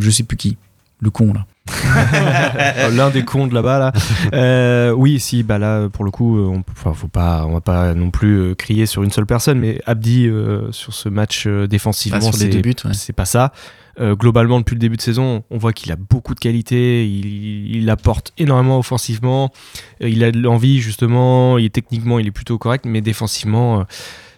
je 0.00 0.10
sais 0.10 0.22
plus 0.22 0.36
qui, 0.38 0.56
le 1.00 1.10
con 1.10 1.32
là. 1.34 1.46
L'un 2.92 3.10
des 3.10 3.24
cons 3.24 3.46
de 3.46 3.54
là-bas, 3.54 3.78
là. 3.78 3.92
Euh, 4.34 4.90
oui, 4.92 5.20
si, 5.20 5.42
bah 5.42 5.58
là, 5.58 5.88
pour 5.88 6.04
le 6.04 6.10
coup, 6.10 6.38
on, 6.38 6.62
enfin, 6.70 6.92
faut 6.92 7.08
pas, 7.08 7.44
on 7.46 7.52
va 7.54 7.60
pas 7.60 7.94
non 7.94 8.10
plus 8.10 8.36
euh, 8.38 8.54
crier 8.54 8.86
sur 8.86 9.02
une 9.02 9.10
seule 9.10 9.26
personne, 9.26 9.58
mais 9.58 9.80
Abdi, 9.86 10.26
euh, 10.26 10.70
sur 10.72 10.92
ce 10.94 11.08
match 11.08 11.44
euh, 11.46 11.66
défensivement, 11.66 12.18
Enfin, 12.18 12.32
c'est- 12.32 12.50
ouais. 12.84 13.12
pas 13.14 13.24
ça. 13.24 13.52
Globalement, 14.00 14.58
depuis 14.58 14.74
le 14.74 14.78
début 14.80 14.96
de 14.96 15.02
saison, 15.02 15.44
on 15.50 15.58
voit 15.58 15.74
qu'il 15.74 15.92
a 15.92 15.96
beaucoup 15.96 16.34
de 16.34 16.40
qualités, 16.40 17.06
il, 17.06 17.76
il 17.76 17.90
apporte 17.90 18.32
énormément 18.38 18.78
offensivement, 18.78 19.52
il 20.00 20.24
a 20.24 20.32
de 20.32 20.40
l'envie 20.40 20.80
justement, 20.80 21.58
il 21.58 21.66
est 21.66 21.74
techniquement, 21.74 22.18
il 22.18 22.26
est 22.26 22.30
plutôt 22.32 22.56
correct, 22.56 22.86
mais 22.86 23.02
défensivement, 23.02 23.84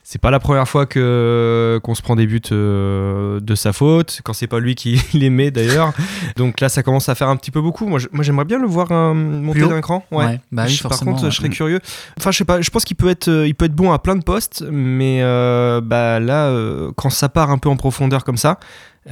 c'est 0.07 0.21
pas 0.21 0.31
la 0.31 0.39
première 0.39 0.69
fois 0.69 0.85
que 0.87 1.81
qu'on 1.83 1.95
se 1.95 2.03
prend 2.03 2.15
des 2.15 2.27
buts 2.27 2.41
euh, 2.53 3.41
de 3.41 3.55
sa 3.55 3.73
faute, 3.73 4.21
quand 4.23 4.35
c'est 4.35 4.47
pas 4.47 4.61
lui 4.61 4.75
qui 4.75 5.01
les 5.15 5.31
met 5.31 5.51
d'ailleurs. 5.51 5.93
Donc 6.37 6.61
là, 6.61 6.69
ça 6.69 6.83
commence 6.83 7.09
à 7.09 7.15
faire 7.15 7.29
un 7.31 7.37
petit 7.37 7.51
peu 7.51 7.61
beaucoup. 7.63 7.87
Moi, 7.87 7.99
j'aimerais 8.21 8.45
bien 8.45 8.59
le 8.61 8.67
voir 8.67 8.89
euh, 8.93 9.15
monter 9.15 9.67
d'un 9.67 9.81
cran. 9.81 10.05
Ouais, 10.13 10.39
bah 10.53 10.65
oui, 10.67 10.73
Je- 10.75 10.83
par 10.87 10.99
contre, 11.01 11.25
ouais. 11.25 11.31
je 11.31 11.37
serais 11.37 11.49
curieux. 11.49 11.81
Enfin, 12.19 12.31
je 12.31 12.39
sais 12.39 12.45
pas. 12.45 12.61
Je 12.61 12.71
pense 12.71 12.85
qu'il 12.85 12.97
peut 12.97 13.09
être, 13.09 13.29
euh, 13.29 13.47
il 13.49 13.55
peut 13.55 13.65
être 13.65 13.75
bon 13.75 13.93
à 13.93 13.99
plein 13.99 14.15
de 14.17 14.23
postes, 14.23 14.63
mais 14.71 15.21
euh, 15.23 15.81
bah 15.81 16.21
là, 16.21 16.49
euh, 16.49 16.93
quand 16.97 17.11
ça 17.11 17.29
part 17.31 17.51
un 17.51 17.59
peu 17.59 17.69
en 17.71 17.77
profondeur 17.77 18.25
comme 18.25 18.37
ça, 18.37 18.59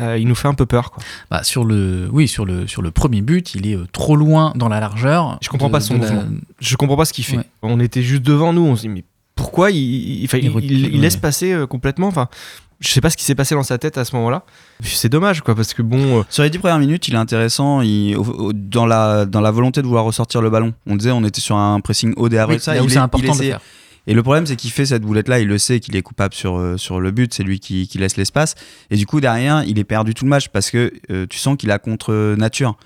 euh, 0.00 0.16
il 0.18 0.26
nous 0.28 0.35
fait 0.35 0.48
un 0.48 0.55
peu 0.55 0.66
peur. 0.66 0.90
Quoi. 0.90 1.02
Bah, 1.31 1.42
sur 1.42 1.64
le, 1.64 2.09
oui, 2.12 2.28
sur 2.28 2.44
le, 2.44 2.66
sur 2.66 2.83
le 2.83 2.90
premier 2.90 3.20
but, 3.22 3.55
il 3.55 3.66
est 3.66 3.76
euh, 3.76 3.87
trop 3.92 4.16
loin 4.16 4.52
dans 4.57 4.68
la 4.68 4.81
largeur. 4.81 5.38
Je 5.42 5.48
comprends 5.48 5.68
de- 5.68 5.72
pas 5.72 5.81
son 5.81 5.98
de 5.98 6.05
la- 6.05 6.12
mouvement. 6.12 6.37
Je 6.61 6.76
comprends 6.76 6.96
pas 6.96 7.05
ce 7.07 7.12
qu'il 7.12 7.24
fait. 7.24 7.38
Ouais. 7.38 7.44
On 7.62 7.81
était 7.81 8.02
juste 8.02 8.22
devant 8.22 8.52
nous. 8.52 8.62
On 8.62 8.76
se 8.76 8.83
dit 8.83 8.88
mais 8.88 9.05
pourquoi 9.42 9.70
il, 9.72 9.76
il, 10.20 10.24
enfin, 10.24 10.38
Il 10.38 10.44
il- 10.44 10.50
recule, 10.50 10.70
il- 10.72 10.87
il 10.87 10.94
ouais. 10.94 10.98
laisse 11.00 11.16
passer 11.16 11.52
euh, 11.52 11.66
complètement. 11.66 12.07
Enfin, 12.07 12.28
je 12.81 12.88
sais 12.88 13.00
pas 13.00 13.11
ce 13.11 13.16
qui 13.16 13.24
s'est 13.24 13.35
passé 13.35 13.55
dans 13.55 13.62
sa 13.64 13.76
tête 13.78 13.98
à 13.98 14.05
ce 14.05 14.14
moment-là. 14.16 14.44
C'est 14.83 15.09
dommage, 15.09 15.40
quoi, 15.40 15.55
parce 15.55 15.74
que 15.74 15.83
bon. 15.83 16.20
euh, 16.20 16.22
Sur 16.31 16.42
les 16.44 16.50
10 16.50 16.59
premières 16.59 16.78
minutes, 16.78 17.09
il 17.09 17.14
est 17.14 17.18
intéressant 17.18 17.81
il- 17.81 18.16
au- 18.16 18.22
au- 18.22 18.52
dans, 18.52 18.87
la, 18.87 19.24
dans 19.26 19.40
la 19.40 19.50
volonté 19.50 19.83
de 19.83 19.87
vouloir 19.87 20.05
ressortir 20.05 20.42
le 20.42 20.50
ballon. 20.50 20.72
On 20.87 20.94
disait, 20.96 21.11
on 21.11 21.24
était 21.24 21.40
sur 21.40 21.57
un 21.57 21.81
pressing 21.81 22.12
haut 22.16 22.28
derrière 22.28 22.48
Oui, 22.48 22.61
ça. 22.61 22.74
là 22.74 22.83
où 22.83 22.85
il 22.85 22.90
c'est 22.90 22.96
est- 22.96 23.00
important 23.00 23.33
il 23.35 23.38
de 23.38 23.44
faire. 23.44 23.61
Et 24.09 24.14
le 24.14 24.22
problème, 24.24 24.46
c'est 24.46 24.57
qu'il 24.57 24.70
fait 24.72 24.87
cette 24.87 25.02
boulette-là, 25.02 25.38
il 25.38 25.46
le 25.46 25.59
sait 25.59 25.78
qu'il 25.78 25.94
est 25.94 26.02
coupable 26.02 26.35
sur, 26.35 26.57
euh, 26.59 26.76
sur 26.76 26.98
le 26.98 27.12
but, 27.12 27.33
c'est 27.35 27.44
lui 27.44 27.61
qui, 27.61 27.87
qui 27.87 27.98
laisse 27.98 28.16
l'espace. 28.16 28.57
Et 28.90 28.96
du 28.96 29.07
coup, 29.07 29.20
derrière, 29.20 29.62
il 29.64 29.78
est 29.78 29.85
perdu 29.85 30.12
tout 30.12 30.24
le 30.24 30.31
match 30.31 30.48
parce 30.48 30.70
que 30.72 30.92
euh, 31.11 31.26
tu 31.31 31.38
sens 31.38 31.57
qu'il 31.57 31.70
a 31.70 31.78
contre 31.78 32.35
nature. 32.37 32.76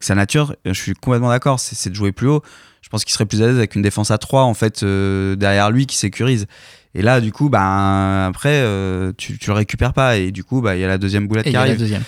Sa 0.00 0.14
nature, 0.14 0.54
je 0.64 0.72
suis 0.72 0.94
complètement 0.94 1.30
d'accord, 1.30 1.58
c'est 1.58 1.90
de 1.90 1.94
jouer 1.94 2.12
plus 2.12 2.28
haut. 2.28 2.42
Je 2.82 2.88
pense 2.88 3.04
qu'il 3.04 3.12
serait 3.12 3.26
plus 3.26 3.42
à 3.42 3.46
l'aise 3.46 3.56
avec 3.56 3.74
une 3.74 3.82
défense 3.82 4.10
à 4.10 4.18
3 4.18 4.42
en 4.42 4.54
fait 4.54 4.82
euh, 4.82 5.34
derrière 5.36 5.70
lui 5.70 5.86
qui 5.86 5.96
sécurise. 5.96 6.46
Et 6.94 7.02
là, 7.02 7.20
du 7.20 7.32
coup, 7.32 7.48
ben 7.48 8.26
après, 8.28 8.60
euh, 8.62 9.12
tu, 9.16 9.38
tu 9.38 9.48
le 9.50 9.54
récupères 9.54 9.92
pas 9.92 10.16
et 10.16 10.30
du 10.30 10.44
coup, 10.44 10.60
bah, 10.60 10.76
il 10.76 10.80
y 10.80 10.84
a 10.84 10.88
la 10.88 10.98
deuxième 10.98 11.26
boulette 11.26 11.46
Et 11.46 11.50
qui 11.50 11.54
y 11.54 11.56
a 11.56 11.60
la 11.60 11.66
arrive. 11.66 11.78
deuxième. 11.78 12.02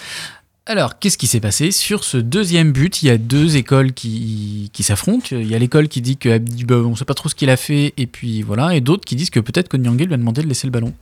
Alors, 0.67 0.99
qu'est-ce 0.99 1.17
qui 1.19 1.27
s'est 1.27 1.41
passé? 1.41 1.71
Sur 1.71 2.05
ce 2.05 2.19
deuxième 2.19 2.73
but, 2.73 3.03
il 3.03 3.07
y 3.07 3.11
a 3.11 3.17
deux 3.17 3.57
écoles 3.57 3.93
qui, 3.95 4.71
qui 4.75 4.83
s'affrontent. 4.83 5.29
Il 5.33 5.47
y 5.47 5.55
a 5.55 5.59
l'école 5.59 5.89
qui 5.89 6.03
dit 6.03 6.19
que 6.19 6.29
Abdi, 6.29 6.65
bah, 6.65 6.77
on 6.77 6.95
sait 6.95 7.07
pas 7.07 7.15
trop 7.15 7.29
ce 7.31 7.35
qu'il 7.35 7.49
a 7.49 7.57
fait, 7.57 7.95
et 7.97 8.07
puis 8.07 8.43
voilà, 8.43 8.75
et 8.75 8.83
d'autres 8.83 9.05
qui 9.07 9.17
disent 9.17 9.31
que 9.31 9.41
peut-être 9.41 9.69
que 9.69 9.79
Nyangé 9.79 10.05
lui 10.05 10.13
a 10.15 10.19
demandé 10.19 10.43
de 10.43 10.47
laisser 10.47 10.67
le 10.67 10.71
ballon. 10.71 10.93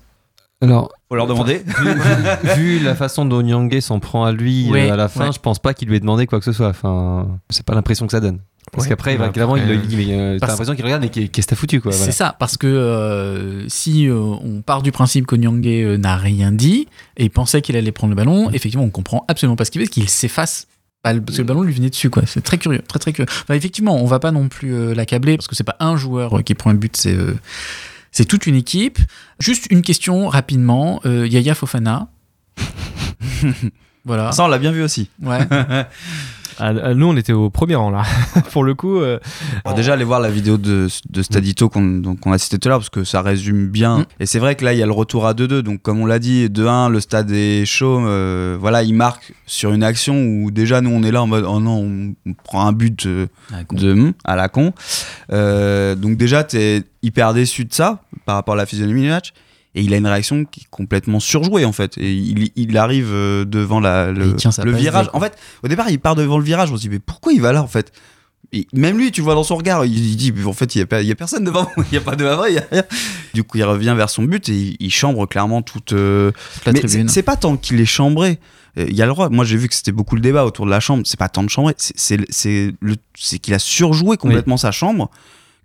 Alors, 0.62 0.90
Faut 1.08 1.16
leur 1.16 1.26
demander. 1.26 1.62
vu, 2.54 2.54
vu 2.56 2.78
la 2.78 2.94
façon 2.94 3.24
dont 3.26 3.42
Nyangé 3.42 3.80
s'en 3.80 4.00
prend 4.00 4.24
à 4.24 4.32
lui 4.32 4.70
Ouais, 4.70 4.88
euh, 4.88 4.94
à 4.94 4.96
la 4.96 5.08
fin, 5.08 5.26
ouais. 5.26 5.32
je 5.32 5.38
pense 5.38 5.58
pas 5.58 5.74
qu'il 5.74 5.88
lui 5.88 5.96
ait 5.96 6.00
demandé 6.00 6.26
quoi 6.26 6.38
que 6.38 6.44
ce 6.46 6.52
soit. 6.52 6.68
Enfin, 6.68 7.28
c'est 7.50 7.64
pas 7.64 7.74
l'impression 7.74 8.06
que 8.06 8.12
ça 8.12 8.20
donne. 8.20 8.38
Parce 8.72 8.84
Ouais. 8.84 8.88
qu'après, 8.88 9.16
Bah, 9.16 9.28
clairement, 9.28 9.56
il 9.56 9.66
le 9.68 9.76
dit, 9.76 9.96
mais 9.96 10.18
euh, 10.18 10.38
t'as 10.40 10.48
l'impression 10.48 10.74
qu'il 10.74 10.84
regarde 10.84 11.04
et 11.04 11.08
qu'est- 11.08 11.28
qu'est-ce 11.28 11.46
que 11.46 11.50
t'as 11.50 11.56
foutu 11.56 11.80
quoi. 11.80 11.92
C'est 11.92 12.10
ça, 12.10 12.34
parce 12.38 12.56
que 12.56 12.66
euh, 12.66 13.68
si 13.68 14.08
euh, 14.08 14.16
on 14.18 14.60
part 14.62 14.82
du 14.82 14.90
principe 14.92 15.26
que 15.26 15.36
Nyangé 15.36 15.82
euh, 15.84 15.98
n'a 15.98 16.16
rien 16.16 16.50
dit, 16.52 16.88
et 17.16 17.24
il 17.24 17.30
pensait 17.30 17.62
qu'il 17.62 17.76
allait 17.76 17.92
prendre 17.92 18.10
le 18.12 18.16
ballon, 18.16 18.50
effectivement, 18.50 18.84
on 18.84 18.90
comprend 18.90 19.24
absolument 19.28 19.54
pas 19.56 19.64
ce 19.66 19.70
qu'il 19.70 19.80
fait, 19.82 19.86
parce 19.86 19.94
qu'il 19.94 20.08
s'efface. 20.08 20.66
Le- 21.04 21.20
Parce 21.20 21.36
que 21.36 21.42
le 21.42 21.46
ballon 21.46 21.62
lui 21.62 21.72
venait 21.72 21.90
dessus, 21.90 22.10
quoi. 22.10 22.24
C'est 22.26 22.40
très 22.42 22.58
curieux, 22.58 22.80
très 22.88 22.98
très 22.98 23.12
curieux. 23.12 23.28
Enfin, 23.42 23.54
effectivement, 23.54 23.94
on 24.02 24.06
va 24.06 24.18
pas 24.18 24.32
non 24.32 24.48
plus 24.48 24.74
euh, 24.74 24.92
l'accabler, 24.94 25.36
parce 25.36 25.46
que 25.46 25.54
c'est 25.54 25.62
pas 25.62 25.76
un 25.78 25.96
joueur 25.96 26.38
euh, 26.38 26.42
qui 26.42 26.54
prend 26.54 26.70
un 26.70 26.74
but, 26.74 26.96
c'est 26.96 27.14
euh, 27.14 27.36
c'est 28.16 28.24
toute 28.24 28.46
une 28.46 28.54
équipe. 28.54 28.98
Juste 29.40 29.66
une 29.68 29.82
question 29.82 30.28
rapidement. 30.28 31.02
Euh, 31.04 31.26
Yaya 31.26 31.54
Fofana. 31.54 32.08
voilà. 34.06 34.32
Ça, 34.32 34.44
on 34.44 34.48
l'a 34.48 34.56
bien 34.56 34.72
vu 34.72 34.82
aussi. 34.82 35.10
Ouais. 35.20 35.40
ah, 36.58 36.72
ah, 36.82 36.94
nous, 36.94 37.06
on 37.06 37.16
était 37.16 37.32
au 37.32 37.50
premier 37.50 37.74
rang 37.74 37.90
là. 37.90 38.02
pour 38.52 38.64
le 38.64 38.74
coup. 38.74 38.98
euh, 39.00 39.18
Bon, 39.64 39.72
déjà, 39.74 39.92
aller 39.94 40.04
voir 40.04 40.20
la 40.20 40.30
vidéo 40.30 40.56
de, 40.56 40.88
de 41.10 41.22
Stadito 41.22 41.68
qu'on 41.68 42.32
a 42.32 42.38
cité 42.38 42.58
tout 42.58 42.68
à 42.68 42.70
l'heure, 42.70 42.78
parce 42.78 42.90
que 42.90 43.04
ça 43.04 43.22
résume 43.22 43.68
bien. 43.68 43.98
Mm. 43.98 44.04
Et 44.20 44.26
c'est 44.26 44.38
vrai 44.38 44.54
que 44.54 44.64
là, 44.64 44.72
il 44.72 44.78
y 44.78 44.82
a 44.82 44.86
le 44.86 44.92
retour 44.92 45.26
à 45.26 45.34
2-2. 45.34 45.60
Donc, 45.60 45.82
comme 45.82 46.00
on 46.00 46.06
l'a 46.06 46.18
dit, 46.18 46.46
2-1, 46.48 46.90
le 46.90 47.00
stade 47.00 47.30
est 47.30 47.64
chaud. 47.66 48.00
euh, 48.06 48.56
voilà, 48.60 48.82
il 48.82 48.94
marque 48.94 49.32
sur 49.46 49.72
une 49.72 49.82
action 49.82 50.16
où 50.24 50.50
déjà, 50.50 50.80
nous, 50.80 50.90
on 50.90 51.02
est 51.02 51.10
là 51.12 51.22
en 51.22 51.26
mode 51.26 51.44
oh 51.46 51.60
non, 51.60 51.78
on, 51.78 52.14
on 52.30 52.34
prend 52.34 52.66
un 52.66 52.72
but 52.72 53.06
euh, 53.06 53.26
con. 53.68 53.76
de 53.76 53.92
hum, 53.92 54.12
à 54.24 54.36
la 54.36 54.48
con. 54.48 54.72
Euh, 55.32 55.94
donc, 55.94 56.16
déjà, 56.16 56.44
tu 56.44 56.56
es 56.56 56.82
hyper 57.02 57.34
déçu 57.34 57.64
de 57.64 57.72
ça 57.74 58.00
par 58.24 58.34
rapport 58.36 58.54
à 58.54 58.56
la 58.58 58.66
physionomie 58.66 59.02
du 59.02 59.08
match. 59.08 59.32
Et 59.76 59.82
il 59.82 59.92
a 59.92 59.98
une 59.98 60.06
réaction 60.06 60.46
qui 60.46 60.62
est 60.62 60.68
complètement 60.70 61.20
surjouée 61.20 61.66
en 61.66 61.72
fait. 61.72 61.98
Et 61.98 62.10
il, 62.10 62.50
il 62.56 62.78
arrive 62.78 63.10
euh, 63.12 63.44
devant 63.44 63.78
la, 63.78 64.10
le, 64.10 64.34
virage. 64.72 65.10
En 65.12 65.20
fait, 65.20 65.36
au 65.62 65.68
départ, 65.68 65.90
il 65.90 66.00
part 66.00 66.14
devant 66.14 66.38
le 66.38 66.44
virage. 66.44 66.72
On 66.72 66.76
se 66.76 66.80
dit, 66.80 66.88
mais 66.88 66.98
pourquoi 66.98 67.34
il 67.34 67.42
va 67.42 67.52
là 67.52 67.62
en 67.62 67.66
fait? 67.66 67.92
Et 68.52 68.66
Même 68.72 68.96
lui, 68.96 69.12
tu 69.12 69.20
vois 69.20 69.34
dans 69.34 69.44
son 69.44 69.56
regard, 69.56 69.84
il, 69.84 70.16
dit, 70.16 70.32
en 70.46 70.52
fait, 70.54 70.74
il 70.74 70.78
n'y 70.78 71.10
a, 71.10 71.14
personne 71.14 71.44
devant 71.44 71.70
moi, 71.76 71.84
il 71.90 71.92
n'y 71.92 71.98
a 71.98 72.00
pas 72.00 72.16
de 72.16 72.24
havre, 72.24 72.48
il 72.48 72.54
y 72.54 72.58
a 72.58 72.64
rien. 72.70 72.84
Du 73.34 73.44
coup, 73.44 73.58
il 73.58 73.64
revient 73.64 73.92
vers 73.94 74.08
son 74.08 74.22
but 74.22 74.48
et 74.48 74.54
il, 74.54 74.76
il 74.80 74.90
chambre 74.90 75.26
clairement 75.26 75.60
toute. 75.60 75.92
euh, 75.92 76.32
la 76.64 76.72
mais 76.72 76.80
tribune. 76.80 77.08
c'est 77.08 77.22
pas 77.22 77.36
tant 77.36 77.58
qu'il 77.58 77.78
est 77.78 77.84
chambré. 77.84 78.38
Euh, 78.78 78.86
Il 78.88 78.96
y 78.96 79.02
a 79.02 79.06
le 79.06 79.12
droit. 79.12 79.28
Moi, 79.28 79.44
j'ai 79.44 79.58
vu 79.58 79.68
que 79.68 79.74
c'était 79.74 79.92
beaucoup 79.92 80.14
le 80.14 80.22
débat 80.22 80.46
autour 80.46 80.64
de 80.64 80.70
la 80.70 80.80
chambre. 80.80 81.02
C'est 81.04 81.18
pas 81.18 81.28
tant 81.28 81.42
de 81.42 81.50
chambrer. 81.50 81.74
c'est 81.76 83.38
qu'il 83.42 83.52
a 83.52 83.58
surjoué 83.58 84.16
complètement 84.16 84.56
sa 84.56 84.72
chambre. 84.72 85.10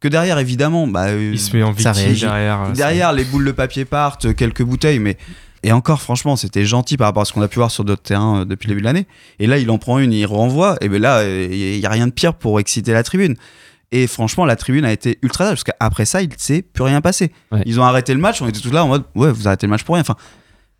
Que 0.01 0.07
derrière, 0.09 0.37
évidemment, 0.39 0.87
bah, 0.87 1.05
euh, 1.09 1.29
il 1.33 1.39
se 1.39 1.55
met 1.55 1.63
en 1.63 1.71
victime 1.71 1.93
derrière. 2.27 2.61
euh, 2.63 2.71
derrière, 2.73 3.13
les 3.13 3.23
boules 3.23 3.45
de 3.45 3.51
papier 3.51 3.85
partent, 3.85 4.33
quelques 4.35 4.63
bouteilles, 4.63 4.99
mais. 4.99 5.17
Et 5.63 5.71
encore, 5.71 6.01
franchement, 6.01 6.35
c'était 6.35 6.65
gentil 6.65 6.97
par 6.97 7.05
rapport 7.07 7.21
à 7.21 7.25
ce 7.25 7.33
qu'on 7.33 7.41
a 7.43 7.47
pu 7.47 7.57
voir 7.59 7.69
sur 7.69 7.83
d'autres 7.85 8.01
terrains 8.01 8.41
euh, 8.41 8.45
depuis 8.45 8.65
le 8.67 8.71
début 8.71 8.81
de 8.81 8.85
l'année. 8.87 9.05
Et 9.37 9.45
là, 9.45 9.59
il 9.59 9.69
en 9.69 9.77
prend 9.77 9.99
une, 9.99 10.11
il 10.11 10.25
renvoie. 10.25 10.75
Et 10.81 10.89
ben 10.89 10.99
là, 10.99 11.23
il 11.23 11.79
n'y 11.79 11.85
a 11.85 11.89
rien 11.89 12.07
de 12.07 12.11
pire 12.11 12.33
pour 12.33 12.59
exciter 12.59 12.93
la 12.93 13.03
tribune. 13.03 13.35
Et 13.91 14.07
franchement, 14.07 14.45
la 14.45 14.55
tribune 14.55 14.85
a 14.85 14.91
été 14.91 15.19
ultra 15.21 15.45
parce 15.49 15.63
qu'après 15.63 16.05
ça, 16.05 16.23
il 16.23 16.29
ne 16.29 16.33
s'est 16.35 16.63
plus 16.63 16.81
rien 16.83 16.99
passé. 17.01 17.31
Ouais. 17.51 17.61
Ils 17.67 17.79
ont 17.79 17.83
arrêté 17.83 18.13
le 18.15 18.19
match, 18.19 18.41
on 18.41 18.47
était 18.47 18.59
tous 18.61 18.71
là 18.71 18.83
en 18.83 18.87
mode, 18.87 19.03
ouais, 19.13 19.31
vous 19.31 19.47
arrêtez 19.47 19.67
le 19.67 19.69
match 19.69 19.83
pour 19.83 19.93
rien. 19.95 20.01
Enfin, 20.01 20.15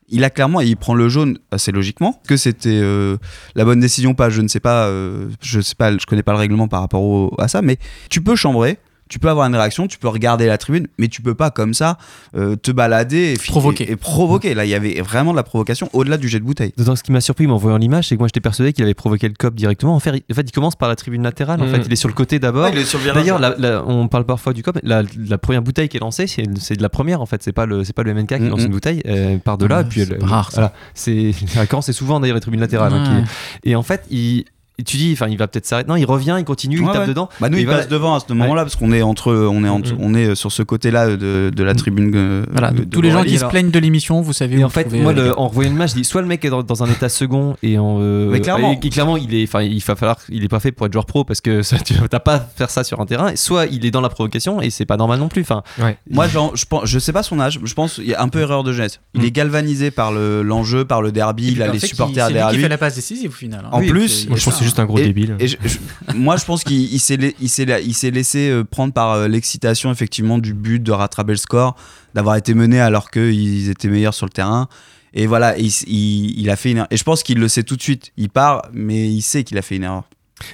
il 0.10 0.24
a 0.24 0.30
clairement, 0.32 0.62
il 0.62 0.76
prend 0.78 0.96
le 0.96 1.10
jaune 1.10 1.38
assez 1.52 1.72
logiquement. 1.72 2.20
Que 2.28 2.36
c'était 2.38 2.70
euh, 2.82 3.18
la 3.54 3.66
bonne 3.66 3.82
décision 3.82 4.16
pas, 4.16 4.32
je 4.32 4.42
ne 4.42 4.48
sais 4.48 4.60
pas, 4.62 4.86
euh, 4.88 5.28
je 5.44 5.62
sais 5.62 5.76
pas, 5.76 5.96
je 5.96 6.06
connais 6.08 6.24
pas 6.24 6.32
le 6.32 6.40
règlement 6.40 6.68
par 6.68 6.80
rapport 6.82 7.04
au- 7.04 7.36
à 7.38 7.48
ça, 7.48 7.62
mais 7.62 7.78
tu 8.10 8.22
peux 8.22 8.36
chambrer. 8.36 8.80
Tu 9.12 9.20
peux 9.20 9.30
avoir 9.30 9.46
une 9.46 9.56
réaction, 9.56 9.88
tu 9.88 9.98
peux 10.00 10.08
regarder 10.08 10.48
la 10.48 10.58
tribune, 10.58 10.88
mais 10.98 11.10
tu 11.10 11.22
peux 11.22 11.36
pas 11.36 11.52
comme 11.52 11.74
ça 11.74 11.98
euh, 12.36 12.56
te 12.56 12.72
balader 12.72 13.34
et, 13.34 13.38
Provoquer. 13.38 13.84
et, 13.84 13.92
et 13.92 13.96
provoquer. 13.98 14.54
Là, 14.54 14.64
il 14.64 14.70
y 14.70 14.74
avait 14.74 15.02
vraiment 15.02 15.32
de 15.32 15.36
la 15.36 15.44
provocation 15.44 15.90
au-delà 15.92 16.16
du 16.18 16.30
jet 16.30 16.40
de 16.40 16.46
bouteille. 16.46 16.72
D'autant 16.78 16.94
que 16.94 17.00
ce 17.00 17.04
qui 17.04 17.12
m'a 17.12 17.20
surpris 17.20 17.46
en 17.46 17.58
voyant 17.58 17.76
l'image, 17.78 18.08
c'est 18.08 18.16
que 18.16 18.20
moi 18.20 18.30
j'étais 18.30 18.40
persuadé 18.40 18.72
qu'il 18.72 18.86
avait 18.86 18.94
provoqué 18.94 19.28
le 19.28 19.34
cop 19.38 19.54
directement. 19.54 19.94
En 19.94 20.00
fait, 20.00 20.24
il, 20.30 20.32
en 20.32 20.36
fait, 20.36 20.44
il 20.44 20.52
commence 20.54 20.78
par 20.78 20.88
la 20.88 20.96
tribune 20.96 21.24
latérale. 21.24 21.62
En 21.62 21.66
Mm. 21.66 21.72
fait, 21.72 21.82
il 21.88 21.92
est 21.92 21.98
sur 21.98 22.08
le 22.08 22.14
côté 22.14 22.40
d'abord. 22.40 22.64
Ouais, 22.64 22.72
il 22.74 22.80
est 22.80 22.86
sur 22.86 23.00
le 23.00 23.04
virage. 23.04 23.26
D'ailleurs, 23.60 23.86
on 23.88 24.08
parle 24.08 24.24
parfois 24.26 24.54
du 24.54 24.64
cop. 24.64 24.80
La, 24.82 25.04
la 25.28 25.38
première 25.38 25.62
bouteille 25.62 25.90
qui 25.90 25.98
est 25.98 26.00
lancée, 26.00 26.26
c'est 26.28 26.44
de 26.78 26.82
la 26.82 26.90
première 26.90 27.20
en 27.22 27.26
fait. 27.26 27.44
C'est 27.44 27.52
pas 27.52 27.66
le 27.66 27.84
c'est 27.84 27.94
pas 27.94 28.04
le 28.04 28.14
MNK 28.14 28.28
qui 28.38 28.40
Mm, 28.44 28.48
lance 28.50 28.62
mm. 28.62 28.66
une 28.66 28.72
bouteille 28.72 29.02
euh, 29.08 29.38
par 29.40 29.58
de 29.58 29.66
là. 29.66 29.80
Ouais, 29.80 29.82
et 29.82 29.86
puis 29.90 30.06
c'est 30.06 30.14
elle- 30.14 30.24
rare, 30.24 30.50
voilà. 30.54 30.72
C'est 30.94 31.34
Caen, 31.70 31.82
c'est 31.82 31.92
souvent 31.94 32.22
d'ailleurs 32.22 32.36
les 32.36 32.42
tribunes 32.42 32.62
latérales. 32.62 32.94
hein, 32.94 33.18
Ouais. 33.18 33.24
qui- 33.64 33.70
et 33.72 33.76
en 33.76 33.84
fait, 33.84 34.06
il 34.10 34.46
tu 34.84 34.98
dis, 34.98 35.12
enfin, 35.14 35.28
il 35.28 35.38
va 35.38 35.48
peut-être 35.48 35.66
s'arrêter. 35.66 35.90
Non, 35.90 35.96
il 35.96 36.06
revient, 36.06 36.36
il 36.40 36.46
continue, 36.46 36.78
il 36.80 36.86
tape 36.86 37.02
ouais. 37.02 37.08
dedans. 37.08 37.30
Bah 37.40 37.50
nous, 37.50 37.58
il 37.58 37.66
voilà. 37.66 37.80
passe 37.82 37.90
devant 37.90 38.16
à 38.16 38.20
ce 38.20 38.32
moment-là 38.34 38.64
parce 38.64 38.76
qu'on 38.76 38.92
est 38.92 39.02
entre, 39.02 39.34
on 39.34 39.64
est, 39.64 39.70
entre- 39.70 39.94
Mhm. 39.94 39.98
on 40.02 40.14
est 40.14 40.36
sur 40.36 40.52
ce 40.52 40.64
côté-là 40.64 41.16
de, 41.16 41.52
de 41.54 41.64
la 41.64 41.74
tribune. 41.76 42.12
euh, 42.16 42.46
Voilà, 42.52 42.72
de- 42.72 42.78
donc 42.78 42.86
de 42.86 42.90
tous 42.92 43.02
les 43.02 43.12
gens 43.12 43.24
qui 43.24 43.38
se 43.38 43.46
plaignent 43.46 43.72
de 43.72 43.80
l'émission, 43.80 44.22
vous 44.22 44.34
savez 44.34 44.58
Et 44.58 44.64
où 44.64 44.66
en 44.66 44.70
fait, 44.70 44.92
moi, 44.94 45.12
euh, 45.12 45.28
le- 45.30 45.40
en 45.40 45.48
revoyant 45.48 45.72
le 45.72 45.78
match, 45.78 45.92
je 45.92 45.96
dis 45.96 46.04
soit 46.04 46.22
le 46.22 46.28
mec 46.28 46.44
est 46.46 46.50
dans, 46.50 46.64
dans 46.64 46.84
un 46.84 46.88
état 46.90 47.10
second 47.10 47.56
et 47.64 47.78
en. 47.78 47.98
euh, 48.00 48.30
Mais 48.32 48.42
clairement. 48.42 48.74
et- 48.74 48.86
et 48.86 48.90
clairement, 48.90 49.18
il 49.18 49.34
est, 49.34 49.44
enfin, 49.44 49.62
il 49.62 49.80
va 49.82 49.96
falloir, 49.96 50.18
il 50.30 50.44
est 50.44 50.48
pas 50.50 50.60
fait 50.60 50.72
pour 50.72 50.86
être 50.86 50.94
joueur 50.94 51.06
pro 51.06 51.24
parce 51.24 51.42
que 51.42 51.62
ça, 51.62 51.78
tu 51.80 51.94
t'as 52.10 52.20
pas 52.20 52.36
à 52.36 52.40
faire 52.40 52.70
ça 52.70 52.84
sur 52.84 53.00
un 53.00 53.06
terrain. 53.06 53.32
Soit 53.36 53.66
il 53.68 53.86
est 53.86 53.92
dans 53.92 54.02
la 54.02 54.10
provocation 54.10 54.62
et 54.62 54.70
c'est 54.70 54.86
pas 54.86 54.98
normal 54.98 55.20
non 55.20 55.28
plus. 55.28 55.42
Enfin, 55.42 55.64
Ouais. 55.80 55.98
Moi, 56.10 56.28
genre, 56.28 56.56
je 56.56 56.66
pense, 56.66 56.86
je 56.86 57.00
sais 57.00 57.14
pas 57.14 57.24
son 57.24 57.40
âge. 57.40 57.60
Je 57.64 57.74
pense 57.74 57.96
qu'il 57.96 58.08
y 58.08 58.14
a 58.14 58.22
un 58.22 58.28
peu 58.28 58.40
erreur 58.40 58.64
de 58.64 58.72
jeunesse. 58.74 59.00
Il 59.16 59.22
Mm. 59.22 59.26
est 59.26 59.32
galvanisé 59.32 59.92
par 59.92 60.12
le- 60.12 60.42
l'enjeu, 60.44 60.86
par 60.86 61.02
le 61.02 61.12
derby. 61.12 61.52
Il 61.52 61.62
a 61.62 61.68
les 61.68 61.80
supporters 61.80 62.28
qui 62.28 62.56
lui. 62.56 62.62
fait 62.64 62.70
la 62.70 62.78
passe 62.78 62.96
décisive 62.96 63.30
au 63.30 63.34
final. 63.34 63.62
hein. 63.66 63.70
En 63.72 63.80
plus, 63.82 64.08
c'est- 64.10 64.28
Moi, 64.30 64.38
je 64.38 64.44
pense 64.46 64.54
que 64.56 64.60
c'est 64.60 64.66
juste 64.72 64.80
un 64.80 64.86
gros 64.86 64.98
Et- 64.98 65.04
débile. 65.04 65.36
Et 65.40 65.48
je- 65.48 65.58
je- 65.64 65.78
moi, 66.16 66.38
je 66.38 66.46
pense 66.46 66.64
qu'il 66.64 66.94
il 66.94 67.00
s'est 67.00 68.12
laissé 68.12 68.50
euh, 68.50 68.64
prendre 68.64 68.94
par 68.94 69.12
euh, 69.14 69.28
l'excitation 69.28 69.92
effectivement 69.92 70.38
du 70.40 70.54
but 70.54 70.82
de 70.82 70.92
rattraper 70.92 71.32
le 71.34 71.38
score, 71.38 71.76
d'avoir 72.16 72.36
été 72.36 72.54
mené 72.54 72.80
alors 72.80 73.12
qu'ils 73.12 73.70
étaient 73.70 73.88
meilleurs 73.90 74.14
sur 74.14 74.26
le 74.26 74.32
terrain. 74.32 74.68
Et 75.14 75.28
voilà, 75.28 75.58
il, 75.58 75.68
s- 75.68 75.84
il- 75.88 76.40
il 76.40 76.50
a 76.50 76.56
fait 76.56 76.72
une 76.72 76.78
erreur. 76.78 76.88
Et 76.92 76.98
je 76.98 77.04
pense 77.04 77.22
qu'il 77.24 77.38
le 77.40 77.48
sait 77.48 77.64
tout 77.64 77.76
de 77.76 77.82
suite. 77.82 78.12
Il 78.18 78.30
part, 78.30 78.64
mais 78.74 79.08
il 79.10 79.22
sait 79.22 79.44
qu'il 79.44 79.58
a 79.58 79.62
fait 79.62 79.76
une 79.76 79.84
erreur. 79.84 80.04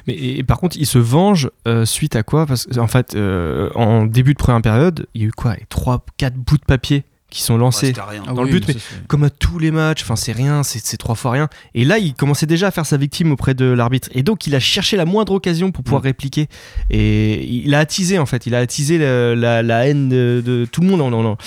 Mais 0.07 0.15
et, 0.15 0.43
par 0.43 0.59
contre, 0.59 0.75
il 0.77 0.85
se 0.85 0.97
venge 0.97 1.49
euh, 1.67 1.85
suite 1.85 2.15
à 2.15 2.23
quoi? 2.23 2.45
Parce 2.45 2.65
qu'en 2.65 2.87
fait, 2.87 3.15
euh, 3.15 3.69
en 3.75 4.05
début 4.05 4.33
de 4.33 4.37
première 4.39 4.61
période, 4.61 5.05
il 5.13 5.21
y 5.21 5.25
a 5.25 5.27
eu 5.27 5.31
quoi? 5.31 5.55
3, 5.69 6.05
4 6.17 6.33
bouts 6.35 6.57
de 6.57 6.65
papier 6.65 7.03
qui 7.29 7.41
sont 7.43 7.57
lancés. 7.57 7.93
rien. 7.97 8.23
Ah 8.25 8.33
dans 8.33 8.43
oui, 8.43 8.51
le 8.51 8.59
but, 8.59 8.67
mais 8.69 8.75
comme 9.07 9.23
à 9.23 9.29
tous 9.29 9.59
les 9.59 9.71
matchs, 9.71 10.03
enfin 10.03 10.15
c'est 10.15 10.31
rien, 10.31 10.63
c'est 10.63 10.97
trois 10.97 11.15
fois 11.15 11.31
rien. 11.31 11.49
Et 11.73 11.83
là, 11.83 11.97
il 11.97 12.13
commençait 12.13 12.45
déjà 12.45 12.67
à 12.67 12.71
faire 12.71 12.85
sa 12.85 12.95
victime 12.97 13.31
auprès 13.31 13.53
de 13.53 13.65
l'arbitre. 13.65 14.09
Et 14.13 14.23
donc, 14.23 14.47
il 14.47 14.55
a 14.55 14.59
cherché 14.59 14.95
la 14.95 15.05
moindre 15.05 15.33
occasion 15.33 15.71
pour 15.71 15.83
pouvoir 15.83 16.03
répliquer. 16.03 16.47
Et 16.89 17.43
il 17.45 17.73
a 17.75 17.79
attisé 17.79 18.17
en 18.17 18.25
fait, 18.25 18.45
il 18.45 18.55
a 18.55 18.59
attisé 18.59 18.97
la, 18.97 19.61
la 19.61 19.87
haine 19.87 20.07
de, 20.07 20.41
de 20.45 20.65
tout 20.71 20.81
le 20.81 20.87
monde. 20.87 20.99
Non, 20.99 21.09
non, 21.09 21.21
non. 21.21 21.37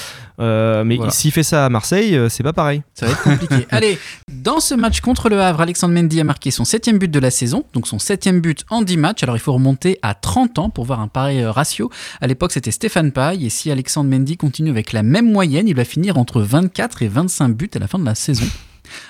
Euh, 0.41 0.85
mais 0.85 0.97
Voilà. 0.97 1.13
s'il 1.13 1.33
fait 1.33 1.43
ça 1.43 1.67
à 1.67 1.69
Marseille, 1.69 2.17
euh, 2.17 2.29
c'est 2.29 2.43
pas 2.43 2.53
pareil. 2.53 2.83
Ça 2.95 3.07
va 3.07 3.13
être 3.13 3.23
compliqué. 3.23 3.67
Allez, 3.71 3.99
dans 4.29 4.61
ce 4.61 4.75
match 4.75 5.01
contre 5.01 5.29
le 5.29 5.41
Havre, 5.41 5.61
Alexandre 5.61 5.95
Mendy 5.95 6.21
a 6.21 6.25
marqué 6.25 6.51
son 6.51 6.65
septième 6.65 6.99
but 6.99 7.11
de 7.11 7.19
la 7.19 7.31
saison, 7.31 7.65
donc 7.75 7.87
son 7.87 7.99
septième 7.99 8.41
but 8.41 8.65
en 8.71 8.83
10 8.83 8.97
matchs. 8.97 9.23
Alors 9.23 9.37
il 9.37 9.41
faut 9.41 9.53
remonter 9.53 9.99
à 10.03 10.15
30 10.15 10.59
ans 10.59 10.71
pour 10.71 10.85
voir 10.87 11.01
un 11.01 11.09
pareil 11.09 11.41
euh, 11.43 11.51
ratio. 11.53 11.91
À 12.21 12.27
l'époque, 12.27 12.53
c'était 12.53 12.71
Stéphane 12.71 13.13
Paille, 13.13 13.45
et 13.47 13.51
si 13.51 13.71
Alexandre 13.71 14.09
Mendy 14.11 14.37
continue 14.37 14.71
avec 14.71 14.93
la 14.93 15.03
même 15.03 15.31
moyenne, 15.31 15.69
il 15.69 15.75
va 15.77 15.85
finir 15.85 16.17
entre 16.17 16.41
24 16.41 17.03
et 17.03 17.09
25 17.09 17.49
buts 17.55 17.71
à 17.75 17.79
la 17.79 17.87
fin 17.89 17.99
de 17.99 18.05
la 18.07 18.15
saison. 18.15 18.47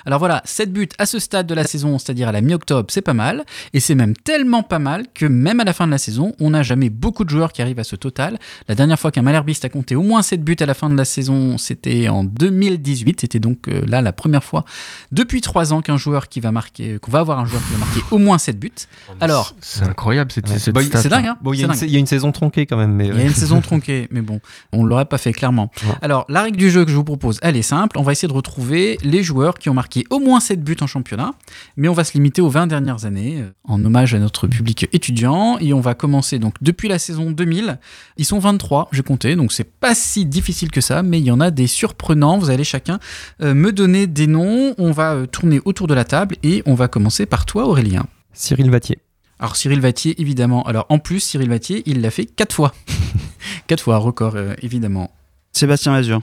Alors 0.05 0.19
voilà, 0.19 0.41
7 0.45 0.71
buts 0.73 0.89
à 0.97 1.05
ce 1.05 1.19
stade 1.19 1.47
de 1.47 1.53
la 1.53 1.63
saison, 1.65 1.97
c'est-à-dire 1.99 2.27
à 2.27 2.31
la 2.31 2.41
mi-octobre, 2.41 2.87
c'est 2.91 3.01
pas 3.01 3.13
mal. 3.13 3.45
Et 3.73 3.79
c'est 3.79 3.95
même 3.95 4.15
tellement 4.15 4.63
pas 4.63 4.79
mal 4.79 5.05
que 5.13 5.25
même 5.25 5.59
à 5.59 5.63
la 5.63 5.73
fin 5.73 5.85
de 5.87 5.91
la 5.91 5.97
saison, 5.97 6.33
on 6.39 6.51
n'a 6.51 6.63
jamais 6.63 6.89
beaucoup 6.89 7.23
de 7.23 7.29
joueurs 7.29 7.51
qui 7.53 7.61
arrivent 7.61 7.79
à 7.79 7.83
ce 7.83 7.95
total. 7.95 8.39
La 8.67 8.75
dernière 8.75 8.99
fois 8.99 9.11
qu'un 9.11 9.21
Malherbiste 9.21 9.65
a 9.65 9.69
compté 9.69 9.95
au 9.95 10.01
moins 10.03 10.21
7 10.21 10.43
buts 10.43 10.55
à 10.59 10.65
la 10.65 10.73
fin 10.73 10.89
de 10.89 10.95
la 10.95 11.05
saison, 11.05 11.57
c'était 11.57 12.07
en 12.09 12.23
2018. 12.23 13.21
C'était 13.21 13.39
donc 13.39 13.67
euh, 13.67 13.83
là 13.87 14.01
la 14.01 14.13
première 14.13 14.43
fois 14.43 14.65
depuis 15.11 15.41
3 15.41 15.73
ans 15.73 15.81
qu'un 15.81 15.97
joueur 15.97 16.29
qui 16.29 16.39
va 16.39 16.51
marquer, 16.51 16.99
qu'on 16.99 17.11
va 17.11 17.19
avoir 17.19 17.39
un 17.39 17.45
joueur 17.45 17.61
qui 17.65 17.73
va 17.73 17.79
marquer 17.79 18.01
au 18.11 18.17
moins 18.17 18.37
7 18.37 18.59
buts. 18.59 18.71
Alors, 19.19 19.55
C'est 19.61 19.83
incroyable 19.83 20.31
Ouais. 20.47 20.57
cette 20.59 20.73
Bah, 20.73 20.81
c'est 20.83 21.03
là. 21.09 21.17
dingue, 21.17 21.25
hein 21.27 21.37
bon, 21.41 21.53
il 21.53 21.59
y, 21.59 21.63
a 21.63 21.67
une 21.67 21.89
y 21.89 22.01
a 22.01 22.05
saison 22.05 22.31
tronquée 22.31 22.65
quand 22.65 22.77
même. 22.77 22.91
Mais 22.93 23.07
Il 23.07 23.17
y 23.17 23.21
a 23.21 23.23
une 23.25 23.33
saison 23.33 23.61
tronquée, 23.61 24.07
mais 24.11 24.21
bon, 24.21 24.39
on 24.71 24.83
l'aurait 24.85 25.05
pas 25.05 25.17
fait 25.17 25.33
clairement. 25.33 25.71
Ouais. 25.83 25.93
Alors, 26.01 26.25
la 26.29 26.41
règle 26.43 26.57
du 26.57 26.69
jeu 26.69 26.85
que 26.85 26.91
je 26.91 26.95
vous 26.95 27.03
propose, 27.03 27.39
elle 27.41 27.57
est 27.57 27.61
simple. 27.61 27.97
On 27.97 28.03
va 28.03 28.11
essayer 28.11 28.27
de 28.27 28.33
retrouver 28.33 28.97
les 29.03 29.23
joueurs 29.23 29.55
qui 29.57 29.69
ont 29.69 29.70
marqué 29.73 30.03
au 30.09 30.19
moins 30.19 30.39
7 30.39 30.63
buts 30.63 30.77
en 30.81 30.87
championnat, 30.87 31.31
mais 31.77 31.87
on 31.87 31.93
va 31.93 32.03
se 32.03 32.13
limiter 32.13 32.41
aux 32.41 32.49
20 32.49 32.67
dernières 32.67 33.05
années, 33.05 33.41
euh, 33.41 33.51
en 33.63 33.83
hommage 33.83 34.13
à 34.13 34.19
notre 34.19 34.47
public 34.47 34.87
étudiant. 34.93 35.57
Et 35.59 35.73
on 35.73 35.81
va 35.81 35.93
commencer 35.93 36.39
donc 36.39 36.55
depuis 36.61 36.87
la 36.87 36.99
saison 36.99 37.31
2000. 37.31 37.79
Ils 38.17 38.25
sont 38.25 38.39
23, 38.39 38.89
j'ai 38.91 39.03
compté, 39.03 39.35
donc 39.35 39.51
c'est 39.51 39.63
pas 39.63 39.95
si 39.95 40.25
difficile 40.25 40.71
que 40.71 40.81
ça, 40.81 41.03
mais 41.03 41.19
il 41.19 41.25
y 41.25 41.31
en 41.31 41.39
a 41.39 41.51
des 41.51 41.67
surprenants. 41.67 42.37
Vous 42.37 42.49
allez 42.49 42.63
chacun 42.63 42.99
euh, 43.41 43.53
me 43.53 43.71
donner 43.71 44.07
des 44.07 44.27
noms. 44.27 44.75
On 44.77 44.91
va 44.91 45.13
euh, 45.13 45.25
tourner 45.25 45.61
autour 45.65 45.87
de 45.87 45.93
la 45.93 46.05
table 46.05 46.35
et 46.43 46.63
on 46.65 46.73
va 46.73 46.87
commencer 46.87 47.25
par 47.25 47.45
toi, 47.45 47.67
Aurélien. 47.67 48.05
Cyril 48.33 48.69
Vatier. 48.69 48.99
Alors 49.39 49.55
Cyril 49.55 49.81
Vatier, 49.81 50.19
évidemment. 50.21 50.63
Alors 50.63 50.85
en 50.89 50.99
plus, 50.99 51.19
Cyril 51.19 51.49
Vatier, 51.49 51.81
il 51.87 52.01
l'a 52.01 52.11
fait 52.11 52.25
quatre 52.25 52.53
fois. 52.53 52.73
quatre 53.67 53.83
fois, 53.83 53.97
record, 53.97 54.35
euh, 54.35 54.53
évidemment. 54.61 55.11
Sébastien 55.51 55.91
Mazur. 55.91 56.21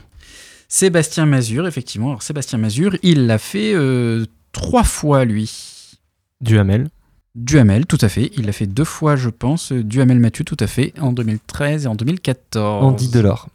Sébastien 0.71 1.25
Mazur, 1.25 1.67
effectivement. 1.67 2.09
Alors 2.09 2.21
Sébastien 2.21 2.59
Mazur, 2.59 2.95
il 3.01 3.25
l'a 3.25 3.39
fait 3.39 3.73
euh, 3.73 4.25
trois 4.51 4.83
fois, 4.83 5.25
lui. 5.25 5.97
Duhamel. 6.41 6.89
Duhamel, 7.33 7.87
tout 7.87 7.97
à 8.01 8.07
fait. 8.07 8.31
Il 8.37 8.45
l'a 8.45 8.51
fait 8.51 8.67
deux 8.67 8.85
fois, 8.85 9.15
je 9.15 9.29
pense. 9.29 9.71
Duhamel 9.71 10.19
Mathieu, 10.19 10.45
tout 10.45 10.57
à 10.59 10.67
fait. 10.67 10.93
En 10.99 11.11
2013 11.11 11.85
et 11.85 11.87
en 11.87 11.95
2014. 11.95 12.85
Andy 12.85 13.09
Delors. 13.09 13.49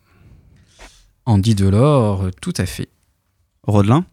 Andy 1.24 1.55
Delors, 1.55 2.24
euh, 2.24 2.31
tout 2.40 2.53
à 2.57 2.66
fait. 2.66 2.88
Rodelin. 3.62 4.05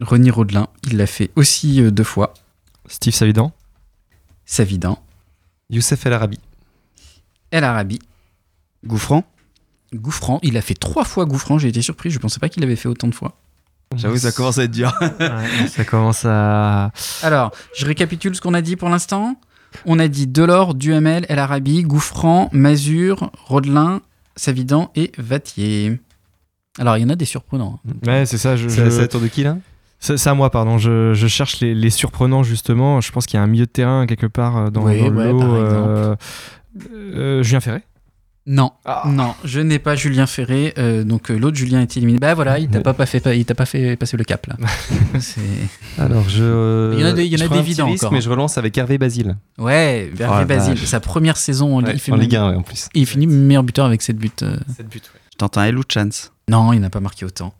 René 0.00 0.30
Rodelin, 0.30 0.68
il 0.84 0.96
l'a 0.96 1.06
fait 1.06 1.30
aussi 1.36 1.82
euh, 1.82 1.90
deux 1.90 2.04
fois. 2.04 2.32
Steve 2.88 3.12
Savidan. 3.12 3.52
Savidan. 4.46 4.98
Youssef 5.68 6.06
El 6.06 6.14
Arabi. 6.14 6.38
El 7.50 7.64
Arabi. 7.64 7.98
Gouffran. 8.86 9.24
Gouffran, 9.94 10.38
il 10.42 10.56
a 10.56 10.62
fait 10.62 10.74
trois 10.74 11.04
fois 11.04 11.24
Gouffran. 11.26 11.58
J'ai 11.58 11.68
été 11.68 11.82
surpris. 11.82 12.10
Je 12.10 12.18
pensais 12.18 12.38
pas 12.38 12.48
qu'il 12.48 12.62
avait 12.62 12.76
fait 12.76 12.88
autant 12.88 13.08
de 13.08 13.14
fois. 13.14 13.36
J'avoue, 13.96 14.16
ça 14.18 14.30
commence 14.30 14.58
à 14.58 14.64
être 14.64 14.70
dur. 14.70 14.92
Ouais, 15.00 15.66
ça 15.68 15.84
commence 15.84 16.24
à. 16.24 16.92
Alors, 17.22 17.50
je 17.76 17.84
récapitule 17.86 18.34
ce 18.36 18.40
qu'on 18.40 18.54
a 18.54 18.62
dit 18.62 18.76
pour 18.76 18.88
l'instant. 18.88 19.34
On 19.86 19.98
a 19.98 20.06
dit 20.08 20.26
Delors, 20.26 20.74
Duhamel, 20.74 21.26
El 21.28 21.38
Arabi, 21.40 21.82
Gouffran, 21.82 22.48
Mazur, 22.52 23.30
Rodelin, 23.46 24.00
Savidan 24.36 24.90
et 24.94 25.10
Vatier. 25.18 26.00
Alors, 26.78 26.96
il 26.96 27.02
y 27.02 27.04
en 27.04 27.08
a 27.08 27.16
des 27.16 27.24
surprenants. 27.24 27.80
hein. 27.88 27.92
Ouais, 28.06 28.26
c'est 28.26 28.38
ça. 28.38 28.56
Je, 28.56 28.68
C'est 28.68 28.90
je- 28.90 29.00
à 29.00 29.08
tour 29.08 29.20
de 29.20 29.26
qui 29.26 29.42
là 29.42 29.56
C'est 29.98 30.16
c'est 30.16 30.30
à 30.30 30.34
moi, 30.34 30.50
pardon. 30.50 30.78
Je, 30.78 31.12
je 31.14 31.26
cherche 31.26 31.58
les, 31.60 31.74
les 31.74 31.90
surprenants, 31.90 32.44
justement. 32.44 33.00
Je 33.00 33.10
pense 33.10 33.26
qu'il 33.26 33.38
y 33.38 33.40
a 33.40 33.42
un 33.42 33.48
milieu 33.48 33.66
de 33.66 33.70
terrain 33.70 34.06
quelque 34.06 34.26
part 34.26 34.56
euh, 34.56 34.70
dans, 34.70 34.82
Oui, 34.84 35.00
dans 35.00 35.08
le 35.10 35.16
ouais, 35.16 35.32
lot. 35.32 35.38
par 35.40 35.50
euh, 35.54 36.14
euh, 36.92 37.42
Julien 37.42 37.60
Ferré. 37.60 37.82
Non, 38.52 38.72
Ah. 38.84 39.04
non, 39.06 39.34
je 39.44 39.60
n'ai 39.60 39.78
pas 39.78 39.94
Julien 39.94 40.26
Ferré. 40.26 40.74
euh, 40.76 41.04
donc, 41.04 41.30
euh, 41.30 41.38
l'autre 41.38 41.56
Julien 41.56 41.82
est 41.82 41.96
éliminé. 41.96 42.18
Bah 42.18 42.34
voilà, 42.34 42.58
il 42.58 42.68
t'a 42.68 42.78
Ouais. 42.78 42.82
pas, 42.82 42.94
pas 42.94 43.06
fait, 43.06 43.22
il 43.38 43.44
t'a 43.44 43.54
pas 43.54 43.64
fait 43.64 43.94
passer 43.94 44.16
le 44.16 44.24
cap 44.24 44.44
là. 44.48 44.56
Alors, 45.98 46.28
je. 46.28 46.42
euh, 46.42 46.94
Il 46.96 47.00
y 47.00 47.04
en 47.04 47.06
a 47.06 47.12
des- 47.12 47.24
il 47.26 47.32
y 47.32 47.36
en 47.36 47.40
a 47.40 47.44
je 47.44 47.50
des 47.50 47.58
évidents 47.58 47.86
risque, 47.86 48.02
encore, 48.02 48.12
Mais 48.12 48.18
hein. 48.18 48.22
je 48.22 48.28
relance 48.30 48.58
avec 48.58 48.76
Hervé 48.76 48.98
Basile. 48.98 49.36
Ouais, 49.58 50.10
Hervé 50.18 50.34
Oh 50.34 50.38
la 50.40 50.44
Basile, 50.46 50.78
sa 50.78 50.98
première 51.00 51.36
saison 51.36 51.76
en, 51.78 51.84
Ouais, 51.84 51.92
il 51.94 52.00
fait 52.00 52.10
en 52.12 52.16
même- 52.16 52.22
Ligue 52.22 52.36
1 52.36 52.50
ouais, 52.50 52.56
en 52.56 52.62
plus. 52.62 52.88
Il 52.94 53.06
finit 53.06 53.26
meilleur 53.26 53.62
buteur 53.62 53.86
avec 53.86 54.02
7 54.02 54.16
buts. 54.16 54.30
euh. 54.42 54.56
Je 54.78 55.36
tente 55.38 55.56
un 55.56 55.64
Hello 55.64 55.82
Chance. 55.88 56.32
Non, 56.48 56.72
il 56.72 56.80
n'a 56.80 56.90
pas 56.90 57.00
marqué 57.00 57.24
autant. 57.24 57.54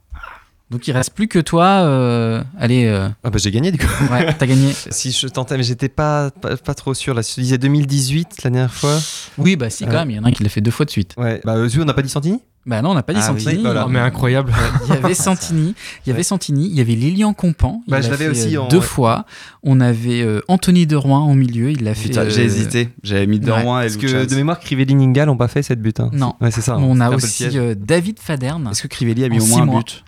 Donc 0.71 0.87
il 0.87 0.93
reste 0.93 1.15
plus 1.15 1.27
que 1.27 1.39
toi. 1.41 1.65
euh, 1.83 2.43
Allez, 2.59 2.87
euh, 2.87 3.09
Ah 3.25 3.31
bah 3.31 3.39
j'ai 3.43 3.51
gagné 3.51 3.73
du 3.73 3.79
coup. 3.79 3.87
ouais, 4.13 4.33
t'as 4.35 4.47
gagné. 4.47 4.73
Si 4.91 5.11
je 5.13 5.27
tentais, 5.27 5.57
mais 5.57 5.63
j'étais 5.65 5.89
pas, 5.89 6.31
pas, 6.31 6.57
pas 6.57 6.75
trop 6.75 6.95
sûr. 6.95 7.13
Là, 7.15 7.23
te 7.23 7.41
disais 7.41 7.59
2018 7.59 8.43
la 8.45 8.51
dernière 8.51 8.73
fois. 8.73 8.99
Oui, 9.39 9.57
bah 9.57 9.69
si, 9.71 9.85
quand 9.85 9.91
Euh. 9.91 9.95
même, 10.01 10.11
il 10.11 10.17
y 10.17 10.19
en 10.21 10.25
a 10.25 10.29
un 10.29 10.33
qui 10.33 10.43
l'a 10.45 10.49
fait 10.49 10.61
deux 10.61 10.71
fois 10.71 10.87
de 10.87 10.91
suite. 10.91 11.15
Ouais. 11.17 11.41
Bah, 11.45 11.67
Zu, 11.69 11.81
on 11.81 11.85
n'a 11.85 11.93
pas 11.95 12.03
dit 12.03 12.09
Santini? 12.09 12.41
Bah 12.67 12.83
non, 12.83 12.91
on 12.91 12.95
n'a 12.95 13.03
pas 13.03 13.15
dit 13.15 13.21
Ah 13.23 13.33
oui, 13.33 13.41
Santini. 13.41 13.63
voilà. 13.63 13.87
mais 13.89 13.99
incroyable. 13.99 14.53
Il 14.89 14.95
y 14.95 14.99
avait 14.99 15.15
Santini, 15.15 15.75
il 16.05 16.09
y 16.09 16.13
avait 16.13 16.19
Ouais. 16.21 16.23
Santini, 16.25 16.67
il 16.69 16.75
y 16.77 16.81
avait 16.83 16.95
Lilian 16.95 17.33
Compan. 17.33 17.83
il 17.87 17.91
Bah, 17.91 18.01
je 18.03 18.07
l'a 18.07 18.11
l'avais 18.13 18.29
aussi 18.29 18.55
euh, 18.57 18.63
en- 18.63 18.69
deux 18.69 18.77
ouais. 18.77 18.83
fois. 18.83 19.25
On 19.63 19.81
avait 19.81 20.21
euh, 20.21 20.41
Anthony 20.47 20.87
De 20.87 20.95
Rouen 20.95 21.31
au 21.31 21.35
milieu, 21.35 21.71
il 21.71 21.83
l'a 21.85 21.95
fait. 21.95 22.09
Putain, 22.11 22.23
euh, 22.23 22.31
j'ai 22.31 22.45
hésité. 22.45 22.91
J'avais 23.03 23.27
mis 23.27 23.41
Derouin 23.41 23.81
et 23.81 23.85
Parce 23.89 23.97
Hello 23.97 24.25
que 24.25 24.31
de 24.31 24.35
mémoire, 24.37 24.61
Crivelli 24.61 24.95
Ningal 24.95 25.27
n'ont 25.29 25.39
pas 25.39 25.49
fait 25.49 25.63
cette 25.63 25.81
but. 25.81 25.99
hein. 26.01 26.11
Non. 26.13 26.35
Ouais, 26.43 26.51
c'est 26.51 26.61
ça. 26.61 26.77
On 26.77 26.93
C'était 26.93 27.05
a 27.05 27.11
aussi 27.11 27.59
euh, 27.59 27.75
David 27.77 28.19
Faderne, 28.21 28.69
Est-ce 28.71 28.83
que 28.83 28.89
Crivelli 28.89 29.25
a 29.25 29.29
mis 29.31 29.37
en 29.39 29.43
au 29.43 29.47
six 29.47 29.63
moins 29.63 29.77
un 29.77 29.79
but 29.79 30.05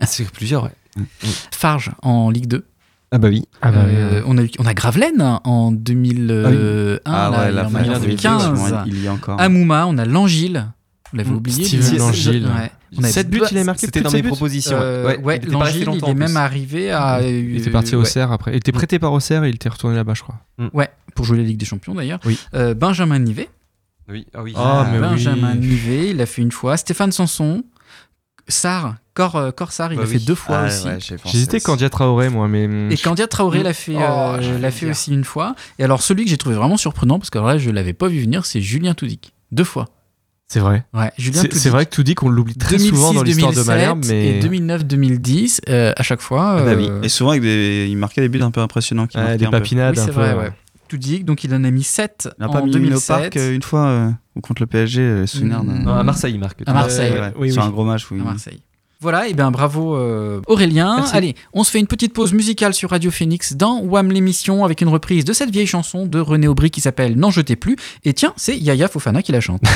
Ah, 0.00 0.06
c'est 0.06 0.30
plusieurs, 0.30 0.64
ouais. 0.64 0.70
Farge 1.50 1.90
en 2.02 2.30
Ligue 2.30 2.46
2. 2.46 2.64
Ah 3.10 3.18
bah 3.18 3.28
oui. 3.28 3.44
Ah 3.60 3.72
bah, 3.72 3.80
Euh, 3.88 4.22
on, 4.26 4.38
a, 4.38 4.42
eu- 4.42 4.50
on 4.58 4.66
a 4.66 4.72
Gravelaine 4.72 5.38
en 5.44 5.72
2001, 5.72 7.00
Ah 7.04 7.28
là, 7.30 7.40
ouais, 7.46 7.52
la 7.52 7.66
en 7.66 7.70
fin 7.70 7.82
de 7.82 7.84
2015. 7.98 8.04
effectivement, 8.04 8.82
il 8.86 9.02
y 9.02 9.08
a 9.08 9.12
encore. 9.12 9.40
Amouma, 9.40 9.86
on 9.86 9.98
a 9.98 10.04
Langille. 10.04 10.64
Vous 11.12 11.18
l'avez 11.18 11.30
Mm, 11.30 11.34
oublié 11.36 11.64
Steven. 11.64 11.98
Langille. 11.98 12.44
Ouais. 12.46 12.70
On 12.98 13.04
a 13.04 13.08
7 13.08 13.28
buts, 13.30 13.40
il 13.50 13.58
a 13.58 13.64
marqué 13.64 13.86
C'était 13.86 14.00
dans 14.00 14.10
mes 14.10 14.22
buts 14.22 14.28
propositions. 14.28 14.78
Euh, 14.80 15.16
ouais, 15.18 15.40
il 15.42 15.50
Langille, 15.50 15.82
est 16.06 16.14
même 16.14 16.36
arrivé 16.36 16.90
à. 16.90 17.20
Il 17.22 17.56
était 17.58 17.70
parti 17.70 17.94
au 17.94 18.00
ouais. 18.00 18.04
CER 18.06 18.32
après. 18.32 18.52
Il 18.52 18.56
était 18.56 18.72
prêté 18.72 18.98
par 18.98 19.12
Auxerre 19.12 19.44
et 19.44 19.48
il 19.50 19.54
était 19.54 19.68
retourné 19.68 19.96
là-bas, 19.96 20.14
je 20.14 20.22
crois. 20.22 20.36
Ouais, 20.72 20.88
pour 21.14 21.24
jouer 21.24 21.36
la 21.38 21.42
Ligue 21.44 21.58
des 21.58 21.66
Champions 21.66 21.94
d'ailleurs. 21.94 22.20
Oui. 22.24 22.38
Euh, 22.54 22.74
Benjamin 22.74 23.18
Nivet. 23.18 23.48
Oui, 24.08 24.26
ah 24.34 24.42
oui. 24.42 24.52
Ah, 24.56 24.86
mais 24.90 24.98
oui. 24.98 25.02
Benjamin 25.04 25.54
Nivet, 25.54 26.10
il 26.10 26.16
l'a 26.16 26.26
fait 26.26 26.42
une 26.42 26.50
fois. 26.52 26.76
Stéphane 26.76 27.12
Sanson. 27.12 27.62
Sar, 28.48 28.96
Cor, 29.14 29.36
euh, 29.36 29.50
Corsar, 29.52 29.92
il 29.92 29.96
Bah 29.96 30.02
l'a 30.02 30.08
oui. 30.08 30.18
fait 30.18 30.24
deux 30.26 30.34
fois 30.34 30.62
Ah, 30.62 30.66
aussi. 30.66 30.86
ouais, 30.86 30.98
J'hésitais. 31.26 31.60
Candia 31.60 31.88
Traoré, 31.88 32.28
moi, 32.28 32.48
mais. 32.48 32.68
Et 32.90 32.96
Candia 32.96 33.28
Traoré 33.28 33.62
l'a 33.62 33.72
fait, 33.72 33.94
Oh, 33.96 34.00
euh, 34.00 34.58
l'a 34.58 34.70
fait 34.72 34.90
aussi 34.90 35.12
une 35.14 35.22
fois. 35.24 35.54
Et 35.78 35.84
alors 35.84 36.02
celui 36.02 36.24
que 36.24 36.30
j'ai 36.30 36.36
trouvé 36.36 36.56
vraiment 36.56 36.76
surprenant, 36.76 37.18
parce 37.20 37.30
que 37.30 37.38
alors 37.38 37.48
là 37.48 37.58
je 37.58 37.70
l'avais 37.70 37.92
pas 37.92 38.08
vu 38.08 38.20
venir, 38.20 38.44
c'est 38.44 38.60
Julien 38.60 38.94
Touzic. 38.94 39.32
Deux 39.52 39.62
fois. 39.64 39.88
C'est 40.52 40.60
vrai. 40.60 40.84
Ouais, 40.92 41.10
Julien 41.16 41.40
C'est 41.40 41.48
Toudic. 41.48 41.68
vrai 41.70 41.86
que 41.86 41.94
tout 41.94 42.02
dit 42.02 42.14
qu'on 42.14 42.28
l'oublie 42.28 42.54
très 42.54 42.78
souvent 42.78 43.14
dans 43.14 43.22
l'histoire 43.22 43.54
de 43.54 43.62
Malherbe, 43.62 44.00
2006, 44.02 44.12
mais 44.12 44.38
Et 44.38 44.42
2009-2010, 44.42 45.60
euh, 45.70 45.92
à 45.96 46.02
chaque 46.02 46.20
fois. 46.20 46.56
Ah 46.58 46.62
bah 46.62 46.74
oui. 46.76 46.88
euh, 46.90 47.00
Et 47.00 47.08
souvent, 47.08 47.30
avec 47.30 47.40
des... 47.40 47.86
il 47.88 47.96
marquait 47.96 48.20
des 48.20 48.28
buts 48.28 48.42
un 48.42 48.50
peu 48.50 48.60
impressionnants. 48.60 49.06
Qui 49.06 49.16
Ouais, 49.16 49.22
marquaient 49.22 49.38
des 49.38 49.46
un 49.46 49.50
peu. 49.50 49.56
papinades 49.58 49.94
oui, 49.96 50.02
un 50.02 50.04
c'est 50.04 50.10
peu. 50.12 50.20
vrai, 50.20 50.34
ouais. 50.34 50.52
Toudic, 50.88 51.24
donc 51.24 51.42
il 51.44 51.54
en 51.54 51.64
a 51.64 51.70
mis 51.70 51.82
7 51.82 52.28
Il 52.38 52.42
n'a 52.42 52.50
en 52.50 52.52
pas 52.52 52.60
mis 52.60 52.70
une 52.70 52.76
au 52.76 52.80
2007. 52.80 53.06
parc 53.08 53.36
une 53.36 53.62
fois 53.62 53.86
euh, 53.86 54.10
ou 54.36 54.42
contre 54.42 54.60
le 54.60 54.66
PSG, 54.66 55.00
euh, 55.00 55.26
souvenir. 55.26 55.64
Non, 55.64 55.94
à 55.94 56.02
Marseille, 56.02 56.34
il 56.34 56.38
marque. 56.40 56.60
À 56.66 56.72
Marseille, 56.74 57.12
Ouais, 57.12 57.20
ouais. 57.20 57.32
oui, 57.38 57.50
sur 57.50 57.62
oui. 57.62 57.68
un 57.68 57.70
gros 57.70 57.84
match. 57.84 58.06
Oui. 58.10 58.20
à 58.20 58.24
Marseille. 58.24 58.60
Voilà, 59.00 59.26
et 59.28 59.32
bien 59.32 59.50
bravo 59.50 59.96
euh, 59.96 60.42
Aurélien. 60.48 60.96
Merci. 60.96 61.16
Allez, 61.16 61.34
on 61.54 61.64
se 61.64 61.70
fait 61.70 61.80
une 61.80 61.86
petite 61.86 62.12
pause 62.12 62.34
musicale 62.34 62.74
sur 62.74 62.90
Radio 62.90 63.10
Phoenix 63.10 63.54
dans 63.56 63.80
Wham 63.80 64.12
l'émission 64.12 64.66
avec 64.66 64.82
une 64.82 64.88
reprise 64.88 65.24
de 65.24 65.32
cette 65.32 65.48
vieille 65.50 65.66
chanson 65.66 66.04
de 66.04 66.20
René 66.20 66.46
Aubry 66.46 66.70
qui 66.70 66.82
s'appelle 66.82 67.16
N'en 67.18 67.30
jetez 67.30 67.56
plus. 67.56 67.76
Et 68.04 68.12
tiens, 68.12 68.34
c'est 68.36 68.56
Yaya 68.58 68.86
Fofana 68.86 69.22
qui 69.22 69.32
la 69.32 69.40
chante. 69.40 69.62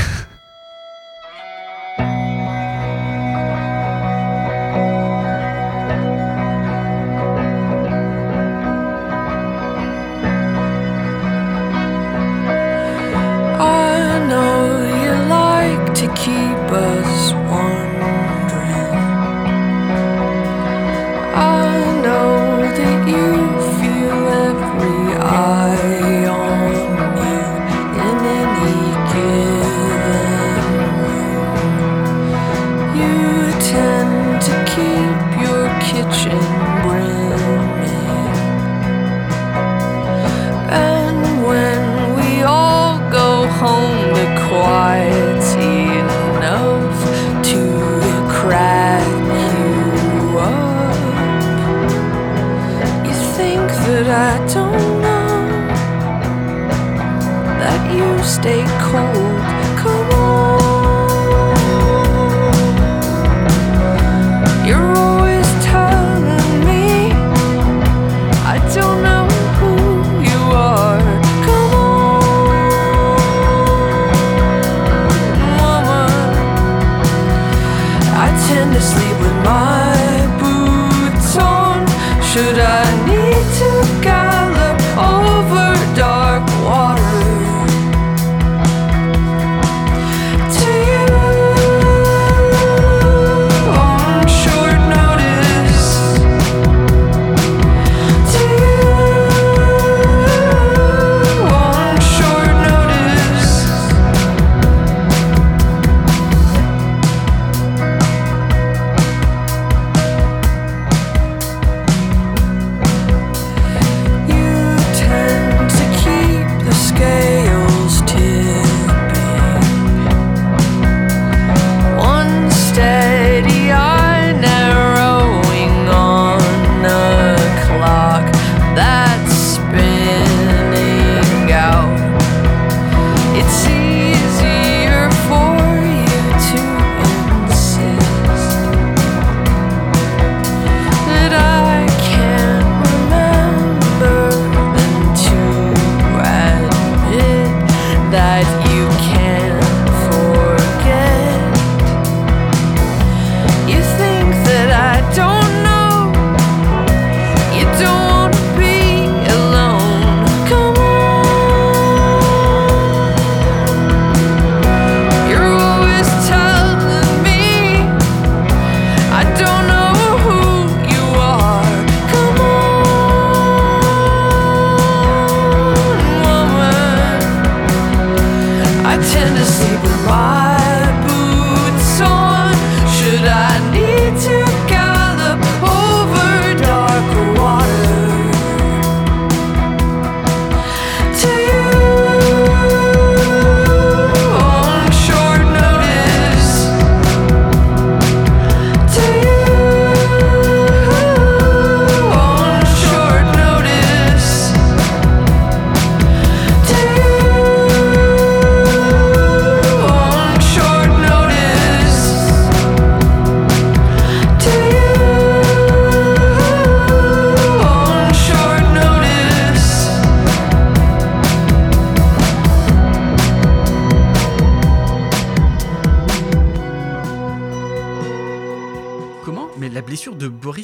stay 58.22 58.64
cold. 58.80 59.55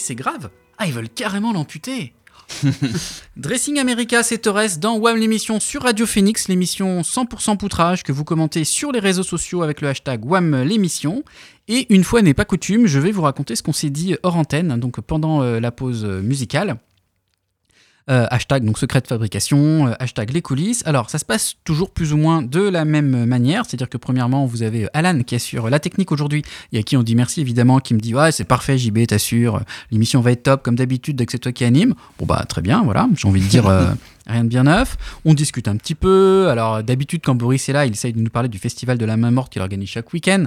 De 0.02 0.06
Boris 0.06 0.10
est 0.10 0.14
grave 0.14 0.50
Ah, 0.78 0.86
ils 0.86 0.92
veulent 0.92 1.08
carrément 1.08 1.52
l'amputer 1.52 2.14
Dressing 3.36 3.78
America, 3.78 4.22
c'est 4.22 4.38
Torres 4.38 4.76
dans 4.78 4.98
WAM 4.98 5.16
l'émission 5.16 5.58
sur 5.58 5.84
Radio 5.84 6.04
Phoenix, 6.04 6.48
l'émission 6.48 7.00
100% 7.00 7.56
poutrage 7.56 8.02
que 8.02 8.12
vous 8.12 8.24
commentez 8.24 8.64
sur 8.64 8.92
les 8.92 8.98
réseaux 8.98 9.22
sociaux 9.22 9.62
avec 9.62 9.80
le 9.80 9.88
hashtag 9.88 10.22
WAM 10.24 10.62
l'émission. 10.62 11.22
Et 11.68 11.86
une 11.94 12.04
fois 12.04 12.20
n'est 12.20 12.34
pas 12.34 12.44
coutume, 12.44 12.86
je 12.86 12.98
vais 12.98 13.10
vous 13.10 13.22
raconter 13.22 13.56
ce 13.56 13.62
qu'on 13.62 13.72
s'est 13.72 13.90
dit 13.90 14.16
hors 14.22 14.36
antenne, 14.36 14.78
donc 14.78 15.00
pendant 15.00 15.42
euh, 15.42 15.60
la 15.60 15.70
pause 15.70 16.04
musicale. 16.04 16.76
Euh, 18.10 18.26
hashtag 18.30 18.64
donc 18.64 18.78
secret 18.78 19.00
de 19.00 19.06
fabrication, 19.06 19.86
euh, 19.86 19.92
hashtag 20.00 20.32
les 20.32 20.42
coulisses. 20.42 20.82
Alors 20.86 21.08
ça 21.08 21.18
se 21.18 21.24
passe 21.24 21.54
toujours 21.62 21.90
plus 21.90 22.12
ou 22.12 22.16
moins 22.16 22.42
de 22.42 22.60
la 22.60 22.84
même 22.84 23.26
manière, 23.26 23.64
c'est-à-dire 23.64 23.88
que 23.88 23.96
premièrement 23.96 24.44
vous 24.44 24.64
avez 24.64 24.86
euh, 24.86 24.88
Alan 24.92 25.22
qui 25.22 25.36
assure 25.36 25.70
la 25.70 25.78
technique 25.78 26.10
aujourd'hui 26.10 26.42
et 26.72 26.78
à 26.78 26.82
qui 26.82 26.96
on 26.96 27.04
dit 27.04 27.14
merci 27.14 27.40
évidemment, 27.40 27.78
qui 27.78 27.94
me 27.94 28.00
dit 28.00 28.12
ouais 28.12 28.32
c'est 28.32 28.42
parfait 28.42 28.76
JB 28.76 29.06
t'assure, 29.06 29.60
l'émission 29.92 30.20
va 30.20 30.32
être 30.32 30.42
top 30.42 30.64
comme 30.64 30.74
d'habitude 30.74 31.14
dès 31.14 31.26
que 31.26 31.32
c'est 31.32 31.38
toi 31.38 31.52
qui 31.52 31.64
anime. 31.64 31.94
Bon 32.18 32.26
bah 32.26 32.44
très 32.48 32.60
bien 32.60 32.82
voilà, 32.82 33.08
j'ai 33.14 33.28
envie 33.28 33.40
de 33.40 33.46
dire 33.46 33.68
euh, 33.68 33.92
rien 34.26 34.42
de 34.42 34.48
bien 34.48 34.64
neuf. 34.64 34.96
On 35.24 35.32
discute 35.34 35.68
un 35.68 35.76
petit 35.76 35.94
peu. 35.94 36.48
Alors 36.50 36.82
d'habitude, 36.82 37.20
quand 37.24 37.36
Boris 37.36 37.68
est 37.68 37.72
là, 37.72 37.86
il 37.86 37.92
essaye 37.92 38.12
de 38.12 38.20
nous 38.20 38.30
parler 38.30 38.48
du 38.48 38.58
festival 38.58 38.98
de 38.98 39.04
la 39.04 39.16
main 39.16 39.30
morte 39.30 39.52
qu'il 39.52 39.62
organise 39.62 39.88
chaque 39.88 40.12
week-end. 40.12 40.46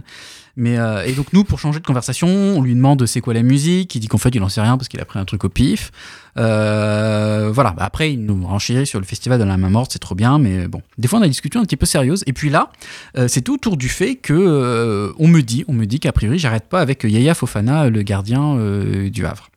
Mais 0.57 0.77
euh, 0.77 1.03
et 1.05 1.11
donc 1.11 1.33
nous, 1.33 1.43
pour 1.43 1.59
changer 1.59 1.79
de 1.79 1.85
conversation, 1.85 2.27
on 2.27 2.61
lui 2.61 2.75
demande 2.75 3.05
c'est 3.05 3.21
quoi 3.21 3.33
la 3.33 3.43
musique. 3.43 3.93
Il 3.95 3.99
dit 3.99 4.07
qu'en 4.07 4.17
fait, 4.17 4.33
il 4.33 4.41
en 4.41 4.49
sait 4.49 4.61
rien 4.61 4.77
parce 4.77 4.87
qu'il 4.87 5.01
a 5.01 5.05
pris 5.05 5.19
un 5.19 5.25
truc 5.25 5.43
au 5.43 5.49
pif. 5.49 5.91
Euh, 6.37 7.49
voilà. 7.53 7.71
Bah, 7.71 7.83
après, 7.83 8.13
il 8.13 8.23
nous 8.25 8.45
renchérit 8.45 8.85
sur 8.85 8.99
le 8.99 9.05
festival 9.05 9.39
de 9.39 9.43
la 9.43 9.57
main 9.57 9.69
morte, 9.69 9.91
c'est 9.91 9.99
trop 9.99 10.15
bien. 10.15 10.39
Mais 10.39 10.67
bon, 10.67 10.81
des 10.97 11.07
fois, 11.07 11.19
on 11.19 11.21
a 11.21 11.25
des 11.25 11.31
discussions 11.31 11.59
un 11.59 11.65
petit 11.65 11.77
peu 11.77 11.85
sérieuses. 11.85 12.23
Et 12.27 12.33
puis 12.33 12.49
là, 12.49 12.71
euh, 13.17 13.27
c'est 13.27 13.41
tout 13.41 13.55
autour 13.55 13.77
du 13.77 13.89
fait 13.89 14.15
que 14.15 14.33
euh, 14.33 15.13
on 15.17 15.27
me 15.27 15.41
dit, 15.41 15.65
on 15.67 15.73
me 15.73 15.85
dit 15.85 15.99
qu'a 15.99 16.11
priori, 16.11 16.37
j'arrête 16.37 16.67
pas 16.69 16.81
avec 16.81 17.03
Yaya 17.03 17.33
Fofana, 17.33 17.89
le 17.89 18.01
gardien 18.01 18.57
euh, 18.57 19.09
du 19.09 19.25
Havre. 19.25 19.49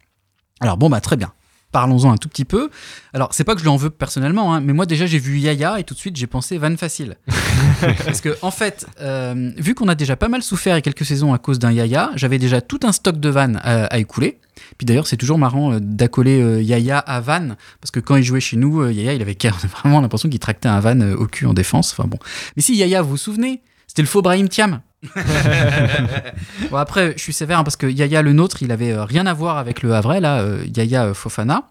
Alors 0.61 0.77
bon, 0.77 0.89
bah 0.89 1.01
très 1.01 1.17
bien. 1.17 1.33
Parlons-en 1.71 2.13
un 2.13 2.17
tout 2.17 2.29
petit 2.29 2.47
peu. 2.47 2.71
Alors, 3.13 3.29
c'est 3.33 3.45
pas 3.45 3.53
que 3.53 3.59
je 3.59 3.65
lui 3.65 3.71
en 3.71 3.77
veux 3.77 3.91
personnellement, 3.91 4.55
hein, 4.55 4.61
mais 4.61 4.73
moi 4.73 4.87
déjà 4.87 5.05
j'ai 5.05 5.19
vu 5.19 5.39
Yaya 5.39 5.79
et 5.79 5.85
tout 5.85 5.93
de 5.93 5.99
suite 5.99 6.17
j'ai 6.17 6.27
pensé 6.27 6.57
vanne 6.57 6.79
facile. 6.79 7.17
Parce 8.05 8.23
que 8.23 8.37
en 8.41 8.51
fait, 8.51 8.87
euh, 9.01 9.53
vu 9.59 9.75
qu'on 9.75 9.89
a 9.89 9.95
déjà 9.95 10.17
pas 10.17 10.29
mal 10.29 10.43
souffert 10.43 10.75
il 10.75 10.79
y 10.79 10.79
a 10.79 10.83
quelques 10.83 11.05
saisons 11.05 11.35
à 11.35 11.39
cause 11.39 11.59
d'un 11.59 11.71
Yaya, 11.71 12.11
j'avais 12.15 12.39
déjà 12.39 12.63
tout 12.63 12.81
un 12.85 12.93
stock 12.93 13.21
de 13.21 13.29
vannes 13.29 13.61
à, 13.63 13.85
à 13.85 13.99
écouler. 13.99 14.39
Puis 14.79 14.87
d'ailleurs, 14.87 15.07
c'est 15.07 15.19
toujours 15.19 15.39
marrant 15.39 15.75
euh, 15.75 15.79
d'accoler 15.79 16.41
euh, 16.41 16.63
Yaya 16.63 16.99
à 16.99 17.21
Van, 17.21 17.51
parce 17.81 17.91
que 17.91 18.01
quand 18.01 18.17
il 18.17 18.23
jouait 18.23 18.41
chez 18.41 18.57
nous, 18.57 18.89
Yaya 18.89 19.13
il 19.13 19.21
avait 19.21 19.37
vraiment 19.83 20.01
l'impression 20.01 20.31
qu'il 20.31 20.41
tractait 20.41 20.69
un 20.69 20.81
Van 20.81 20.99
au 21.01 21.27
cul 21.27 21.45
en 21.45 21.53
défense. 21.53 21.93
Enfin 21.93 22.09
bon. 22.09 22.19
Mais 22.57 22.63
si 22.63 22.77
Yaya, 22.77 23.03
vous 23.03 23.11
vous 23.11 23.17
souvenez, 23.19 23.61
c'était 23.87 24.03
le 24.03 24.09
faux 24.09 24.23
Brahim 24.23 24.49
Thiam. 24.49 24.81
bon 26.71 26.77
après, 26.77 27.15
je 27.17 27.23
suis 27.23 27.33
sévère 27.33 27.61
hein, 27.61 27.65
parce 27.65 27.77
que 27.77 27.87
Yaya 27.87 28.23
le 28.23 28.33
nôtre, 28.33 28.63
il 28.63 28.73
avait 28.73 28.93
euh, 28.93 29.05
rien 29.05 29.27
à 29.27 29.35
voir 29.35 29.59
avec 29.59 29.83
le 29.83 29.95
Havre, 29.95 30.19
là, 30.19 30.41
euh, 30.41 30.65
Yaya 30.75 31.07
euh, 31.07 31.15
Fofana. 31.15 31.69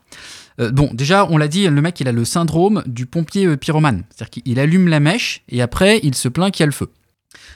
Bon, 0.72 0.90
déjà, 0.92 1.28
on 1.30 1.38
l'a 1.38 1.48
dit, 1.48 1.68
le 1.68 1.82
mec, 1.84 2.00
il 2.00 2.08
a 2.08 2.12
le 2.12 2.26
syndrome 2.26 2.82
du 2.88 3.06
pompier 3.06 3.58
pyromane. 3.58 4.06
C'est-à-dire 4.10 4.42
qu'il 4.44 4.60
allume 4.60 4.88
la 4.88 5.00
mèche 5.00 5.44
et 5.50 5.62
après, 5.62 6.00
il 6.02 6.16
se 6.16 6.28
plaint 6.30 6.52
qu'il 6.52 6.62
y 6.62 6.64
a 6.64 6.66
le 6.66 6.72
feu. 6.72 6.90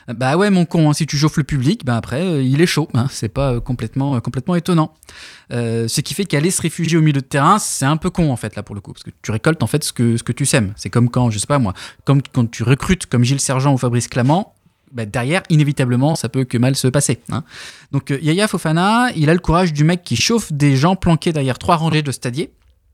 Bah 0.07 0.37
ouais, 0.37 0.51
mon 0.51 0.65
con, 0.65 0.87
hein, 0.87 0.93
si 0.93 1.07
tu 1.07 1.17
chauffes 1.17 1.37
le 1.37 1.43
public, 1.43 1.83
bah 1.83 1.97
après, 1.97 2.45
il 2.45 2.61
est 2.61 2.67
chaud. 2.67 2.89
hein. 2.93 3.07
c'est 3.09 3.29
pas 3.29 3.59
complètement, 3.59 4.21
complètement 4.21 4.53
étonnant. 4.53 4.93
Ce 5.49 6.01
qui 6.01 6.13
fait 6.13 6.25
qu'aller 6.25 6.51
se 6.51 6.61
réfugier 6.61 6.95
au 6.95 7.01
milieu 7.01 7.13
de 7.13 7.25
terrain, 7.25 7.57
c'est 7.57 7.85
un 7.85 7.97
peu 7.97 8.11
con 8.11 8.31
en 8.31 8.35
fait 8.35 8.55
là 8.55 8.61
pour 8.61 8.75
le 8.75 8.81
coup, 8.81 8.93
parce 8.93 9.03
que 9.03 9.09
tu 9.23 9.31
récoltes 9.31 9.63
en 9.63 9.67
fait 9.67 9.83
ce 9.83 9.93
que, 9.93 10.17
ce 10.17 10.21
que 10.21 10.31
tu 10.31 10.45
sèmes. 10.45 10.73
C'est 10.75 10.91
comme 10.91 11.09
quand, 11.09 11.31
je 11.31 11.39
sais 11.39 11.47
pas 11.47 11.57
moi, 11.57 11.73
comme 12.05 12.21
quand 12.21 12.51
tu 12.51 12.61
recrutes 12.61 13.07
comme 13.07 13.23
Gilles 13.23 13.41
Sergent 13.41 13.73
ou 13.73 13.79
Fabrice 13.79 14.09
Clamant, 14.09 14.53
bah, 14.93 15.05
derrière, 15.05 15.41
inévitablement, 15.49 16.15
ça 16.15 16.29
peut 16.29 16.43
que 16.43 16.57
mal 16.57 16.75
se 16.75 16.87
passer. 16.87 17.19
hein. 17.31 17.43
Donc 17.91 18.11
euh, 18.11 18.19
Yaya 18.21 18.47
Fofana, 18.47 19.09
il 19.15 19.29
a 19.29 19.33
le 19.33 19.39
courage 19.39 19.73
du 19.73 19.83
mec 19.83 20.03
qui 20.03 20.15
chauffe 20.15 20.51
des 20.51 20.75
gens 20.75 20.95
planqués 20.95 21.33
derrière 21.33 21.57
trois 21.59 21.75
rangées 21.77 22.01
de 22.01 22.11
stadiers. 22.11 22.51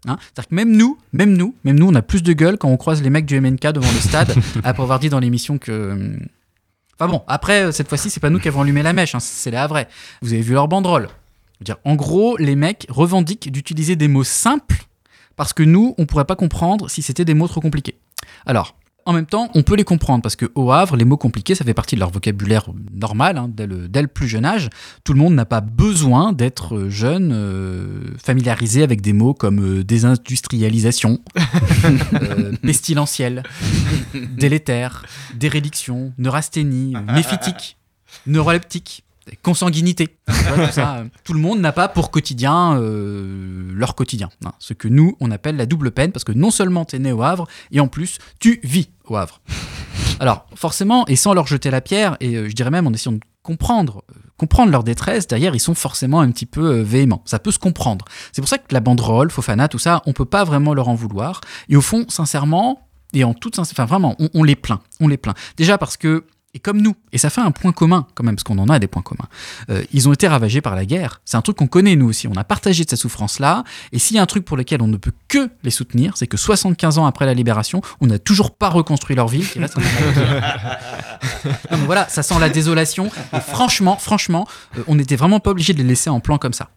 hein. 0.07 0.17
C'est-à-dire 0.21 0.49
que 0.49 0.55
même 0.55 0.71
nous, 0.75 0.97
même 1.13 1.35
nous, 1.35 1.55
même 1.63 1.77
nous, 1.79 1.87
on 1.87 1.95
a 1.95 2.01
plus 2.01 2.23
de 2.23 2.33
gueule 2.33 2.57
quand 2.57 2.69
on 2.69 2.77
croise 2.77 3.01
les 3.01 3.09
mecs 3.09 3.25
du 3.25 3.39
MNK 3.39 3.67
devant 3.73 3.91
le 3.91 3.99
stade, 3.99 4.33
après 4.63 4.83
avoir 4.83 4.99
dit 4.99 5.09
dans 5.09 5.19
l'émission 5.19 5.57
que... 5.57 5.91
hum, 5.91 6.19
Enfin 6.99 7.11
bon, 7.11 7.21
après, 7.27 7.65
euh, 7.65 7.71
cette 7.71 7.87
fois-ci, 7.89 8.09
c'est 8.09 8.19
pas 8.19 8.31
nous 8.31 8.39
qui 8.39 8.47
avons 8.47 8.61
allumé 8.61 8.81
la 8.81 8.91
mèche, 8.91 9.13
hein, 9.13 9.19
c'est 9.19 9.51
la 9.51 9.67
vraie. 9.67 9.87
Vous 10.23 10.33
avez 10.33 10.41
vu 10.41 10.53
leur 10.53 10.67
banderole. 10.67 11.09
Dire, 11.61 11.77
en 11.85 11.93
gros, 11.95 12.37
les 12.37 12.55
mecs 12.55 12.87
revendiquent 12.89 13.51
d'utiliser 13.51 13.95
des 13.95 14.07
mots 14.07 14.23
simples 14.23 14.83
parce 15.35 15.53
que 15.53 15.61
nous, 15.61 15.93
on 15.99 16.07
pourrait 16.07 16.25
pas 16.25 16.35
comprendre 16.35 16.89
si 16.89 17.03
c'était 17.03 17.23
des 17.25 17.35
mots 17.35 17.47
trop 17.47 17.61
compliqués. 17.61 17.99
Alors, 18.47 18.75
en 19.07 19.13
même 19.13 19.25
temps, 19.25 19.49
on 19.55 19.63
peut 19.63 19.75
les 19.75 19.85
comprendre 19.85 20.21
parce 20.21 20.35
que 20.35 20.51
au 20.53 20.69
Havre, 20.73 20.97
les 20.97 21.05
mots 21.05 21.15
compliqués, 21.15 21.55
ça 21.55 21.63
fait 21.63 21.73
partie 21.73 21.95
de 21.95 22.01
leur 22.01 22.11
vocabulaire 22.11 22.65
normal 22.93 23.37
hein, 23.37 23.49
dès, 23.49 23.65
le, 23.65 23.87
dès 23.87 24.01
le 24.01 24.09
plus 24.09 24.27
jeune 24.27 24.43
âge. 24.43 24.69
Tout 25.05 25.13
le 25.13 25.19
monde 25.19 25.33
n'a 25.33 25.45
pas 25.45 25.61
besoin 25.61 26.33
d'être 26.33 26.75
euh, 26.75 26.89
jeune, 26.89 27.31
euh, 27.33 28.01
familiarisé 28.21 28.83
avec 28.83 28.99
des 28.99 29.13
mots 29.13 29.33
comme 29.33 29.79
euh, 29.79 29.83
désindustrialisation, 29.85 31.21
euh, 32.21 32.51
pestilentiel, 32.61 33.43
délétère, 34.13 35.05
dérédiction, 35.35 36.11
neurasthénie, 36.17 36.93
méphitique, 37.13 37.77
neuroleptique, 38.25 39.05
consanguinité. 39.41 40.07
Tu 40.27 40.33
vois, 40.33 40.67
tout, 40.67 40.73
ça, 40.73 40.95
euh, 40.97 41.03
tout 41.23 41.33
le 41.33 41.39
monde 41.39 41.59
n'a 41.59 41.71
pas 41.71 41.87
pour 41.87 42.11
quotidien 42.11 42.77
euh, 42.79 43.71
leur 43.73 43.95
quotidien. 43.95 44.29
hein. 44.45 44.53
ce 44.59 44.73
que 44.73 44.87
nous, 44.87 45.15
on 45.19 45.31
appelle 45.31 45.55
la 45.57 45.65
double 45.65 45.91
peine, 45.91 46.11
parce 46.11 46.23
que 46.23 46.31
non 46.31 46.51
seulement 46.51 46.85
tu 46.85 46.95
es 46.95 46.99
né 46.99 47.11
au 47.11 47.21
Havre, 47.21 47.47
et 47.71 47.79
en 47.79 47.87
plus, 47.87 48.17
tu 48.39 48.59
vis 48.63 48.89
au 49.05 49.15
Havre. 49.15 49.41
Alors, 50.19 50.47
forcément, 50.55 51.05
et 51.07 51.15
sans 51.15 51.33
leur 51.33 51.47
jeter 51.47 51.69
la 51.69 51.81
pierre, 51.81 52.17
et 52.19 52.35
euh, 52.35 52.49
je 52.49 52.53
dirais 52.53 52.71
même 52.71 52.87
en 52.87 52.91
essayant 52.93 53.13
de 53.13 53.19
comprendre, 53.43 54.03
euh, 54.11 54.19
comprendre 54.37 54.71
leur 54.71 54.83
détresse, 54.83 55.27
derrière, 55.27 55.55
ils 55.55 55.59
sont 55.59 55.75
forcément 55.75 56.19
un 56.21 56.31
petit 56.31 56.45
peu 56.45 56.79
véhéments. 56.81 57.21
Ça 57.25 57.39
peut 57.39 57.51
se 57.51 57.59
comprendre. 57.59 58.05
C'est 58.31 58.41
pour 58.41 58.49
ça 58.49 58.57
que 58.57 58.73
la 58.73 58.79
banderole, 58.79 59.29
Fofana, 59.31 59.67
tout 59.67 59.79
ça, 59.79 60.01
on 60.05 60.13
peut 60.13 60.25
pas 60.25 60.43
vraiment 60.43 60.73
leur 60.73 60.89
en 60.89 60.95
vouloir. 60.95 61.41
Et 61.69 61.75
au 61.75 61.81
fond, 61.81 62.05
sincèrement, 62.09 62.87
et 63.13 63.23
en 63.23 63.33
toute 63.33 63.55
sincérité, 63.55 63.81
enfin 63.81 63.87
vraiment, 63.87 64.15
on, 64.19 64.29
on 64.33 64.43
les 64.43 64.55
plaint. 64.55 64.81
On 64.99 65.07
les 65.07 65.17
plaint. 65.17 65.35
Déjà 65.55 65.77
parce 65.77 65.97
que, 65.97 66.25
et 66.57 66.59
comme 66.59 66.81
nous, 66.81 66.95
et 67.13 67.19
ça 67.19 67.29
fait 67.29 67.41
un 67.41 67.51
point 67.51 67.71
commun 67.71 68.07
quand 68.15 68.23
même, 68.23 68.35
parce 68.35 68.43
qu'on 68.43 68.57
en 68.57 68.67
a 68.67 68.79
des 68.79 68.87
points 68.87 69.03
communs, 69.03 69.27
euh, 69.69 69.83
ils 69.93 70.09
ont 70.09 70.13
été 70.13 70.27
ravagés 70.27 70.59
par 70.59 70.75
la 70.75 70.87
guerre. 70.87 71.21
C'est 71.23 71.37
un 71.37 71.43
truc 71.43 71.57
qu'on 71.57 71.67
connaît 71.67 71.95
nous 71.95 72.09
aussi. 72.09 72.27
On 72.27 72.33
a 72.33 72.43
partagé 72.43 72.83
de 72.83 72.89
cette 72.89 72.97
souffrance-là. 72.97 73.63
Et 73.91 73.99
s'il 73.99 74.15
y 74.15 74.19
a 74.19 74.23
un 74.23 74.25
truc 74.25 74.43
pour 74.43 74.57
lequel 74.57 74.81
on 74.81 74.87
ne 74.87 74.97
peut 74.97 75.11
que 75.27 75.51
les 75.61 75.69
soutenir, 75.69 76.17
c'est 76.17 76.25
que 76.25 76.35
75 76.35 76.97
ans 76.97 77.05
après 77.05 77.27
la 77.27 77.35
libération, 77.35 77.83
on 78.01 78.07
n'a 78.07 78.17
toujours 78.17 78.55
pas 78.55 78.69
reconstruit 78.69 79.15
leur 79.15 79.27
ville. 79.27 79.47
Qui 79.47 79.59
voilà, 81.85 82.09
ça 82.09 82.23
sent 82.23 82.39
la 82.39 82.49
désolation. 82.49 83.11
Et 83.33 83.39
franchement, 83.39 83.97
franchement, 83.97 84.47
euh, 84.79 84.83
on 84.87 84.95
n'était 84.95 85.15
vraiment 85.15 85.39
pas 85.39 85.51
obligé 85.51 85.73
de 85.73 85.77
les 85.77 85.87
laisser 85.87 86.09
en 86.09 86.21
plan 86.21 86.39
comme 86.39 86.53
ça. 86.53 86.69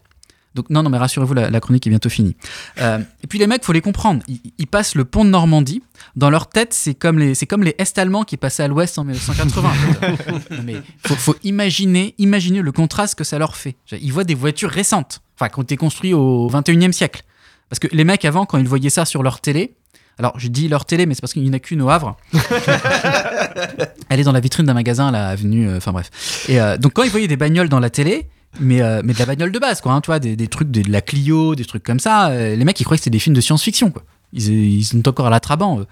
Donc 0.54 0.68
non, 0.68 0.82
non, 0.82 0.90
mais 0.90 0.98
rassurez-vous, 0.98 1.34
la, 1.34 1.48
la 1.48 1.60
chronique 1.60 1.86
est 1.86 1.90
bientôt 1.90 2.08
finie. 2.08 2.34
Euh, 2.80 2.98
et 3.22 3.26
puis 3.28 3.38
les 3.38 3.46
mecs, 3.46 3.64
faut 3.64 3.72
les 3.72 3.80
comprendre. 3.80 4.22
Ils, 4.26 4.40
ils 4.58 4.66
passent 4.66 4.94
le 4.96 5.04
pont 5.04 5.24
de 5.24 5.30
Normandie. 5.30 5.82
Dans 6.16 6.28
leur 6.30 6.48
tête, 6.48 6.74
c'est 6.74 6.94
comme 6.94 7.18
les, 7.20 7.34
c'est 7.36 7.46
comme 7.46 7.62
les 7.62 7.74
Est-Allemands 7.78 8.24
qui 8.24 8.36
passaient 8.36 8.64
à 8.64 8.68
l'Ouest 8.68 8.98
en 8.98 9.04
1980. 9.04 9.70
non, 10.50 10.58
mais 10.64 10.76
faut, 11.06 11.14
faut 11.14 11.36
imaginer, 11.44 12.14
imaginer 12.18 12.62
le 12.62 12.72
contraste 12.72 13.14
que 13.16 13.22
ça 13.24 13.38
leur 13.38 13.54
fait. 13.56 13.76
Ils 13.92 14.12
voient 14.12 14.24
des 14.24 14.34
voitures 14.34 14.70
récentes, 14.70 15.20
enfin, 15.36 15.48
qui 15.48 15.58
ont 15.58 15.62
été 15.62 15.76
construites 15.76 16.14
au 16.14 16.50
21e 16.50 16.90
siècle. 16.92 17.22
Parce 17.68 17.78
que 17.78 17.86
les 17.92 18.02
mecs 18.04 18.24
avant, 18.24 18.44
quand 18.46 18.58
ils 18.58 18.66
voyaient 18.66 18.90
ça 18.90 19.04
sur 19.04 19.22
leur 19.22 19.40
télé, 19.40 19.74
alors 20.18 20.32
je 20.36 20.48
dis 20.48 20.66
leur 20.66 20.84
télé, 20.84 21.06
mais 21.06 21.14
c'est 21.14 21.20
parce 21.20 21.32
qu'il 21.32 21.42
n'y 21.44 21.50
en 21.50 21.52
a 21.52 21.60
qu'une 21.60 21.80
au 21.80 21.88
Havre. 21.90 22.16
Elle 24.08 24.20
est 24.20 24.24
dans 24.24 24.32
la 24.32 24.40
vitrine 24.40 24.66
d'un 24.66 24.74
magasin, 24.74 25.10
là, 25.10 25.28
avenue. 25.28 25.68
euh, 25.68 25.76
Enfin 25.76 25.92
bref. 25.92 26.10
Et 26.48 26.60
euh, 26.60 26.76
donc 26.76 26.92
quand 26.94 27.02
ils 27.04 27.10
voyaient 27.10 27.28
des 27.28 27.36
bagnoles 27.36 27.68
dans 27.68 27.78
la 27.80 27.90
télé, 27.90 28.28
mais, 28.58 28.82
euh, 28.82 29.02
mais 29.04 29.12
de 29.12 29.18
la 29.18 29.26
bagnole 29.26 29.52
de 29.52 29.58
base, 29.58 29.80
quoi, 29.80 29.92
hein, 29.92 30.00
tu 30.00 30.06
vois, 30.06 30.18
des, 30.18 30.36
des 30.36 30.48
trucs 30.48 30.70
de, 30.70 30.90
la 30.90 31.00
Clio, 31.00 31.54
des 31.54 31.64
trucs 31.64 31.84
comme 31.84 32.00
ça, 32.00 32.30
euh, 32.30 32.56
les 32.56 32.64
mecs 32.64 32.78
ils 32.80 32.84
croyaient 32.84 32.98
que 32.98 33.04
c'était 33.04 33.10
des 33.10 33.20
films 33.20 33.36
de 33.36 33.40
science-fiction, 33.40 33.90
quoi. 33.90 34.02
Ils, 34.32 34.48
ils 34.50 34.84
sont 34.84 35.06
encore 35.08 35.26
à 35.26 35.30
la 35.30 35.40
Trabant. 35.40 35.80
eux. 35.80 35.86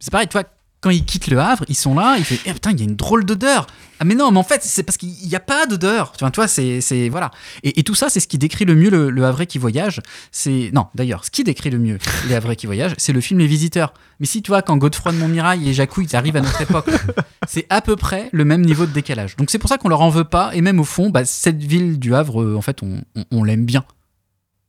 C'est 0.00 0.10
pareil, 0.10 0.26
tu 0.28 0.32
vois, 0.32 0.44
quand 0.84 0.90
ils 0.90 1.04
quittent 1.04 1.28
le 1.28 1.38
Havre, 1.40 1.64
ils 1.68 1.74
sont 1.74 1.94
là, 1.94 2.16
ils 2.18 2.24
font, 2.26 2.34
eh 2.44 2.52
putain, 2.52 2.72
il 2.72 2.78
y 2.78 2.82
a 2.82 2.84
une 2.84 2.94
drôle 2.96 3.24
d'odeur. 3.24 3.66
Ah 4.00 4.04
mais 4.04 4.14
non, 4.14 4.30
mais 4.30 4.38
en 4.38 4.42
fait, 4.44 4.60
c'est 4.62 4.82
parce 4.82 4.98
qu'il 4.98 5.08
n'y 5.10 5.34
a 5.34 5.40
pas 5.40 5.64
d'odeur. 5.66 6.12
Tu 6.12 6.24
vois, 6.24 6.30
tu 6.30 6.36
vois, 6.40 6.46
c'est, 6.48 7.08
voilà. 7.08 7.30
Et, 7.62 7.80
et 7.80 7.82
tout 7.84 7.94
ça, 7.94 8.10
c'est 8.10 8.20
ce 8.20 8.28
qui 8.28 8.36
décrit 8.36 8.66
le 8.66 8.74
mieux 8.74 8.90
le, 8.90 9.08
le 9.08 9.24
Havrais 9.24 9.46
qui 9.46 9.56
voyage. 9.58 10.00
C'est 10.30 10.70
non, 10.74 10.88
d'ailleurs, 10.94 11.24
ce 11.24 11.30
qui 11.30 11.42
décrit 11.42 11.70
le 11.70 11.78
mieux 11.78 11.98
les 12.28 12.34
Havrais 12.34 12.56
qui 12.56 12.66
voyagent, 12.66 12.94
c'est 12.98 13.12
le 13.14 13.20
film 13.22 13.40
Les 13.40 13.46
Visiteurs. 13.46 13.94
Mais 14.20 14.26
si 14.26 14.42
tu 14.42 14.50
vois, 14.50 14.60
quand 14.62 14.76
Godefroy 14.76 15.12
de 15.12 15.16
Montmirail 15.16 15.66
et 15.68 15.72
Jacouille 15.72 16.06
ils 16.10 16.16
arrivent 16.16 16.36
à 16.36 16.42
notre 16.42 16.60
époque, 16.60 16.90
c'est 17.48 17.66
à 17.70 17.80
peu 17.80 17.96
près 17.96 18.28
le 18.32 18.44
même 18.44 18.60
niveau 18.62 18.84
de 18.84 18.92
décalage. 18.92 19.36
Donc 19.36 19.50
c'est 19.50 19.58
pour 19.58 19.68
ça 19.70 19.78
qu'on 19.78 19.88
leur 19.88 20.02
en 20.02 20.10
veut 20.10 20.24
pas. 20.24 20.50
Et 20.54 20.60
même 20.60 20.80
au 20.80 20.84
fond, 20.84 21.08
bah, 21.08 21.24
cette 21.24 21.62
ville 21.62 21.98
du 21.98 22.14
Havre, 22.14 22.42
euh, 22.42 22.56
en 22.56 22.62
fait, 22.62 22.82
on, 22.82 23.00
on- 23.16 23.24
on 23.30 23.42
l'aime 23.44 23.64
bien. 23.64 23.84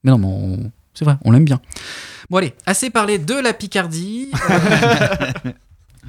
Mais 0.04 0.12
non, 0.12 0.18
mais 0.20 0.70
c'est 0.94 1.04
vrai, 1.04 1.18
on 1.26 1.32
l'aime 1.32 1.46
bien. 1.46 1.60
Bon 2.30 2.38
allez, 2.38 2.54
assez 2.66 2.90
parlé 2.90 3.18
de 3.20 3.34
la 3.36 3.54
Picardie. 3.54 4.30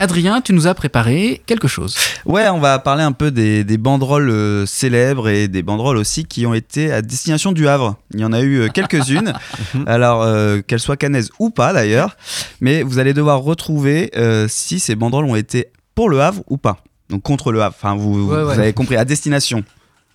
Adrien, 0.07 0.41
tu 0.41 0.53
nous 0.53 0.69
as 0.69 0.75
préparé 0.75 1.43
quelque 1.47 1.67
chose. 1.67 1.97
Ouais, 2.27 2.49
on 2.49 2.61
va 2.61 2.79
parler 2.79 3.03
un 3.03 3.11
peu 3.11 3.33
des, 3.33 3.65
des 3.65 3.77
banderoles 3.77 4.31
euh, 4.31 4.65
célèbres 4.65 5.29
et 5.29 5.49
des 5.49 5.65
banderoles 5.65 5.97
aussi 5.97 6.25
qui 6.25 6.47
ont 6.47 6.55
été 6.55 6.93
à 6.93 7.03
destination 7.03 7.51
du 7.51 7.67
Havre. 7.67 7.97
Il 8.15 8.21
y 8.21 8.25
en 8.25 8.33
a 8.33 8.41
eu 8.41 8.61
euh, 8.61 8.69
quelques-unes, 8.69 9.33
alors 9.89 10.23
euh, 10.23 10.61
qu'elles 10.61 10.79
soient 10.79 10.97
canaises 10.97 11.31
ou 11.41 11.51
pas 11.51 11.73
d'ailleurs, 11.73 12.17
mais 12.61 12.85
vous 12.85 13.01
allez 13.01 13.15
devoir 13.15 13.41
retrouver 13.41 14.13
si 14.49 14.79
ces 14.79 14.95
banderoles 14.95 15.25
ont 15.25 15.35
été 15.35 15.67
pour 15.97 16.09
le 16.09 16.21
Havre 16.21 16.45
ou 16.49 16.57
pas. 16.57 16.85
Donc 17.11 17.23
contre 17.23 17.51
le 17.51 17.61
Havre, 17.63 17.75
enfin 17.77 17.97
vous, 17.97 18.29
Ouais, 18.31 18.43
vous 18.45 18.49
ouais. 18.51 18.59
avez 18.59 18.73
compris, 18.73 18.95
à 18.97 19.05
destination. 19.05 19.65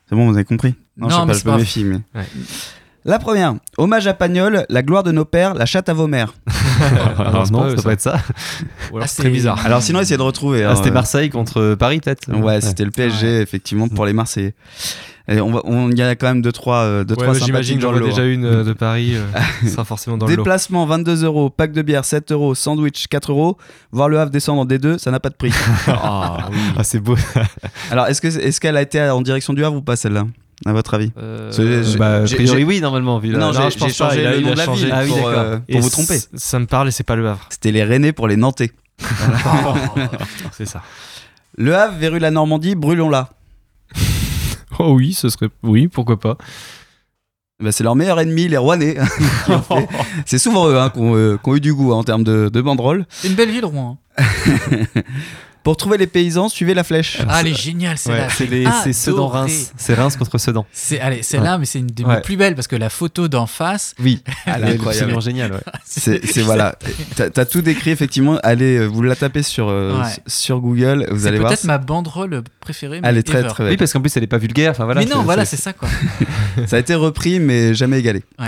C'est 0.08 0.16
bon, 0.16 0.28
vous 0.30 0.36
avez 0.36 0.46
compris? 0.46 0.74
Non, 0.96 1.10
je 1.10 1.16
sais 1.16 1.22
mais 1.22 1.28
pas, 1.28 1.34
c'est 1.34 1.40
je 1.82 1.90
pas. 1.90 1.98
Mais... 2.14 2.20
Ouais. 2.22 2.28
La 3.04 3.18
première, 3.18 3.56
hommage 3.78 4.06
à 4.06 4.14
Pagnol, 4.14 4.66
la 4.70 4.84
gloire 4.84 5.04
de 5.04 5.12
nos 5.12 5.26
pères, 5.26 5.56
la 5.56 5.66
chatte 5.66 5.90
à 5.90 5.94
vos 5.94 6.08
mères. 6.08 6.34
Alors 7.18 7.48
c'est 7.48 7.54
non, 7.54 7.70
ça 7.70 7.78
ça. 7.78 7.84
pas 7.84 7.94
être 7.94 8.02
ça. 8.02 8.20
Ah, 9.00 9.08
c'est 9.08 9.24
très 9.24 9.32
bizarre. 9.32 9.66
Alors 9.66 9.82
sinon, 9.82 10.02
essayez 10.02 10.18
de 10.18 10.22
retrouver. 10.22 10.64
Ah, 10.64 10.76
c'était 10.76 10.90
euh, 10.90 10.94
Marseille 10.94 11.30
contre 11.30 11.76
Paris, 11.76 12.00
peut-être 12.00 12.32
Ouais, 12.32 12.62
c'était 12.62 12.86
le 12.86 12.92
PSG, 12.92 13.42
effectivement, 13.42 13.88
pour 13.88 14.06
les 14.06 14.14
Marseillais. 14.14 14.54
Et 15.28 15.40
on 15.40 15.52
va, 15.52 15.62
on, 15.64 15.90
il 15.92 15.98
y 15.98 16.02
a 16.02 16.16
quand 16.16 16.28
même 16.28 16.42
deux 16.42 16.52
trois, 16.52 16.80
euh, 16.80 17.04
deux, 17.04 17.16
Ouais, 17.16 17.24
trois 17.24 17.34
bah, 17.34 17.40
J'imagine 17.46 17.78
que 17.78 17.82
j'en 17.84 17.96
ai 17.96 18.02
déjà 18.02 18.24
hein. 18.24 18.32
une 18.32 18.46
euh, 18.46 18.64
de 18.64 18.74
Paris. 18.74 19.16
euh, 19.16 19.26
ce 19.64 19.70
sera 19.72 19.86
forcément 19.86 20.18
dans 20.18 20.26
le 20.26 20.36
lot. 20.36 20.44
Déplacement 20.44 20.86
22 20.86 21.24
euros, 21.24 21.50
pack 21.50 21.72
de 21.72 21.82
bière 21.82 22.06
7 22.06 22.32
euros, 22.32 22.56
sandwich 22.56 23.08
4 23.08 23.32
euros. 23.32 23.58
Voir 23.92 24.10
le 24.10 24.20
Havre 24.20 24.32
descendre 24.32 24.62
en 24.62 24.66
D2, 24.66 24.98
ça 24.98 25.12
n'a 25.12 25.20
pas 25.20 25.30
de 25.30 25.36
prix. 25.36 25.54
Ah 25.88 26.50
oui. 26.52 26.58
Ah, 26.78 26.84
c'est 26.84 27.00
beau. 27.00 27.16
Alors, 27.92 28.08
est-ce 28.08 28.22
que 28.22 28.28
est-ce 28.28 28.60
qu'elle 28.60 28.78
a 28.78 28.82
été 28.82 29.02
en 29.02 29.22
direction 29.22 29.54
du 29.54 29.64
Havre 29.64 29.78
ou 29.78 29.82
pas 29.82 29.96
celle-là? 29.96 30.26
À 30.66 30.74
votre 30.74 30.94
avis 30.94 31.12
Euh, 31.18 31.52
Bah, 31.98 32.18
a 32.18 32.24
priori, 32.24 32.64
oui, 32.64 32.82
normalement, 32.82 33.20
vu 33.20 33.30
Non, 33.30 33.40
non, 33.40 33.54
j'ai 33.54 33.72
je 33.72 33.78
pense 33.78 33.88
j'ai 33.90 33.94
changé 33.94 34.24
le 34.24 34.40
nom 34.42 34.52
de 34.52 34.58
la 34.58 34.66
ville 34.68 34.90
Ah 34.94 35.02
oui, 35.04 35.10
pour, 35.10 35.18
d'accord. 35.18 35.34
euh, 35.44 35.58
pour 35.72 35.82
vous 35.82 35.90
tromper. 35.90 36.20
Ça 36.36 36.60
me 36.60 36.66
parle 36.66 36.88
et 36.88 36.92
c'est 36.92 37.04
pas 37.04 37.16
le 37.16 37.28
Havre. 37.28 37.46
C'était 37.50 37.72
les 37.72 37.84
Rennais 37.84 38.12
pour 38.14 38.28
les 38.28 38.38
Nantais. 38.38 38.72
C'est 40.52 40.66
ça. 40.68 40.82
Le 41.58 41.76
Havre, 41.76 41.98
verru 41.98 42.20
la 42.20 42.32
Normandie, 42.32 42.76
brûlons-la. 42.76 43.30
Oh 44.80 44.94
oui, 44.94 45.14
ce 45.14 45.30
serait. 45.30 45.50
Oui, 45.64 45.88
pourquoi 45.90 46.18
pas. 46.20 46.38
Bah, 47.62 47.72
c'est 47.72 47.84
leur 47.84 47.96
meilleur 47.96 48.20
ennemi, 48.20 48.48
les 48.48 48.58
Rouennais. 48.58 48.98
C'est 50.26 50.40
souvent 50.40 50.68
eux 50.70 50.80
hein, 50.80 50.90
qui 50.90 51.00
ont, 51.00 51.16
euh, 51.16 51.38
eu 51.54 51.60
du 51.60 51.74
goût 51.74 51.94
hein, 51.94 51.98
en 51.98 52.04
termes 52.04 52.24
de, 52.24 52.50
de 52.52 52.62
banderole. 52.62 53.06
C'est 53.10 53.28
une 53.28 53.36
belle 53.36 53.52
ville, 53.52 53.66
Rouen. 53.66 54.00
Pour 55.64 55.78
trouver 55.78 56.00
les 56.00 56.08
paysans, 56.08 56.50
suivez 56.50 56.74
la 56.74 56.84
flèche. 56.84 57.20
Ah, 57.30 57.42
elle 57.42 57.50
est 57.50 57.54
géniale, 57.62 57.92
Ouais, 57.92 57.98
celle-là. 57.98 58.28
c'est 58.36 58.48
les- 58.48 58.66
adoré. 58.66 58.82
c'est 58.84 58.94
Sedan-Reims. 58.94 59.72
C'est 59.78 59.94
Reims 59.94 60.16
contre 60.18 60.40
Sedan. 60.40 60.66
C'est 60.74 61.00
allez, 61.00 61.22
celle-là, 61.22 61.60
mais 61.60 61.66
c'est 61.66 61.78
une 61.78 61.86
des 61.88 62.04
Ouais. 62.04 62.20
plus 62.22 62.36
belles 62.36 62.56
parce 62.56 62.68
que 62.68 62.76
la 62.76 62.90
photo 62.90 63.28
d'en 63.28 63.46
face, 63.46 63.94
Oui, 64.00 64.24
Elle 64.48 64.54
est 64.54 64.56
incroyable. 64.56 64.88
absolument 64.88 65.20
génial. 65.20 65.52
Ouais. 65.52 65.60
C'est 65.86 66.26
c'est- 66.26 66.42
voilà. 66.42 66.76
T'as 67.16 67.30
t'as 67.30 67.46
tout 67.46 67.62
décrit 67.62 67.92
effectivement. 67.92 68.40
Allez, 68.42 68.78
euh, 68.80 68.86
vous 68.88 69.04
la 69.04 69.16
tapez 69.16 69.44
sur, 69.44 69.70
euh, 69.70 70.02
Ouais. 70.02 70.10
sur 70.26 70.60
Google, 70.62 71.06
vous 71.12 71.20
c'est 71.22 71.28
allez 71.28 71.38
voir. 71.38 71.50
peut-être 71.52 71.66
ma 71.66 71.78
banderole 71.78 72.44
préférée. 72.60 73.00
Elle 73.04 73.18
est 73.18 73.24
très 73.24 73.40
ever. 73.42 73.50
très 73.50 73.64
Oui, 73.64 73.70
belle. 73.72 73.78
parce 73.78 73.94
qu'en 73.94 74.02
plus, 74.02 74.18
elle 74.18 74.24
est 74.24 74.28
pas 74.28 74.40
vulgaire. 74.40 74.72
Enfin, 74.72 74.86
voilà, 74.86 75.02
mais 75.02 75.06
non, 75.06 75.18
c'est- 75.18 75.24
voilà, 75.26 75.46
c'est- 75.46 75.58
c'est 75.58 75.62
ça 75.62 75.74
quoi. 75.74 75.88
Ça 76.66 76.78
a 76.78 76.80
été 76.80 76.96
repris 76.96 77.40
mais 77.40 77.76
jamais 77.76 78.00
égalé. 78.00 78.24
Ouais. 78.40 78.48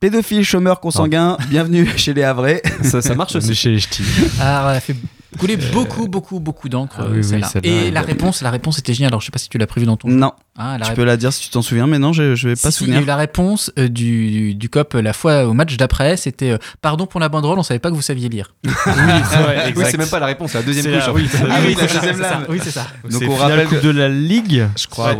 Pédophile, 0.00 0.44
chômeur, 0.44 0.80
consanguin, 0.80 1.36
bienvenue 1.48 1.86
chez 1.96 2.14
les 2.14 2.22
Havrais. 2.22 2.62
ça, 2.82 3.02
ça 3.02 3.14
marche 3.14 3.34
On 3.34 3.38
aussi. 3.38 3.54
chez 3.54 3.70
les 3.72 3.80
ch'tis. 3.80 4.02
Alors, 4.40 4.70
elle 4.70 4.76
a 4.76 4.80
fait 4.80 4.96
couler 5.38 5.56
beaucoup, 5.56 6.08
beaucoup, 6.08 6.40
beaucoup 6.40 6.68
d'encre. 6.68 6.96
Ah 7.00 7.04
euh, 7.04 7.20
oui, 7.22 7.40
oui, 7.42 7.60
Et 7.62 7.90
la 7.90 8.02
réponse, 8.02 8.42
la 8.42 8.50
réponse 8.50 8.78
était 8.78 8.94
géniale. 8.94 9.10
Alors, 9.10 9.20
je 9.20 9.26
sais 9.26 9.32
pas 9.32 9.38
si 9.38 9.48
tu 9.48 9.58
l'as 9.58 9.66
prévu 9.66 9.86
dans 9.86 9.96
ton. 9.96 10.08
Non, 10.08 10.32
Ah, 10.56 10.76
tu 10.84 10.92
peux 10.92 11.04
la 11.04 11.16
dire 11.16 11.32
si 11.32 11.42
tu 11.44 11.48
t'en 11.50 11.62
souviens, 11.62 11.86
mais 11.86 11.98
non, 11.98 12.12
je, 12.12 12.34
je 12.34 12.48
vais 12.48 12.54
pas 12.56 12.70
Si, 12.70 12.78
si, 12.78 12.84
il 12.84 12.88
y 12.88 12.90
a 12.90 12.94
souvenir. 12.94 13.02
eu 13.02 13.06
la 13.06 13.16
réponse 13.16 13.72
euh, 13.78 13.88
du, 13.88 14.54
du 14.54 14.68
COP 14.68 14.94
la 14.94 15.12
fois 15.12 15.46
au 15.46 15.52
match 15.52 15.76
d'après, 15.76 16.16
c'était 16.16 16.50
euh, 16.52 16.58
pardon 16.82 17.06
pour 17.06 17.20
la 17.20 17.28
banderole, 17.28 17.58
on 17.58 17.62
savait 17.62 17.80
pas 17.80 17.90
que 17.90 17.94
vous 17.94 18.02
saviez 18.02 18.28
lire. 18.28 18.54
Oui, 18.64 18.72
Oui, 19.76 19.84
c'est 19.90 19.98
même 19.98 20.08
pas 20.08 20.20
la 20.20 20.26
réponse, 20.26 20.52
c'est 20.52 20.58
la 20.58 20.64
deuxième 20.64 20.84
couche. 20.94 21.06
la- 21.06 21.12
oui, 21.12 21.28
c'est 21.30 21.38
Ah 21.50 21.58
oui, 21.64 21.74
ça. 21.74 22.40
Oui, 22.48 22.58
c'est 22.62 22.70
ça. 22.70 22.86
Donc 23.10 23.22
on 23.28 23.34
rappelle 23.34 23.66
Coupe 23.66 23.80
que- 23.80 23.86
de 23.86 23.90
la 23.90 24.08
Ligue. 24.08 24.66
Je 24.76 24.86
crois. 24.86 25.16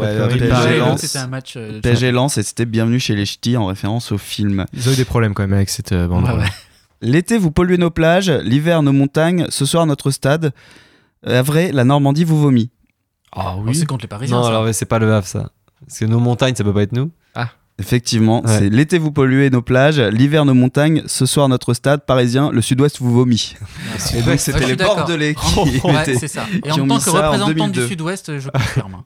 C'était 0.99 1.19
un 1.19 1.27
match. 1.27 1.55
euh, 1.57 1.81
PSG 1.81 2.13
Lens 2.13 2.39
et 2.39 2.43
c'était 2.43 2.65
bienvenue 2.67 3.01
chez 3.01 3.15
les 3.15 3.27
ch'tis 3.27 3.57
en 3.57 3.67
référence 3.67 4.13
au 4.13 4.19
film. 4.19 4.65
Ils 4.75 4.89
ont 4.89 4.93
eu 4.93 4.97
des 4.97 5.05
problèmes 5.05 5.35
quand 5.35 5.43
même 5.43 5.53
avec 5.55 5.71
cette 5.71 5.93
euh, 5.93 6.07
bande. 6.07 6.25
Ouais, 6.25 6.33
ouais. 6.33 6.47
L'été, 7.05 7.39
vous 7.39 7.51
polluez 7.51 7.79
nos 7.79 7.91
plages, 7.91 8.31
l'hiver, 8.31 8.83
nos 8.83 8.93
montagnes, 8.93 9.47
ce 9.51 9.67
soir, 9.67 9.87
notre 9.87 10.11
stade. 10.11 10.53
Euh, 11.27 11.43
vrai, 11.43 11.71
la 11.71 11.85
Normandie 11.85 12.25
vous 12.25 12.41
vomit. 12.41 12.71
Ah 13.31 13.55
Oh, 13.59 13.73
c'est 13.73 13.87
contre 13.87 14.03
les 14.03 14.09
Parisiens. 14.09 14.37
Non, 14.39 14.43
ça. 14.45 14.49
alors 14.49 14.75
c'est 14.75 14.87
pas 14.87 14.99
le 14.99 15.13
Havre, 15.13 15.27
ça. 15.27 15.51
Parce 15.87 15.99
que 15.99 16.05
nos 16.07 16.19
montagnes, 16.21 16.55
ça 16.55 16.65
peut 16.65 16.73
pas 16.75 16.83
être 16.83 16.93
nous. 16.93 17.11
Effectivement, 17.81 18.41
Ouais. 18.45 18.59
c'est 18.59 18.71
l'été, 18.71 18.99
vous 18.99 19.11
polluez 19.11 19.51
nos 19.51 19.61
plages, 19.61 19.99
l'hiver, 19.99 20.45
nos 20.45 20.55
montagnes, 20.55 21.03
ce 21.07 21.27
soir, 21.27 21.49
notre 21.49 21.75
stade 21.75 22.07
parisien, 22.07 22.53
le 22.53 22.63
sud-ouest 22.63 23.01
vous 23.01 23.13
vomit. 23.13 23.57
Et 24.17 24.23
donc, 24.23 24.39
c'était 24.39 24.65
les. 24.65 24.77
Bordelais 24.77 25.35
qui 25.35 25.81
Ouais, 25.85 26.03
étaient- 26.03 26.15
c'est 26.15 26.29
ça. 26.29 26.45
Et 26.53 26.61
qui 26.61 26.71
en 26.81 26.85
ont 26.85 26.87
tant 26.87 26.95
mis 26.95 26.99
que 27.01 27.11
ça 27.11 27.11
en 27.11 27.15
représentante 27.33 27.49
du 27.49 27.55
2002. 27.57 27.87
Sud-Ouest, 27.89 28.39
je 28.39 28.49
confirme. 28.49 29.03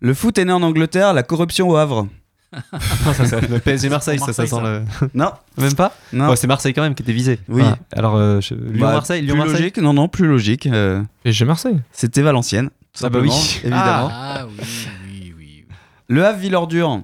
Le 0.00 0.14
foot 0.14 0.36
est 0.36 0.44
né 0.44 0.52
en 0.52 0.62
Angleterre, 0.64 1.12
la 1.14 1.22
corruption 1.22 1.68
au 1.68 1.76
Havre. 1.76 2.08
Non, 2.52 3.12
ça, 3.12 3.26
c'est 3.26 3.48
le 3.48 3.58
PSG 3.58 3.88
Marseille, 3.90 4.18
ça, 4.18 4.32
ça 4.32 4.46
sent 4.46 4.56
le. 4.62 4.82
Non, 5.14 5.32
Même 5.58 5.74
pas 5.74 5.94
non. 6.12 6.28
Ouais, 6.30 6.36
C'est 6.36 6.46
Marseille 6.46 6.72
quand 6.72 6.82
même 6.82 6.94
qui 6.94 7.02
était 7.02 7.12
visé. 7.12 7.38
Oui. 7.48 7.62
Ah, 7.64 7.76
Alors, 7.92 8.16
euh, 8.16 8.40
je- 8.40 8.54
Bah, 8.54 8.60
Lyon-Marseille 8.72 9.20
plus 9.20 9.26
Lyon-Marseille 9.26 9.56
logique, 9.58 9.76
non, 9.78 9.92
non, 9.92 10.08
plus 10.08 10.26
logique. 10.26 10.66
euh, 10.66 11.02
PSG 11.24 11.44
Marseille. 11.44 11.78
C'était 11.92 12.22
Valenciennes. 12.22 12.70
tout 12.94 13.04
Ah 13.04 13.10
bah 13.10 13.18
oui. 13.20 13.30
simplement, 13.30 13.58
évidemment. 13.76 14.08
Ah 14.12 14.46
oui, 14.46 14.64
oui, 15.06 15.34
oui. 15.36 15.64
Le 16.08 16.24
Havre, 16.24 16.38
Villordure. 16.38 17.02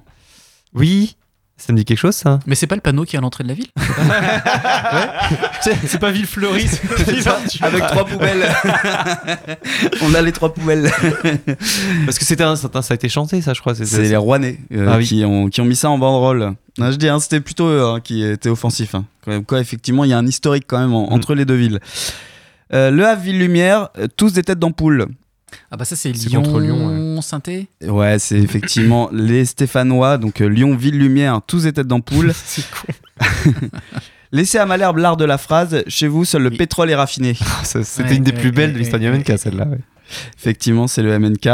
Oui. 0.73 1.15
Ça 1.57 1.71
me 1.71 1.77
dit 1.77 1.85
quelque 1.85 1.97
chose, 1.99 2.15
ça 2.15 2.39
Mais 2.45 2.55
c'est 2.55 2.67
pas 2.67 2.75
le 2.75 2.81
panneau 2.81 3.05
qui 3.05 3.15
est 3.15 3.19
à 3.19 3.21
l'entrée 3.21 3.43
de 3.45 3.47
la 3.49 3.53
ville 3.55 3.67
C'est 5.61 5.99
pas 5.99 6.11
Villefleury. 6.11 6.65
Avec 7.61 7.87
trois 7.87 8.05
poubelles. 8.05 8.45
On 10.03 10.13
a 10.13 10.21
les 10.21 10.31
trois 10.31 10.53
poubelles. 10.53 10.91
Parce 12.05 12.19
que 12.19 12.25
c'était 12.25 12.43
un, 12.43 12.55
ça 12.55 12.69
a 12.89 12.93
été 12.93 13.09
chanté, 13.09 13.41
ça, 13.41 13.53
je 13.53 13.61
crois. 13.61 13.73
C'est 13.75 14.01
les 14.01 14.15
Rouennais 14.15 14.59
euh, 14.73 14.87
Ah 14.91 14.97
oui. 14.97 15.05
qui, 15.05 15.23
ont, 15.25 15.47
qui 15.49 15.61
ont 15.61 15.65
mis 15.65 15.75
ça 15.75 15.89
en 15.89 15.97
banderole. 15.97 16.53
Non, 16.77 16.91
je 16.91 16.97
dis, 16.97 17.07
hein, 17.07 17.19
c'était 17.19 17.39
plutôt 17.39 17.67
eux 17.67 17.83
hein, 17.83 17.99
qui 18.03 18.23
étaient 18.23 18.49
offensifs. 18.49 18.93
hein. 18.95 19.05
Quand 19.23 19.31
même, 19.31 19.45
quoi, 19.45 19.59
effectivement, 19.59 20.03
il 20.03 20.09
y 20.09 20.13
a 20.13 20.17
un 20.17 20.27
historique 20.27 20.65
quand 20.67 20.79
même 20.79 20.93
en- 20.93 21.09
Mm. 21.09 21.13
entre 21.13 21.35
les 21.35 21.45
deux 21.45 21.55
villes. 21.55 21.79
Euh, 22.73 22.91
le 22.91 23.05
Havre, 23.07 23.21
Ville-Lumière, 23.21 23.89
euh, 23.97 24.07
tous 24.15 24.33
des 24.33 24.43
têtes 24.43 24.59
d'ampoule. 24.59 25.07
Ah 25.71 25.77
bah 25.77 25.85
ça 25.85 25.95
c'est 25.95 26.13
C'est 26.15 26.27
Lyon, 26.29 26.41
contre 26.43 26.59
Lyon, 26.59 26.89
Synthé. 27.21 27.67
Ouais, 27.83 28.17
c'est 28.19 28.37
effectivement 28.37 29.09
les 29.13 29.45
Stéphanois, 29.45 30.17
donc 30.17 30.41
euh, 30.41 30.47
Lyon, 30.47 30.75
Ville-Lumière, 30.75 31.41
tous 31.45 31.63
des 31.63 31.73
têtes 31.73 31.87
d'ampoule. 31.87 32.31
C'est 32.45 32.63
con. 32.69 32.93
Laissez 34.31 34.57
à 34.57 34.65
Malherbe 34.65 34.97
l'art 34.97 35.17
de 35.17 35.25
la 35.25 35.37
phrase. 35.37 35.83
Chez 35.87 36.07
vous, 36.07 36.25
seul 36.25 36.43
le 36.43 36.49
Oui. 36.49 36.57
pétrole 36.57 36.89
est 36.89 36.95
raffiné. 36.95 37.35
Ah, 37.41 37.63
C'était 37.63 38.09
Ouais, 38.09 38.15
une 38.17 38.23
des 38.23 38.31
ouais, 38.31 38.37
plus 38.39 38.51
belles 38.51 38.69
ouais, 38.69 38.73
de 38.73 38.79
l'histoire 38.79 39.01
ouais, 39.01 39.11
du. 39.11 39.17
MNK, 39.19 39.39
celle-là. 39.39 39.65
ouais. 39.65 39.79
Effectivement, 40.37 40.87
c'est 40.87 41.01
le 41.03 41.17
MNK. 41.17 41.47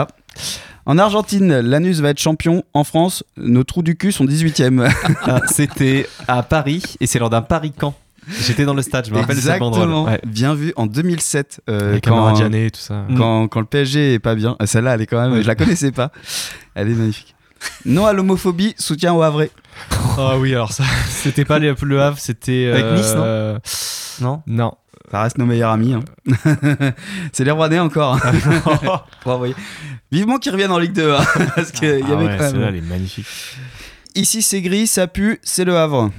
En 0.88 0.98
Argentine, 0.98 1.60
Lanus 1.60 2.00
va 2.00 2.10
être 2.10 2.20
champion. 2.20 2.64
En 2.74 2.84
France, 2.84 3.24
nos 3.38 3.64
trous 3.64 3.84
du 3.84 3.96
cul 3.96 4.12
sont 4.12 4.26
18e. 4.26 4.92
Ah, 5.24 5.42
C'était 5.48 6.08
à 6.28 6.42
Paris, 6.42 6.82
et 7.00 7.06
c'est 7.06 7.20
lors 7.20 7.30
d'un 7.30 7.42
Paris-Camp. 7.44 7.94
J'étais 8.30 8.66
dans 8.66 8.74
le 8.74 8.82
stade, 8.82 9.06
je 9.08 9.12
me 9.12 9.18
rappelle. 9.20 9.36
Exactement. 9.36 10.06
Ouais. 10.06 10.20
Bien 10.26 10.54
vu 10.54 10.74
en 10.76 10.86
2007. 10.86 11.62
euh, 11.70 12.00
quand, 12.04 12.32
Diané 12.34 12.68
et 12.68 12.72
tout 12.72 12.80
ça. 12.80 13.06
quand, 13.18 13.48
quand 13.48 13.60
le 13.60 13.66
PSG 13.66 14.14
est 14.16 14.20
pas 14.20 14.36
bien. 14.36 14.56
Ah, 14.60 14.68
Celle-là, 14.68 14.94
elle 14.96 15.02
est 15.02 15.08
quand 15.08 15.20
même. 15.22 15.34
Ouais. 15.34 15.42
Je 15.44 15.48
la 15.48 15.56
connaissais 15.56 15.92
pas. 15.92 16.12
Elle 16.76 16.90
est 16.90 16.96
magnifique. 16.96 17.36
Non 17.86 18.06
à 18.06 18.14
l'homophobie, 18.14 18.74
soutien 18.78 19.14
au 19.14 19.22
Havre. 19.22 19.46
Ah 20.18 20.38
oui, 20.38 20.54
alors 20.54 20.72
ça, 20.72 20.84
c'était 21.10 21.46
pas 21.46 21.60
les- 21.60 21.74
le 21.82 22.02
Havre, 22.02 22.18
c'était. 22.20 22.72
Avec 22.74 22.86
Nice, 23.00 23.14
non 23.16 23.22
euh, 23.24 23.60
Non 24.22 24.44
Non. 24.48 24.74
Ça 25.12 25.24
reste 25.24 25.38
nos 25.38 25.46
meilleurs 25.46 25.72
amis. 25.72 25.94
hein. 25.94 26.04
c'est 27.34 27.44
les 27.44 27.52
Rouennais 27.52 27.80
encore. 27.80 28.18
Faut 29.24 29.32
envoyer. 29.32 29.56
Vivement 30.12 30.38
qu'ils 30.38 30.54
reviennent 30.54 30.72
en 30.72 30.80
Ligue 30.80 30.94
2. 30.94 31.14
hein, 31.14 31.20
parce 31.56 31.72
qu'il 31.72 31.90
y 31.90 32.04
Ah 32.08 32.14
avait 32.14 32.26
ouais, 32.26 32.36
quand 32.38 32.46
celle-là, 32.46 32.60
même. 32.68 32.70
elle 32.70 32.76
est 32.78 32.88
magnifique. 32.88 33.26
Ici, 34.16 34.42
c'est 34.42 34.62
gris, 34.62 34.88
ça 34.88 35.08
pue, 35.08 35.40
c'est 35.44 35.66
le 35.66 35.78
Havre. 35.78 36.12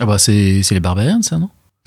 Ah 0.00 0.06
bah 0.06 0.18
c'est 0.18 0.62
c'est 0.62 0.74
les 0.74 0.80
Barbarians 0.80 1.22
ça 1.22 1.38
non 1.38 1.50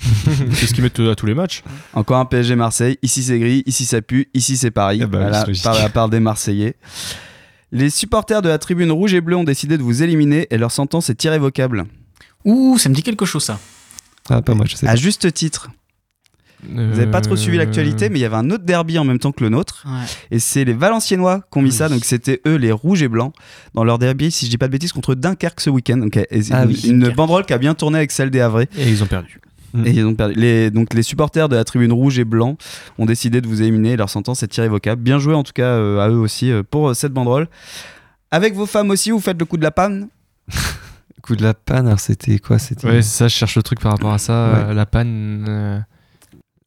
C'est 0.52 0.66
ce 0.66 0.72
qu'ils 0.74 0.82
mettent 0.82 0.98
à 1.00 1.14
tous 1.14 1.26
les 1.26 1.34
matchs. 1.34 1.62
Encore 1.92 2.16
un 2.18 2.24
PSG 2.24 2.56
Marseille. 2.56 2.98
Ici 3.02 3.22
c'est 3.22 3.38
gris, 3.38 3.62
ici 3.66 3.84
ça 3.84 4.00
pue, 4.00 4.30
ici 4.32 4.56
c'est 4.56 4.70
Paris. 4.70 5.00
Ah 5.02 5.06
bah 5.06 5.18
Voilà, 5.18 5.46
par 5.62 5.74
la 5.74 5.88
part 5.90 6.08
des 6.08 6.20
Marseillais. 6.20 6.76
Les 7.70 7.90
supporters 7.90 8.42
de 8.42 8.48
la 8.48 8.58
tribune 8.58 8.90
rouge 8.90 9.14
et 9.14 9.20
bleue 9.20 9.36
ont 9.36 9.44
décidé 9.44 9.76
de 9.78 9.82
vous 9.82 10.02
éliminer 10.02 10.46
et 10.50 10.58
leur 10.58 10.72
sentence 10.72 11.10
est 11.10 11.22
irrévocable. 11.22 11.84
Ouh, 12.44 12.78
ça 12.78 12.88
me 12.88 12.94
dit 12.94 13.02
quelque 13.02 13.26
chose 13.26 13.44
ça. 13.44 13.60
Ah, 14.28 14.42
pas 14.42 14.54
moi, 14.54 14.64
je 14.66 14.76
sais 14.76 14.86
pas. 14.86 14.92
À 14.92 14.96
juste 14.96 15.32
titre. 15.32 15.70
Vous 16.68 16.74
n'avez 16.74 17.06
pas 17.06 17.20
trop 17.20 17.36
suivi 17.36 17.56
l'actualité, 17.56 18.08
mais 18.10 18.18
il 18.18 18.22
y 18.22 18.24
avait 18.24 18.36
un 18.36 18.50
autre 18.50 18.64
derby 18.64 18.98
en 18.98 19.04
même 19.04 19.18
temps 19.18 19.32
que 19.32 19.42
le 19.42 19.48
nôtre. 19.50 19.84
Ouais. 19.86 20.04
Et 20.30 20.38
c'est 20.38 20.64
les 20.64 20.74
Valenciennois 20.74 21.40
qui 21.50 21.58
ont 21.58 21.62
mis 21.62 21.72
ça. 21.72 21.88
Donc 21.88 22.04
c'était 22.04 22.40
eux, 22.46 22.56
les 22.56 22.70
rouges 22.72 23.02
et 23.02 23.08
blancs, 23.08 23.32
dans 23.74 23.84
leur 23.84 23.98
derby, 23.98 24.30
si 24.30 24.44
je 24.46 24.50
dis 24.50 24.58
pas 24.58 24.66
de 24.66 24.72
bêtises, 24.72 24.92
contre 24.92 25.14
Dunkerque 25.14 25.60
ce 25.60 25.70
week-end. 25.70 25.96
Donc, 25.96 26.16
Ah 26.16 26.24
une, 26.64 26.68
oui, 26.68 26.80
une 26.84 26.98
Dunkerque. 27.00 27.16
banderole 27.16 27.44
qui 27.46 27.52
a 27.54 27.58
bien 27.58 27.74
tourné 27.74 27.98
avec 27.98 28.10
celle 28.12 28.30
des 28.30 28.40
Havrais. 28.40 28.68
Et 28.76 28.88
ils 28.90 29.02
ont 29.02 29.06
perdu. 29.06 29.40
Mm. 29.72 29.86
Et 29.86 29.90
ils 29.90 30.04
ont 30.04 30.14
perdu. 30.14 30.34
Les, 30.34 30.70
donc 30.70 30.94
les 30.94 31.02
supporters 31.02 31.48
de 31.48 31.56
la 31.56 31.64
tribune 31.64 31.92
rouge 31.92 32.18
et 32.18 32.24
blanc 32.24 32.56
ont 32.98 33.06
décidé 33.06 33.40
de 33.40 33.46
vous 33.46 33.62
éliminer. 33.62 33.96
Leur 33.96 34.10
sentence 34.10 34.42
est 34.42 34.56
irrévocable. 34.56 35.00
Bien 35.00 35.18
joué 35.18 35.34
en 35.34 35.44
tout 35.44 35.52
cas 35.54 35.62
euh, 35.64 36.00
à 36.00 36.08
eux 36.10 36.18
aussi 36.18 36.50
euh, 36.50 36.62
pour 36.68 36.90
euh, 36.90 36.94
cette 36.94 37.12
banderole. 37.12 37.48
Avec 38.32 38.54
vos 38.54 38.66
femmes 38.66 38.90
aussi, 38.90 39.10
vous 39.12 39.20
faites 39.20 39.38
le 39.38 39.44
coup 39.46 39.56
de 39.56 39.62
la 39.62 39.70
panne. 39.70 40.08
Coup 41.22 41.36
de 41.36 41.42
la 41.42 41.52
panne, 41.52 41.86
alors 41.86 42.00
c'était 42.00 42.38
quoi? 42.38 42.58
C'était. 42.58 42.86
Ouais, 42.86 43.02
c'est 43.02 43.18
ça, 43.18 43.28
je 43.28 43.34
cherche 43.34 43.54
le 43.54 43.62
truc 43.62 43.78
par 43.78 43.92
rapport 43.92 44.12
à 44.12 44.16
ça. 44.16 44.32
euh, 44.32 44.72
la 44.72 44.86
panne. 44.86 45.84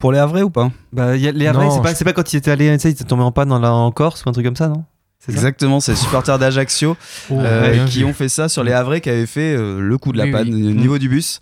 Pour 0.03 0.11
les 0.11 0.19
Havrais 0.19 0.41
ou 0.41 0.49
pas? 0.49 0.69
Bah, 0.91 1.15
y 1.15 1.29
a- 1.29 1.31
les 1.31 1.47
Havrais, 1.47 1.69
c'est 1.71 1.81
pas, 1.81 1.93
je- 1.97 2.03
pas 2.03 2.11
quand 2.11 2.33
il 2.33 2.35
était 2.35 2.51
allé, 2.51 2.69
tu 2.73 2.79
sais, 2.81 2.89
il 2.89 2.91
était 2.91 3.05
tombé 3.05 3.23
en 3.23 3.31
panne 3.31 3.47
dans 3.47 3.57
la, 3.57 3.71
en 3.71 3.89
Corse 3.89 4.25
ou 4.25 4.29
un 4.29 4.33
truc 4.33 4.43
comme 4.45 4.57
ça, 4.57 4.67
non? 4.67 4.83
Exactement, 5.29 5.79
c'est 5.79 5.93
les 5.93 5.97
supporters 5.97 6.37
d'Ajaccio 6.37 6.97
Oh, 7.29 7.39
euh, 7.39 7.85
qui 7.85 8.03
ont 8.03 8.11
fait 8.11 8.27
ça 8.27 8.49
sur 8.49 8.65
les 8.65 8.73
Havrais 8.73 8.99
qui 8.99 9.09
avaient 9.09 9.25
fait 9.25 9.55
euh, 9.55 9.79
le 9.79 9.97
coup 9.97 10.11
de 10.11 10.17
la 10.17 10.25
Oui, 10.25 10.31
panne 10.33 10.53
oui. 10.53 10.67
au 10.67 10.71
niveau 10.71 10.97
du 10.97 11.07
bus. 11.07 11.39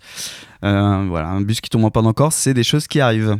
Euh, 0.64 1.04
voilà, 1.08 1.26
un 1.30 1.40
bus 1.40 1.60
qui 1.60 1.70
tombe 1.70 1.84
en 1.84 1.90
panne 1.90 2.06
en 2.06 2.12
Corse, 2.12 2.36
c'est 2.36 2.54
des 2.54 2.62
choses 2.62 2.86
qui 2.86 3.00
arrivent. 3.00 3.36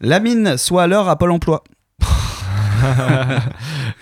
La 0.00 0.20
mine 0.20 0.56
soit 0.56 0.84
à 0.84 0.86
l'heure 0.86 1.08
à 1.08 1.18
Pôle 1.18 1.32
emploi. 1.32 1.64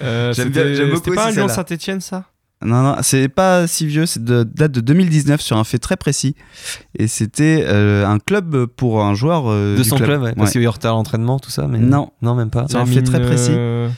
Euh, 0.02 0.32
J'aime 0.34 0.50
beaucoup 0.90 1.04
C'était 1.04 1.14
pas 1.14 1.24
un 1.24 1.28
aussi 1.28 1.36
Lyon 1.36 1.48
celle-là. 1.48 1.54
Saint-Etienne, 1.54 2.00
ça? 2.02 2.24
Non, 2.64 2.82
non, 2.82 2.96
c'est 3.02 3.28
pas 3.28 3.66
si 3.66 3.86
vieux, 3.86 4.06
c'est 4.06 4.24
de 4.24 4.42
date 4.42 4.72
de 4.72 4.80
2019 4.80 5.40
sur 5.40 5.56
un 5.56 5.64
fait 5.64 5.78
très 5.78 5.96
précis. 5.96 6.34
Et 6.98 7.06
c'était 7.08 7.64
euh, 7.66 8.06
un 8.06 8.18
club 8.18 8.66
pour 8.66 9.02
un 9.02 9.14
joueur 9.14 9.44
euh, 9.50 9.76
De 9.76 9.82
du 9.82 9.88
son 9.88 9.96
club, 9.96 10.22
ouais, 10.22 10.32
parce 10.34 10.52
qu'il 10.52 10.60
y 10.62 10.64
a 10.64 10.66
eu 10.66 10.68
retard 10.68 10.92
à 10.94 10.96
l'entraînement, 10.96 11.38
tout 11.38 11.50
ça, 11.50 11.66
mais. 11.68 11.78
Non. 11.78 12.10
Non, 12.22 12.34
même 12.34 12.50
pas. 12.50 12.66
C'est 12.68 12.76
un 12.76 12.86
fait 12.86 13.02
très 13.02 13.20
précis. 13.20 13.52
euh, 13.52 13.88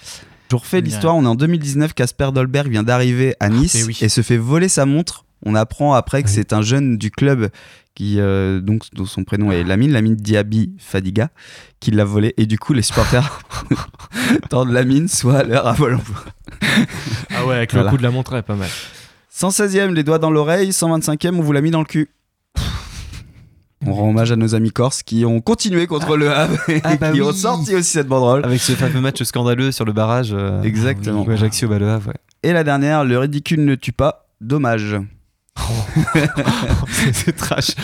Je 0.51 0.57
vous 0.57 0.59
refais 0.59 0.81
l'histoire, 0.81 1.15
on 1.17 1.25
est 1.25 1.29
en 1.29 1.35
2019, 1.37 1.95
Casper 1.95 2.31
Dolberg 2.35 2.69
vient 2.69 2.83
d'arriver 2.83 3.35
à 3.41 3.49
Nice 3.49 3.75
mais 3.75 3.85
oui. 3.85 3.99
et 4.01 4.09
se 4.09 4.23
fait 4.23 4.37
voler 4.39 4.69
sa 4.69 4.87
montre. 4.87 5.25
On 5.49 5.55
apprend 5.55 5.95
après 5.95 6.23
que 6.23 6.29
Oui. 6.29 6.35
c'est 6.35 6.53
un 6.53 6.61
jeune 6.61 6.99
du 6.99 7.11
club 7.11 7.49
qui, 7.95 8.17
euh, 8.21 8.61
donc, 8.61 8.83
dont 8.93 9.07
son 9.07 9.25
prénom 9.25 9.51
est 9.53 9.63
Lamine, 9.65 9.93
Lamine 9.93 10.17
Diaby 10.17 10.73
Fadiga, 10.79 11.31
qui 11.81 11.93
l'a 11.93 12.05
volé. 12.05 12.35
Et 12.37 12.45
du 12.47 12.59
coup, 12.59 12.73
les 12.75 12.83
supporters 12.83 13.41
tendent 14.51 14.73
Lamine 14.73 15.09
soit 15.09 15.39
à 15.39 15.43
l'heure 15.45 15.67
à 15.67 15.73
vol. 15.73 15.99
Ah 17.35 17.47
ouais, 17.47 17.55
avec 17.57 17.73
Voilà. 17.73 17.87
le 17.87 17.91
coup 17.93 17.97
de 17.99 18.03
la 18.03 18.11
montre, 18.11 18.33
elle 18.33 18.41
est 18.41 18.43
pas 18.43 18.57
mal. 18.57 18.69
116e, 19.35 19.93
les 19.95 20.03
doigts 20.03 20.19
dans 20.19 20.31
l'oreille. 20.31 20.71
125e, 20.71 21.37
on 21.37 21.43
vous 21.43 21.53
l'a 21.53 21.61
mis 21.61 21.71
dans 21.71 21.79
le 21.81 21.85
cul. 21.87 22.09
On 23.87 23.93
rend 23.93 24.09
hommage 24.09 24.33
à 24.33 24.37
nos 24.37 24.55
amis 24.55 24.73
corses 24.73 25.03
qui 25.03 25.25
ont 25.25 25.41
continué 25.41 25.87
contre 25.87 26.17
le 26.17 26.31
Havre 26.31 26.59
et 26.69 26.81
Ah 26.83 26.97
bah 26.97 27.13
qui 27.13 27.23
ont 27.23 27.33
sorti 27.33 27.75
aussi 27.75 27.91
cette 27.93 28.09
banderole. 28.09 28.45
Avec 28.45 28.61
ce 28.61 28.73
fameux 28.73 29.01
match 29.01 29.23
scandaleux 29.23 29.71
sur 29.71 29.85
le 29.85 29.93
barrage. 29.93 30.31
euh, 30.33 30.63
Exactement. 30.63 31.23
où 31.25 31.31
Ajaccio 31.31 31.69
bat 31.69 31.79
le 31.79 31.89
Havre, 31.91 32.09
ouais. 32.09 32.15
Et 32.43 32.53
la 32.53 32.65
dernière, 32.65 33.05
le 33.05 33.19
ridicule 33.19 33.65
ne 33.65 33.75
tue 33.75 33.93
pas. 33.93 34.27
Dommage. 34.41 34.97
C'est- 36.89 37.13
C'est 37.13 37.33
trash. 37.37 37.71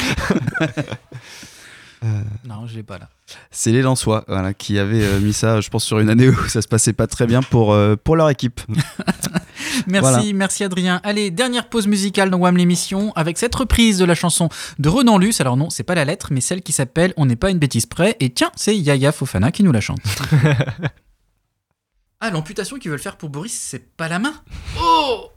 Non, 2.44 2.66
je 2.66 2.74
l'ai 2.74 2.82
pas 2.82 2.98
là. 2.98 3.08
C'est 3.52 3.70
les 3.70 3.80
Lensois 3.80 4.24
voilà, 4.26 4.52
qui 4.54 4.76
avaient 4.80 5.04
euh, 5.04 5.20
mis 5.20 5.32
ça, 5.32 5.60
je 5.60 5.70
pense, 5.70 5.84
sur 5.84 6.00
une 6.00 6.10
année 6.10 6.28
où 6.28 6.48
ça 6.48 6.60
se 6.60 6.66
passait 6.66 6.92
pas 6.92 7.06
très 7.06 7.28
bien 7.28 7.42
pour, 7.42 7.72
euh, 7.72 7.94
pour 7.94 8.16
leur 8.16 8.28
équipe. 8.28 8.60
Merci, 9.86 10.10
Voilà. 10.10 10.22
merci 10.34 10.64
Adrien. 10.64 11.00
Allez, 11.04 11.30
dernière 11.30 11.68
pause 11.68 11.86
musicale 11.86 12.28
dans 12.28 12.38
WAM 12.38 12.56
l'émission 12.56 13.12
avec 13.14 13.38
cette 13.38 13.54
reprise 13.54 13.98
de 13.98 14.04
la 14.04 14.16
chanson 14.16 14.48
de 14.80 14.88
Renan 14.88 15.16
Luce. 15.16 15.40
Alors 15.40 15.56
non, 15.56 15.70
c'est 15.70 15.84
pas 15.84 15.94
la 15.94 16.04
lettre, 16.04 16.28
mais 16.32 16.40
celle 16.40 16.62
qui 16.62 16.72
s'appelle 16.72 17.14
On 17.16 17.24
n'est 17.26 17.36
pas 17.36 17.50
une 17.50 17.58
bêtise 17.58 17.86
près. 17.86 18.16
Et 18.18 18.30
tiens, 18.30 18.50
c'est 18.56 18.76
Yaya 18.76 19.12
Fofana 19.12 19.52
qui 19.52 19.62
nous 19.62 19.72
la 19.72 19.80
chante. 19.80 20.00
ah, 22.20 22.30
l'amputation 22.30 22.78
qu'ils 22.78 22.90
veulent 22.90 23.00
faire 23.00 23.16
pour 23.16 23.30
Boris, 23.30 23.52
c'est 23.56 23.94
pas 23.96 24.08
la 24.08 24.18
main 24.18 24.34
Oh 24.80 25.30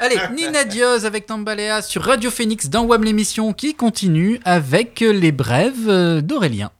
Allez, 0.00 0.16
Nina 0.34 0.64
Dios 0.64 1.04
avec 1.04 1.26
Tambalea 1.26 1.82
sur 1.82 2.02
Radio 2.02 2.30
Phoenix 2.30 2.68
dans 2.68 2.84
WAM 2.84 3.04
l'émission 3.04 3.52
qui 3.52 3.74
continue 3.74 4.40
avec 4.44 5.00
les 5.00 5.32
brèves 5.32 5.88
euh, 5.88 6.20
d'Aurélien. 6.20 6.70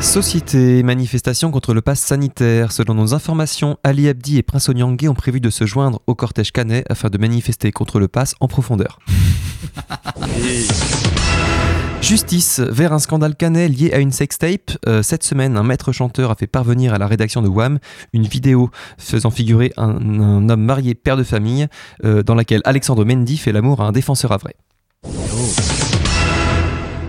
Société, 0.00 0.82
manifestation 0.82 1.50
contre 1.50 1.74
le 1.74 1.80
pass 1.80 2.00
sanitaire. 2.00 2.70
Selon 2.70 2.94
nos 2.94 3.14
informations, 3.14 3.78
Ali 3.82 4.08
Abdi 4.08 4.38
et 4.38 4.42
Prince 4.42 4.68
Onyangé 4.68 5.08
ont 5.08 5.14
prévu 5.14 5.40
de 5.40 5.50
se 5.50 5.66
joindre 5.66 6.00
au 6.06 6.14
cortège 6.14 6.52
canet 6.52 6.84
afin 6.88 7.08
de 7.08 7.18
manifester 7.18 7.72
contre 7.72 7.98
le 7.98 8.08
pass 8.08 8.34
en 8.40 8.46
profondeur. 8.46 8.98
Justice, 12.02 12.60
vers 12.60 12.92
un 12.92 12.98
scandale 13.00 13.34
canet 13.34 13.68
lié 13.68 13.92
à 13.92 13.98
une 13.98 14.12
sextape. 14.12 14.70
Euh, 14.86 15.02
cette 15.02 15.24
semaine, 15.24 15.56
un 15.56 15.64
maître 15.64 15.90
chanteur 15.90 16.30
a 16.30 16.36
fait 16.36 16.46
parvenir 16.46 16.94
à 16.94 16.98
la 16.98 17.06
rédaction 17.08 17.42
de 17.42 17.48
WAM 17.48 17.78
une 18.12 18.22
vidéo 18.22 18.70
faisant 18.96 19.30
figurer 19.30 19.72
un, 19.76 20.48
homme 20.48 20.62
marié, 20.62 20.94
père 20.94 21.16
de 21.16 21.24
famille, 21.24 21.66
euh, 22.04 22.22
dans 22.22 22.34
laquelle 22.36 22.60
Alexandre 22.64 23.04
Mendy 23.04 23.36
fait 23.36 23.50
l'amour 23.50 23.80
à 23.80 23.88
un 23.88 23.92
défenseur 23.92 24.30
à 24.30 24.36
vrai. 24.36 24.54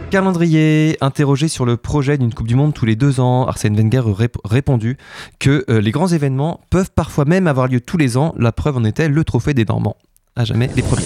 Calendrier, 0.10 0.98
interrogé 1.02 1.48
sur 1.48 1.66
le 1.66 1.78
projet 1.78 2.18
d'une 2.18 2.34
Coupe 2.34 2.48
du 2.48 2.56
Monde 2.56 2.74
tous 2.74 2.86
les 2.86 2.96
deux 2.96 3.20
ans, 3.20 3.46
Arsène 3.46 3.76
Wenger 3.76 4.00
a 4.00 4.14
rép- 4.14 4.38
répondu 4.46 4.98
que 5.38 5.64
euh, 5.70 5.80
les 5.80 5.92
grands 5.92 6.08
événements 6.08 6.62
peuvent 6.72 6.92
parfois 6.96 7.26
même 7.26 7.46
avoir 7.46 7.68
lieu 7.68 7.82
tous 7.82 7.98
les 7.98 8.18
ans. 8.18 8.34
La 8.38 8.52
preuve 8.52 8.78
en 8.78 8.84
était 8.84 9.10
le 9.10 9.24
trophée 9.24 9.54
des 9.54 9.66
Normands. 9.66 9.98
À 10.36 10.44
jamais 10.46 10.70
les 10.76 10.82
premiers. 10.82 11.04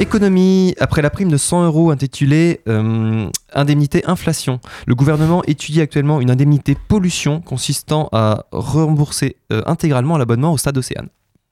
Économie, 0.00 0.74
après 0.80 1.02
la 1.02 1.10
prime 1.10 1.30
de 1.30 1.36
100 1.36 1.66
euros 1.66 1.90
intitulée 1.90 2.62
euh, 2.68 3.28
Indemnité 3.52 4.02
inflation, 4.06 4.58
le 4.86 4.94
gouvernement 4.94 5.42
étudie 5.44 5.82
actuellement 5.82 6.22
une 6.22 6.30
indemnité 6.30 6.74
pollution 6.74 7.42
consistant 7.42 8.08
à 8.12 8.46
rembourser 8.50 9.36
euh, 9.52 9.60
intégralement 9.66 10.16
l'abonnement 10.16 10.54
au 10.54 10.56
stade 10.56 10.78
Océane. 10.78 11.08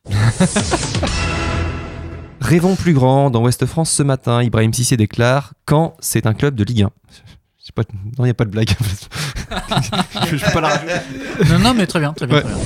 Rêvons 2.41 2.75
plus 2.75 2.95
grand, 2.95 3.29
dans 3.29 3.43
Ouest 3.43 3.67
France 3.67 3.91
ce 3.91 4.03
matin, 4.03 4.43
Ibrahim 4.43 4.73
Sissé 4.73 4.97
déclare 4.97 5.53
Quand 5.67 5.95
c'est 6.01 6.25
un 6.25 6.33
club 6.33 6.55
de 6.55 6.65
Ligue 6.65 6.85
1. 6.85 6.91
Je 7.59 7.67
sais 7.67 7.73
pas, 7.75 7.83
non, 7.93 8.25
il 8.25 8.25
n'y 8.25 8.31
a 8.31 8.35
pas 8.35 8.47
de 8.47 8.51
blague. 8.51 8.71
je 10.25 10.37
peux 10.43 10.53
pas 10.53 10.63
la 10.63 10.69
rajouter. 10.69 10.95
Non, 11.51 11.59
non, 11.59 11.75
mais 11.75 11.87
très 11.87 12.01
bien, 12.01 12.15
très 12.15 12.27
bien. 12.27 12.37
Ouais. 12.37 12.43
très 12.43 12.55
bien. 12.55 12.63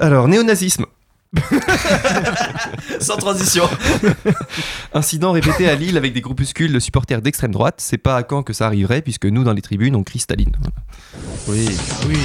Alors, 0.00 0.28
néonazisme. 0.28 0.86
Sans 3.00 3.16
transition. 3.16 3.64
Incident 4.92 5.32
répété 5.32 5.68
à 5.68 5.74
Lille 5.74 5.96
avec 5.96 6.12
des 6.12 6.20
groupuscules 6.20 6.72
de 6.72 6.78
supporters 6.78 7.22
d'extrême 7.22 7.52
droite. 7.52 7.76
C'est 7.78 7.98
pas 7.98 8.16
à 8.16 8.22
quand 8.22 8.42
que 8.42 8.52
ça 8.52 8.66
arriverait, 8.66 9.02
puisque 9.02 9.26
nous, 9.26 9.44
dans 9.44 9.52
les 9.52 9.62
tribunes, 9.62 9.96
on 9.96 10.02
crie 10.02 10.18
Staline. 10.18 10.52
Voilà. 10.58 10.74
Oui. 11.48 11.76
Oui. 12.08 12.18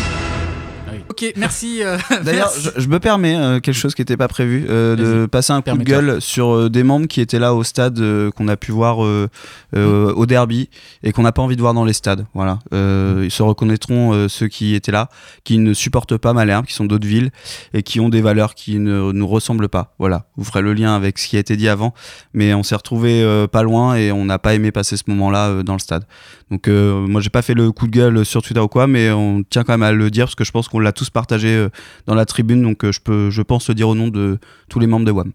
Ok, 1.10 1.34
merci. 1.36 1.82
euh, 1.84 1.98
D'ailleurs, 2.24 2.52
je, 2.60 2.70
je 2.82 2.88
me 2.88 3.00
permets 3.00 3.36
euh, 3.36 3.60
quelque 3.60 3.76
chose 3.76 3.96
qui 3.96 4.02
n'était 4.02 4.18
pas 4.18 4.28
prévu, 4.28 4.66
euh, 4.70 4.96
de 4.96 5.26
passer 5.26 5.54
un 5.54 5.62
coup 5.62 5.78
de 5.78 5.84
gueule 5.84 6.22
sur 6.22 6.54
euh, 6.54 6.70
des 6.70 6.84
membres 6.84 7.08
qui 7.08 7.22
étaient 7.22 7.40
là 7.40 7.54
au 7.54 7.64
stade, 7.64 8.00
euh, 8.00 8.30
qu'on 8.32 8.48
a 8.48 8.58
pu 8.58 8.72
voir 8.72 9.04
euh, 9.04 9.30
euh, 9.76 10.14
au 10.14 10.26
derby 10.26 10.70
et 11.04 11.12
qu'on 11.12 11.24
n'a 11.24 11.32
pas 11.32 11.42
envie 11.42 11.56
de 11.56 11.62
voir 11.62 11.74
dans 11.74 11.86
les 11.86 11.94
stades. 11.94 12.26
Voilà. 12.34 12.60
Euh, 12.74 13.22
ils 13.24 13.32
se 13.32 13.42
reconnaîtront 13.44 14.14
euh, 14.14 14.28
ceux 14.28 14.48
qui 14.48 14.76
étaient 14.76 14.92
là, 14.92 15.10
qui 15.44 15.58
ne 15.58 15.74
supportent 15.74 16.18
pas 16.18 16.34
Malherbe, 16.34 16.66
qui 16.66 16.74
sont 16.74 16.86
d'autres 16.86 17.08
villes 17.08 17.32
et 17.74 17.84
qui 17.84 18.00
ont 18.00 18.10
des 18.10 18.22
valeurs 18.22 18.54
qui 18.56 18.80
ne 18.80 19.12
nous 19.12 19.28
ressemblent 19.28 19.70
pas. 19.70 19.96
Voilà. 20.00 20.26
Vous 20.36 20.44
ferez 20.44 20.62
le 20.62 20.74
lien 20.74 20.96
avec 20.96 21.18
ce 21.18 21.28
qui 21.28 21.38
a 21.38 21.40
été 21.40 21.56
dit 21.58 21.70
avant, 21.70 21.94
mais 22.34 22.54
on 22.54 22.64
s'est 22.64 22.76
retrouvé 22.76 23.22
euh, 23.24 23.48
pas 23.48 23.64
loin 23.64 23.96
et 23.96 24.12
on 24.12 24.26
n'a 24.26 24.40
pas 24.40 24.54
aimé 24.54 24.72
passer 24.72 24.98
ce 24.98 25.04
moment-là 25.08 25.48
euh, 25.50 25.64
dans 25.64 25.74
le 25.74 25.80
stade. 25.80 26.04
Donc 26.52 26.68
euh, 26.68 27.06
moi 27.08 27.22
j'ai 27.22 27.30
pas 27.30 27.42
fait 27.42 27.54
le 27.54 27.72
coup 27.72 27.88
de 27.88 27.92
gueule 27.92 28.26
sur 28.26 28.42
Twitter 28.42 28.60
ou 28.60 28.68
quoi, 28.68 28.88
mais 28.88 29.12
on 29.12 29.44
tient 29.44 29.64
quand 29.64 29.74
même 29.74 29.84
à 29.84 29.92
le 29.92 30.10
dire 30.10 30.26
parce 30.26 30.36
que 30.36 30.44
je 30.44 30.52
pense 30.52 30.68
qu'on 30.68 30.80
l'a 30.80 30.94
tous 30.94 31.10
partagé 31.10 31.50
euh, 31.50 31.70
dans 32.06 32.16
la 32.16 32.26
tribune, 32.26 32.62
donc 32.62 32.86
euh, 32.86 32.92
je 32.92 33.00
peux, 33.02 33.30
je 33.30 33.42
pense 33.42 33.68
le 33.68 33.76
dire 33.76 33.90
au 33.90 33.96
nom 33.96 34.08
de 34.08 34.40
tous 34.70 34.80
les 34.80 34.88
membres 34.88 35.06
de 35.06 35.12
WAM. 35.12 35.32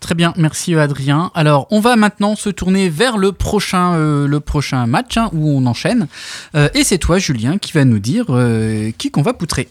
Très 0.00 0.14
bien, 0.14 0.34
merci 0.36 0.74
euh, 0.74 0.82
Adrien. 0.82 1.30
Alors, 1.34 1.66
on 1.70 1.80
va 1.80 1.96
maintenant 1.96 2.36
se 2.36 2.50
tourner 2.50 2.88
vers 2.88 3.16
le 3.16 3.32
prochain, 3.32 3.94
euh, 3.94 4.26
le 4.26 4.40
prochain 4.40 4.86
match 4.86 5.16
hein, 5.16 5.30
où 5.32 5.48
on 5.48 5.64
enchaîne. 5.66 6.06
Euh, 6.54 6.68
et 6.74 6.84
c'est 6.84 6.98
toi, 6.98 7.18
Julien, 7.18 7.58
qui 7.58 7.72
va 7.72 7.84
nous 7.84 7.98
dire 7.98 8.26
euh, 8.30 8.90
qui 8.98 9.10
qu'on 9.10 9.22
va 9.22 9.32
poutrer. 9.32 9.68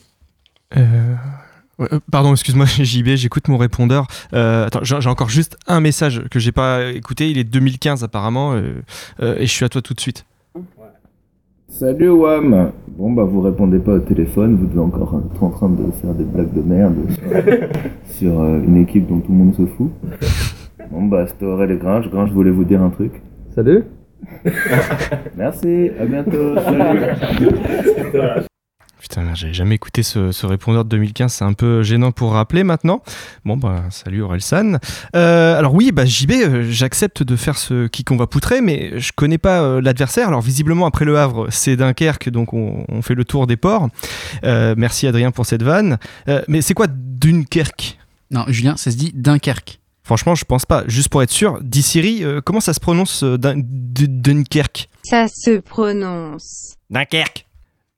Pardon, 2.11 2.33
excuse-moi, 2.33 2.65
JB, 2.79 3.15
j'écoute 3.15 3.47
mon 3.47 3.57
répondeur. 3.57 4.07
Euh, 4.33 4.67
attends, 4.67 4.83
j'ai 4.83 4.99
j'ai 4.99 5.09
encore 5.09 5.29
juste 5.29 5.57
un 5.67 5.79
message 5.79 6.23
que 6.29 6.39
j'ai 6.39 6.51
pas 6.51 6.91
écouté. 6.91 7.29
Il 7.29 7.37
est 7.37 7.43
2015 7.43 8.03
apparemment, 8.03 8.53
euh, 8.53 8.81
euh, 9.21 9.37
et 9.37 9.45
je 9.45 9.51
suis 9.51 9.63
à 9.63 9.69
toi 9.69 9.81
tout 9.81 9.93
de 9.93 9.99
suite. 10.01 10.25
Salut 11.69 12.09
Wam. 12.09 12.71
Bon 12.97 13.11
bah 13.11 13.23
vous 13.23 13.41
répondez 13.41 13.77
pas 13.77 13.93
au 13.93 13.99
téléphone, 13.99 14.55
vous 14.55 14.65
devez 14.65 14.79
encore 14.79 15.21
être 15.31 15.43
en 15.43 15.49
train 15.49 15.69
de 15.69 15.91
faire 16.01 16.15
des 16.15 16.23
blagues 16.23 16.51
de 16.51 16.61
merde 16.61 16.95
sur, 17.11 17.21
sur, 18.31 18.41
euh, 18.41 18.59
une 18.63 18.77
équipe 18.77 19.07
dont 19.07 19.19
tout 19.19 19.31
le 19.31 19.37
monde 19.37 19.53
se 19.53 19.65
fout. 19.67 19.91
Bon 20.91 21.03
bah 21.03 21.27
c'était 21.27 21.45
Aurel 21.45 21.71
et 21.71 21.77
Gringe, 21.77 22.09
Gringe 22.09 22.31
voulait 22.31 22.51
vous 22.51 22.63
dire 22.63 22.81
un 22.81 22.89
truc. 22.89 23.21
Salut. 23.53 23.83
Merci, 25.37 25.91
à 25.99 26.05
bientôt, 26.05 26.55
salut 26.55 28.41
Putain, 29.09 29.33
j'avais 29.33 29.53
jamais 29.55 29.73
écouté 29.73 30.03
ce, 30.03 30.31
ce 30.31 30.45
répondeur 30.45 30.85
de 30.85 30.89
2015, 30.89 31.33
c'est 31.33 31.43
un 31.43 31.53
peu 31.53 31.81
gênant 31.81 32.11
pour 32.11 32.33
rappeler 32.33 32.63
maintenant. 32.63 33.01
Bon, 33.43 33.57
bah, 33.57 33.85
salut 33.89 34.21
Orelsan. 34.21 34.77
Euh, 35.15 35.57
alors 35.57 35.73
oui, 35.73 35.91
bah, 35.91 36.05
JB, 36.05 36.31
euh, 36.31 36.67
j'accepte 36.69 37.23
de 37.23 37.35
faire 37.35 37.57
ce 37.57 37.87
qui 37.87 38.03
qu'on 38.03 38.17
va 38.17 38.27
poutrer, 38.27 38.61
mais 38.61 38.99
je 38.99 39.11
connais 39.15 39.39
pas 39.39 39.61
euh, 39.63 39.81
l'adversaire. 39.81 40.27
Alors 40.27 40.41
visiblement, 40.41 40.85
après 40.85 41.05
le 41.05 41.17
Havre, 41.17 41.47
c'est 41.49 41.75
Dunkerque, 41.75 42.29
donc 42.29 42.53
on, 42.53 42.85
on 42.87 43.01
fait 43.01 43.15
le 43.15 43.25
tour 43.25 43.47
des 43.47 43.57
ports. 43.57 43.89
Euh, 44.43 44.75
merci 44.77 45.07
Adrien 45.07 45.31
pour 45.31 45.47
cette 45.47 45.63
vanne. 45.63 45.97
Euh, 46.27 46.43
mais 46.47 46.61
c'est 46.61 46.75
quoi 46.75 46.85
Dunkerque? 46.87 47.97
Non, 48.29 48.45
Julien, 48.47 48.77
ça 48.77 48.91
se 48.91 48.95
dit 48.97 49.11
Dunkerque. 49.15 49.79
Franchement, 50.03 50.35
je 50.35 50.45
pense 50.45 50.67
pas. 50.67 50.83
Juste 50.87 51.09
pour 51.09 51.23
être 51.23 51.31
sûr, 51.31 51.57
dis 51.63 51.81
Siri, 51.81 52.23
euh, 52.23 52.41
comment 52.45 52.59
ça 52.59 52.75
se 52.75 52.79
prononce 52.79 53.23
euh, 53.23 53.37
Dun- 53.39 53.55
Dun- 53.57 54.05
Dunkerque? 54.43 54.87
Ça 55.03 55.27
se 55.27 55.59
prononce. 55.61 56.75
Dunkerque. 56.91 57.47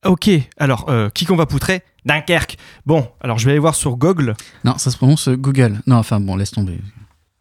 Ok, 0.06 0.30
alors, 0.58 0.86
euh, 0.89 1.10
qui 1.10 1.26
qu'on 1.26 1.36
va 1.36 1.45
poutrer 1.45 1.84
Dunkerque. 2.06 2.58
Bon, 2.86 3.08
alors 3.22 3.38
je 3.38 3.45
vais 3.45 3.52
aller 3.52 3.60
voir 3.60 3.76
sur 3.76 3.97
Google. 3.97 4.34
Non, 4.64 4.78
ça 4.78 4.89
se 4.89 4.97
prononce 4.97 5.30
Google. 5.30 5.82
Non, 5.86 5.97
enfin 5.97 6.20
bon, 6.20 6.36
laisse 6.36 6.52
tomber. 6.52 6.80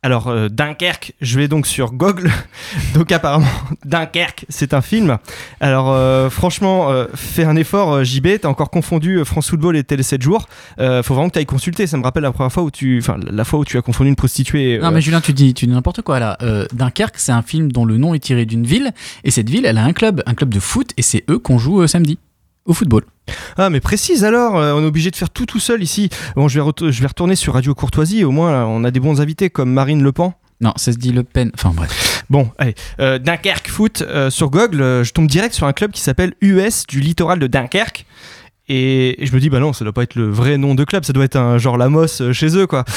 Alors, 0.02 0.28
euh, 0.28 0.48
Dunkerque, 0.48 1.12
je 1.20 1.38
vais 1.38 1.46
donc 1.46 1.66
sur 1.66 1.92
Google. 1.92 2.30
donc, 2.94 3.12
apparemment, 3.12 3.46
Dunkerque, 3.84 4.46
c'est 4.48 4.72
un 4.72 4.80
film. 4.80 5.18
Alors, 5.61 5.90
euh, 5.90 6.30
franchement, 6.30 6.90
euh, 6.90 7.06
fais 7.14 7.44
un 7.44 7.54
effort, 7.54 8.02
JB. 8.02 8.40
T'as 8.40 8.48
encore 8.48 8.70
confondu 8.70 9.22
France 9.26 9.50
Football 9.50 9.76
et 9.76 9.84
Télé 9.84 10.02
7 10.02 10.22
jours. 10.22 10.48
Faut 10.78 11.14
vraiment 11.14 11.28
que 11.28 11.34
tu 11.34 11.38
ailles 11.38 11.46
consulter. 11.46 11.86
Ça 11.86 11.98
me 11.98 12.02
rappelle 12.02 12.22
la 12.22 12.32
première 12.32 12.52
fois 12.52 12.62
où 12.62 12.70
tu. 12.70 12.98
Enfin, 12.98 13.18
la 13.30 13.44
fois 13.44 13.58
où 13.58 13.64
tu 13.66 13.76
as 13.76 13.82
confondu 13.82 14.08
une 14.08 14.16
prostituée. 14.16 14.78
Non, 14.78 14.90
mais 14.90 15.02
Julien, 15.02 15.20
tu 15.20 15.34
dis, 15.34 15.52
tu 15.52 15.66
dis 15.66 15.72
n'importe 15.72 16.00
quoi 16.00 16.18
là. 16.18 16.38
Dunkerque, 16.72 17.18
c'est 17.18 17.32
un 17.32 17.42
film 17.42 17.70
dont 17.70 17.84
le 17.84 17.98
nom 17.98 18.14
est 18.14 18.20
tiré 18.20 18.46
d'une 18.46 18.64
ville. 18.64 18.92
Et 19.24 19.30
cette 19.30 19.50
ville, 19.50 19.66
elle 19.66 19.76
a 19.76 19.84
un 19.84 19.92
club, 19.92 20.22
un 20.24 20.34
club 20.34 20.54
de 20.54 20.61
foot. 20.61 20.92
Et 20.96 21.02
c'est 21.02 21.24
eux 21.28 21.38
qu'on 21.38 21.58
joue 21.58 21.86
samedi. 21.86 22.18
Au 22.66 22.74
football. 22.74 23.04
Ah, 23.56 23.70
mais 23.70 23.80
précise 23.80 24.24
alors, 24.24 24.56
euh, 24.56 24.74
on 24.74 24.82
est 24.82 24.86
obligé 24.86 25.11
de 25.11 25.16
faire 25.16 25.30
tout 25.30 25.46
tout 25.46 25.61
seul 25.61 25.82
ici. 25.82 26.08
Bon, 26.36 26.48
je 26.48 26.61
vais, 26.61 26.92
je 26.92 27.00
vais 27.00 27.06
retourner 27.06 27.36
sur 27.36 27.54
Radio 27.54 27.74
Courtoisie, 27.74 28.24
au 28.24 28.30
moins 28.30 28.52
là, 28.52 28.66
on 28.66 28.84
a 28.84 28.90
des 28.90 29.00
bons 29.00 29.20
invités 29.20 29.50
comme 29.50 29.72
Marine 29.72 30.02
Le 30.02 30.12
Pen. 30.12 30.32
Non, 30.61 30.74
ça 30.76 30.92
se 30.92 30.98
dit 30.98 31.12
Le 31.12 31.22
Pen. 31.22 31.50
Enfin 31.54 31.72
bref. 31.74 32.24
Bon, 32.28 32.50
allez, 32.58 32.74
euh, 33.00 33.18
Dunkerque 33.18 33.68
Foot, 33.68 34.02
euh, 34.02 34.30
sur 34.30 34.50
Google, 34.50 34.82
euh, 34.82 35.04
je 35.04 35.12
tombe 35.12 35.26
direct 35.26 35.54
sur 35.54 35.66
un 35.66 35.72
club 35.72 35.90
qui 35.90 36.00
s'appelle 36.00 36.34
US 36.42 36.86
du 36.86 37.00
littoral 37.00 37.38
de 37.38 37.46
Dunkerque. 37.46 38.06
Et, 38.72 39.16
je 39.20 39.34
me 39.34 39.40
dis, 39.40 39.50
bah 39.50 39.58
non, 39.58 39.72
ça 39.72 39.84
doit 39.84 39.92
pas 39.92 40.04
être 40.04 40.14
le 40.14 40.30
vrai 40.30 40.56
nom 40.56 40.76
de 40.76 40.84
club, 40.84 41.04
ça 41.04 41.12
doit 41.12 41.24
être 41.24 41.34
un 41.34 41.58
genre 41.58 41.76
Lamos 41.76 42.22
euh, 42.22 42.32
chez 42.32 42.56
eux, 42.56 42.66
quoi. 42.66 42.84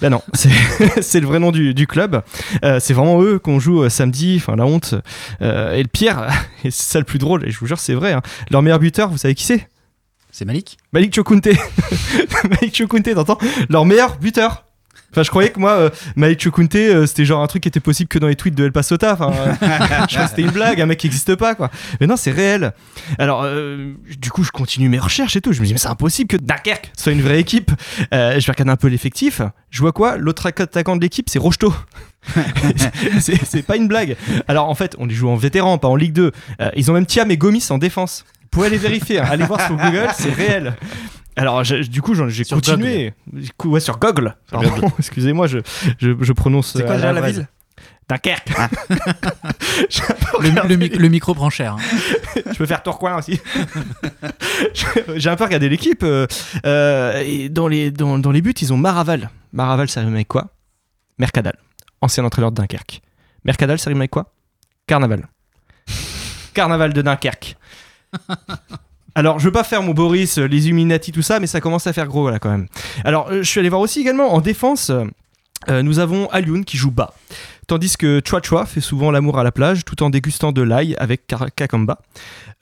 Bah 0.00 0.10
non, 0.10 0.20
c'est 0.34 0.50
c'est 1.00 1.20
le 1.20 1.28
vrai 1.28 1.38
nom 1.38 1.52
du, 1.52 1.74
du 1.74 1.86
club. 1.86 2.24
Euh, 2.64 2.80
c'est 2.80 2.92
vraiment 2.92 3.22
eux 3.22 3.38
qu'on 3.38 3.60
joue 3.60 3.84
euh, 3.84 3.88
samedi, 3.88 4.34
enfin 4.36 4.56
la 4.56 4.66
honte. 4.66 4.96
Euh, 5.42 5.74
et 5.74 5.82
le 5.82 5.88
pire, 5.88 6.26
et 6.64 6.72
c'est 6.72 6.92
ça 6.94 6.98
le 6.98 7.04
plus 7.04 7.20
drôle, 7.20 7.46
et 7.46 7.52
je 7.52 7.58
vous 7.60 7.68
jure, 7.68 7.78
c'est 7.78 7.94
vrai, 7.94 8.12
hein, 8.12 8.20
leur 8.50 8.62
meilleur 8.62 8.80
buteur, 8.80 9.10
vous 9.10 9.16
savez 9.16 9.36
qui 9.36 9.44
c'est? 9.44 9.68
C'est 10.32 10.44
Malik? 10.44 10.78
Malik 10.92 11.14
Chokunte. 11.14 11.46
Malik 12.50 12.76
Chokunte, 12.76 13.14
t'entends? 13.14 13.38
Leur 13.68 13.84
meilleur 13.84 14.16
buteur. 14.18 14.64
Enfin, 15.12 15.22
je 15.22 15.30
croyais 15.30 15.50
que 15.50 15.60
moi, 15.60 15.72
euh, 15.72 15.90
Malik 16.16 16.42
Chokunte, 16.42 16.74
euh, 16.74 17.06
c'était 17.06 17.24
genre 17.24 17.42
un 17.42 17.46
truc 17.46 17.62
qui 17.62 17.68
était 17.68 17.80
possible 17.80 18.08
que 18.08 18.18
dans 18.18 18.28
les 18.28 18.34
tweets 18.34 18.54
de 18.54 18.64
El 18.64 18.72
Pasota. 18.72 19.12
Enfin, 19.12 19.30
euh, 19.30 19.52
je 20.08 20.14
crois 20.14 20.24
que 20.24 20.30
c'était 20.30 20.42
une 20.42 20.50
blague, 20.50 20.80
un 20.80 20.86
mec 20.86 20.98
qui 20.98 21.06
n'existe 21.06 21.34
pas, 21.36 21.54
quoi. 21.54 21.70
Mais 22.00 22.06
non, 22.06 22.16
c'est 22.16 22.30
réel. 22.30 22.72
Alors, 23.18 23.42
euh, 23.44 23.92
du 24.18 24.30
coup, 24.30 24.42
je 24.42 24.50
continue 24.50 24.88
mes 24.88 24.98
recherches 24.98 25.36
et 25.36 25.40
tout. 25.40 25.52
Je 25.52 25.60
me 25.60 25.66
dis, 25.66 25.72
mais 25.72 25.78
c'est 25.78 25.88
impossible 25.88 26.28
que 26.28 26.36
Dunkerque 26.36 26.90
soit 26.96 27.12
une 27.12 27.22
vraie 27.22 27.40
équipe. 27.40 27.70
Euh, 28.14 28.40
je 28.40 28.46
vais 28.46 28.52
regarder 28.52 28.72
un 28.72 28.76
peu 28.76 28.88
l'effectif. 28.88 29.42
Je 29.70 29.80
vois 29.80 29.92
quoi? 29.92 30.16
L'autre 30.16 30.46
attaquant 30.46 30.96
de 30.96 31.02
l'équipe, 31.02 31.28
c'est 31.28 31.38
Rocheteau. 31.38 31.74
c'est 33.20 33.66
pas 33.66 33.76
une 33.76 33.88
blague. 33.88 34.16
Alors, 34.48 34.68
en 34.68 34.74
fait, 34.74 34.96
on 34.98 35.06
les 35.06 35.14
joue 35.14 35.28
en 35.28 35.36
vétéran, 35.36 35.78
pas 35.78 35.88
en 35.88 35.96
Ligue 35.96 36.12
2. 36.12 36.32
Euh, 36.60 36.70
ils 36.76 36.90
ont 36.90 36.94
même 36.94 37.06
Thiam 37.06 37.30
et 37.30 37.36
Gomis 37.36 37.66
en 37.70 37.78
défense. 37.78 38.24
Vous 38.42 38.48
pouvez 38.50 38.66
aller 38.66 38.78
vérifier, 38.78 39.18
hein. 39.18 39.28
allez 39.30 39.44
voir 39.44 39.60
sur 39.66 39.76
Google, 39.76 40.08
c'est 40.14 40.32
réel. 40.32 40.74
Alors, 41.36 41.64
je- 41.64 41.76
du 41.76 42.02
coup, 42.02 42.14
j'ai 42.28 42.44
continué. 42.44 43.14
Du 43.32 43.50
coup, 43.56 43.70
Ouais, 43.70 43.80
sur 43.80 43.98
Google. 43.98 44.36
Pardon, 44.50 44.70
excusez-moi, 44.98 45.46
je, 45.46 45.58
je, 45.98 46.10
je 46.20 46.32
prononce. 46.32 46.72
C'est 46.72 46.82
quoi 46.84 46.92
euh, 46.92 46.96
déjà 46.96 47.12
la 47.12 47.20
ville 47.22 47.48
Dunkerque. 48.08 48.48
J'ai 49.88 50.02
un 50.02 50.14
peu 50.14 50.42
le, 50.42 50.48
regardé- 50.50 50.68
le 50.68 50.76
mic- 50.76 50.96
le 50.96 51.08
micro 51.08 51.34
prend 51.34 51.48
cher. 51.50 51.74
hein. 51.74 51.78
je 52.52 52.58
peux 52.58 52.66
faire 52.66 52.82
Tourcoing 52.82 53.16
aussi. 53.16 53.40
J'ai 55.16 55.30
un 55.30 55.36
peu 55.36 55.44
regardé 55.44 55.68
l'équipe. 55.68 56.02
euh, 56.02 56.26
euh, 56.66 57.22
et 57.24 57.48
dans, 57.48 57.68
les, 57.68 57.90
dans, 57.90 58.18
dans 58.18 58.30
les 58.32 58.42
buts, 58.42 58.52
ils 58.60 58.72
ont 58.72 58.76
Maraval. 58.76 59.30
Maraval, 59.52 59.88
ça 59.88 60.00
rime 60.00 60.14
avec 60.14 60.28
quoi? 60.28 60.48
Mercadal. 61.18 61.56
Ancien 62.02 62.24
entraîneur 62.24 62.50
de 62.52 62.56
Dunkerque. 62.56 63.00
Mercadal, 63.44 63.78
ça 63.78 63.88
rime 63.88 64.00
avec 64.00 64.10
quoi? 64.10 64.34
Carnaval. 64.86 65.28
Carnaval 66.52 66.92
de 66.92 67.00
Dunkerque. 67.02 67.56
Alors, 69.14 69.38
je 69.38 69.44
veux 69.44 69.52
pas 69.52 69.64
faire 69.64 69.82
mon 69.82 69.92
Boris, 69.92 70.38
euh, 70.38 70.46
les 70.46 70.66
Illuminati, 70.66 71.12
tout 71.12 71.22
ça, 71.22 71.38
mais 71.40 71.46
ça 71.46 71.60
commence 71.60 71.86
à 71.86 71.92
faire 71.92 72.06
gros 72.06 72.30
là 72.30 72.38
quand 72.38 72.50
même. 72.50 72.66
Alors, 73.04 73.28
euh, 73.30 73.42
je 73.42 73.48
suis 73.48 73.60
allé 73.60 73.68
voir 73.68 73.80
aussi 73.82 74.00
également 74.00 74.32
en 74.34 74.40
défense. 74.40 74.90
euh, 75.68 75.82
nous 75.82 75.98
avons 75.98 76.28
Alioun 76.30 76.64
qui 76.64 76.76
joue 76.76 76.90
bas, 76.90 77.12
tandis 77.68 77.96
que 77.96 78.20
Chua 78.26 78.40
Chua 78.42 78.64
fait 78.66 78.80
souvent 78.80 79.10
l'amour 79.10 79.38
à 79.38 79.44
la 79.44 79.52
plage 79.52 79.84
tout 79.84 80.02
en 80.02 80.10
dégustant 80.10 80.50
de 80.52 80.62
l'ail 80.62 80.96
avec 80.98 81.22
Kakamba. 81.56 81.98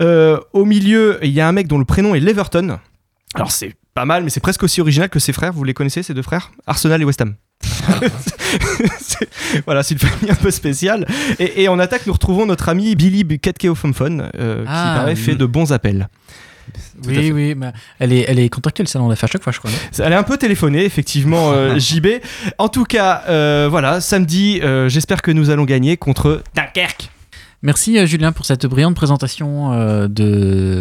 Euh, 0.02 0.38
au 0.52 0.64
milieu, 0.64 1.18
il 1.22 1.30
y 1.30 1.40
a 1.40 1.48
un 1.48 1.52
mec 1.52 1.66
dont 1.68 1.78
le 1.78 1.84
prénom 1.84 2.14
est 2.14 2.20
Leverton. 2.20 2.78
Alors 3.34 3.52
c'est 3.52 3.74
pas 3.94 4.04
mal, 4.04 4.24
mais 4.24 4.30
c'est 4.30 4.40
presque 4.40 4.62
aussi 4.64 4.80
original 4.80 5.08
que 5.08 5.18
ses 5.18 5.32
frères. 5.32 5.52
Vous 5.52 5.62
les 5.64 5.72
connaissez, 5.74 6.02
ces 6.02 6.14
deux 6.14 6.22
frères? 6.22 6.50
Arsenal 6.66 7.00
et 7.00 7.04
West 7.04 7.20
Ham. 7.20 7.34
Voilà, 9.66 9.82
c'est 9.82 9.94
une 9.94 10.00
famille 10.00 10.30
un 10.30 10.34
peu 10.36 10.50
spéciale. 10.50 11.06
Et, 11.38 11.62
et 11.64 11.68
en 11.68 11.78
attaque, 11.78 12.06
nous 12.06 12.12
retrouvons 12.12 12.46
notre 12.46 12.68
ami 12.68 12.94
Billy 12.94 13.24
Bukatkeo-Fomfon, 13.24 14.30
euh, 14.38 14.64
Ah, 14.66 14.92
qui 14.94 14.98
paraît 15.00 15.14
oui. 15.14 15.20
fait 15.20 15.34
de 15.34 15.44
bons 15.46 15.72
appels. 15.72 16.08
Oui, 17.06 17.32
oui. 17.32 17.54
mais 17.56 17.72
elle, 17.98 18.12
est, 18.12 18.24
elle 18.28 18.38
est 18.38 18.48
contractuelle, 18.48 18.88
ça, 18.88 19.00
on 19.00 19.08
l'a 19.08 19.16
fait 19.16 19.24
à 19.24 19.28
chaque 19.28 19.42
fois, 19.42 19.52
je 19.52 19.58
crois. 19.58 19.70
Elle 19.98 20.12
est 20.12 20.16
un 20.16 20.22
peu 20.22 20.36
téléphonée, 20.36 20.84
effectivement, 20.84 21.52
euh, 21.52 21.78
JB. 21.78 22.06
En 22.58 22.68
tout 22.68 22.84
cas, 22.84 23.22
euh, 23.28 23.68
voilà, 23.70 24.00
samedi, 24.00 24.60
euh, 24.62 24.88
j'espère 24.88 25.22
que 25.22 25.30
nous 25.30 25.50
allons 25.50 25.64
gagner 25.64 25.96
contre 25.96 26.42
Dunkerque. 26.54 27.10
Merci, 27.62 28.06
Julien, 28.06 28.32
pour 28.32 28.46
cette 28.46 28.64
brillante 28.66 28.94
présentation 28.94 29.72
de, 30.08 30.08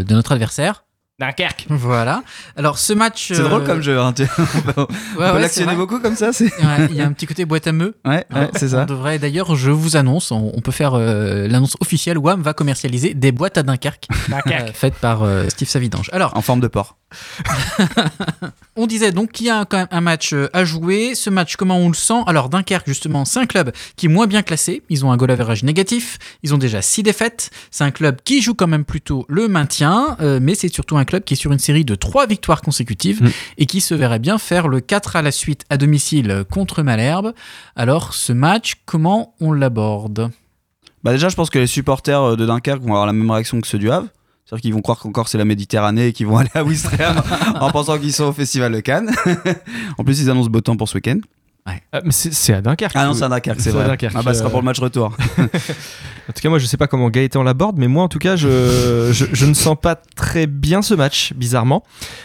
de 0.08 0.14
notre 0.14 0.32
adversaire. 0.32 0.84
Dunkerque. 1.20 1.66
Voilà. 1.70 2.24
Alors, 2.56 2.78
ce 2.80 2.94
match. 2.94 3.28
C'est 3.28 3.40
euh, 3.42 3.44
drôle 3.48 3.64
comme 3.66 3.82
jeu. 3.82 4.00
hein, 4.00 4.14
on 4.20 4.62
peut, 4.74 4.74
on 5.18 5.20
ouais, 5.22 5.32
ouais, 5.32 5.42
l'actionner 5.42 5.68
vrai. 5.68 5.76
beaucoup 5.76 6.00
comme 6.00 6.16
ça. 6.16 6.30
Ouais, 6.40 6.88
Il 6.90 6.96
y 6.96 7.02
a 7.02 7.06
un 7.06 7.12
petit 7.12 7.26
côté 7.28 7.46
boîte 7.46 7.68
à 7.68 7.72
meux. 7.72 7.96
Ouais, 8.06 8.26
ouais, 8.34 8.50
c'est 8.56 8.68
On 8.68 8.70
ça. 8.70 8.86
devrait 8.86 9.20
d'ailleurs, 9.20 9.56
je 9.56 9.70
vous 9.72 9.98
annonce, 9.98 10.32
on, 10.32 10.52
on 10.56 10.62
peut 10.62 10.72
faire 10.72 10.94
euh, 10.96 11.48
l'annonce 11.48 11.76
officielle. 11.82 12.18
WAM 12.18 12.42
va 12.42 12.54
commercialiser 12.54 13.14
des 13.14 13.32
boîtes 13.32 13.58
à 13.58 13.64
Dunkerque, 13.64 14.08
euh, 14.32 14.68
faites 14.74 14.96
par 14.96 15.24
euh, 15.24 15.50
Steve 15.50 15.68
Savidange. 15.68 16.10
Alors, 16.14 16.36
En 16.38 16.42
forme 16.42 16.62
de 16.62 16.68
porc. 16.68 16.96
on 18.76 18.88
disait 18.88 19.12
donc 19.12 19.32
qu'il 19.32 19.48
y 19.48 19.50
a 19.50 19.66
quand 19.66 19.78
même 19.78 19.88
un 19.92 20.02
match 20.02 20.34
euh, 20.34 20.48
à 20.54 20.64
jouer. 20.64 21.16
Ce 21.16 21.30
match, 21.30 21.56
comment 21.56 21.78
on 21.78 21.88
le 21.90 21.94
sent? 21.96 22.22
Alors, 22.28 22.50
Dunkerque, 22.50 22.88
justement, 22.88 23.26
c'est 23.26 23.40
un 23.40 23.46
club 23.46 23.72
qui 23.96 24.06
est 24.06 24.10
moins 24.10 24.28
bien 24.28 24.42
classé. 24.42 24.84
Ils 24.90 25.06
ont 25.06 25.12
un 25.12 25.18
goal 25.18 25.32
average 25.32 25.64
négatif. 25.64 26.18
Ils 26.44 26.54
ont 26.54 26.58
déjà 26.58 26.82
6 26.82 27.04
défaites. 27.04 27.50
C'est 27.72 27.84
un 27.84 27.92
club 27.92 28.18
qui 28.24 28.42
joue 28.42 28.54
quand 28.54 28.68
même 28.68 28.86
plutôt 28.86 29.26
le 29.28 29.48
maintien, 29.48 30.18
euh, 30.22 30.40
mais 30.42 30.56
c'est 30.56 30.70
surtout 30.74 30.98
un 30.98 31.06
club 31.10 31.24
qui 31.24 31.34
est 31.34 31.38
sur 31.38 31.52
une 31.52 31.60
série 31.60 31.84
de 31.86 31.96
3 31.96 32.28
victoires 32.28 32.62
consécutives 32.62 33.22
Mm. 33.24 33.30
et 33.58 33.66
qui 33.66 33.82
se 33.82 33.94
verrait 33.94 34.20
bien 34.20 34.38
faire 34.38 34.68
le 34.68 34.80
4 34.80 35.16
à 35.16 35.22
la 35.22 35.32
suite 35.32 35.64
à 35.70 35.78
domicile 35.78 36.44
contre 36.52 36.84
Malherbe. 36.84 37.34
Alors, 37.76 38.14
ce 38.14 38.32
match, 38.34 38.76
comment 38.86 39.34
on 39.42 39.52
l'aborde? 39.52 40.30
Bah 41.04 41.12
déjà, 41.12 41.30
je 41.30 41.36
pense 41.36 41.50
que 41.50 41.60
les 41.60 41.68
supporters 41.68 42.22
euh, 42.22 42.36
de 42.36 42.46
Dunkerque 42.46 42.82
vont 42.82 42.90
avoir 42.94 43.06
la 43.06 43.14
même 43.14 43.30
réaction 43.32 43.60
que 43.62 43.68
ceux 43.68 43.80
du 43.80 43.90
Havre. 43.90 44.08
C'est-à-dire 44.46 44.62
qu'ils 44.64 44.74
vont 44.74 44.82
croire 44.82 44.98
qu'encore 45.00 45.28
c'est 45.28 45.38
la 45.38 45.46
Méditerranée 45.46 46.08
et 46.08 46.14
qu'ils 46.14 46.28
vont 46.28 46.38
aller 46.40 46.50
à 46.56 46.64
Ouistreham 46.64 47.22
en 47.60 47.70
pensant 47.72 47.98
qu'ils 47.98 48.14
sont 48.14 48.26
au 48.26 48.34
Festival 48.34 48.72
de 48.72 48.80
Cannes. 48.80 49.12
en 49.98 50.04
plus, 50.04 50.22
ils 50.22 50.30
annoncent 50.30 50.50
beau 50.50 50.62
temps 50.62 50.76
pour 50.76 50.90
ce 50.90 50.96
week-end. 50.96 51.20
Ah, 51.92 52.02
mais 52.04 52.12
c'est 52.12 52.54
à 52.54 52.62
Dunkerque. 52.62 52.94
Ah 52.96 53.06
non, 53.06 53.14
c'est 53.14 53.24
à 53.24 53.30
Dunkerque, 53.30 53.60
c'est 53.62 53.72
vrai. 53.72 53.88
Dunkerque, 53.88 54.14
Ah 54.18 54.22
bah, 54.24 54.34
ce 54.34 54.40
sera 54.40 54.50
euh, 54.50 54.52
pour 54.52 54.62
le 54.62 54.66
match 54.66 54.80
retour. 54.80 55.16
En 56.30 56.32
tout 56.32 56.42
cas, 56.42 56.50
moi, 56.50 56.60
je 56.60 56.68
sais 56.68 56.78
pas 56.78 56.86
comment 56.86 57.10
Gaëtan 57.10 57.42
l'aborde, 57.42 57.80
mais 57.80 57.88
moi, 57.88 58.04
en 58.04 58.08
tout 58.08 58.20
cas, 58.20 58.36
je, 58.36 59.10
je, 59.12 59.26
je 59.34 59.46
ne 59.48 59.56
sens 59.56 59.76
pas 59.82 59.96
très 59.96 60.46
bien 60.46 60.84
ce 60.84 60.94
match, 60.94 61.34
bizarrement. 61.34 61.84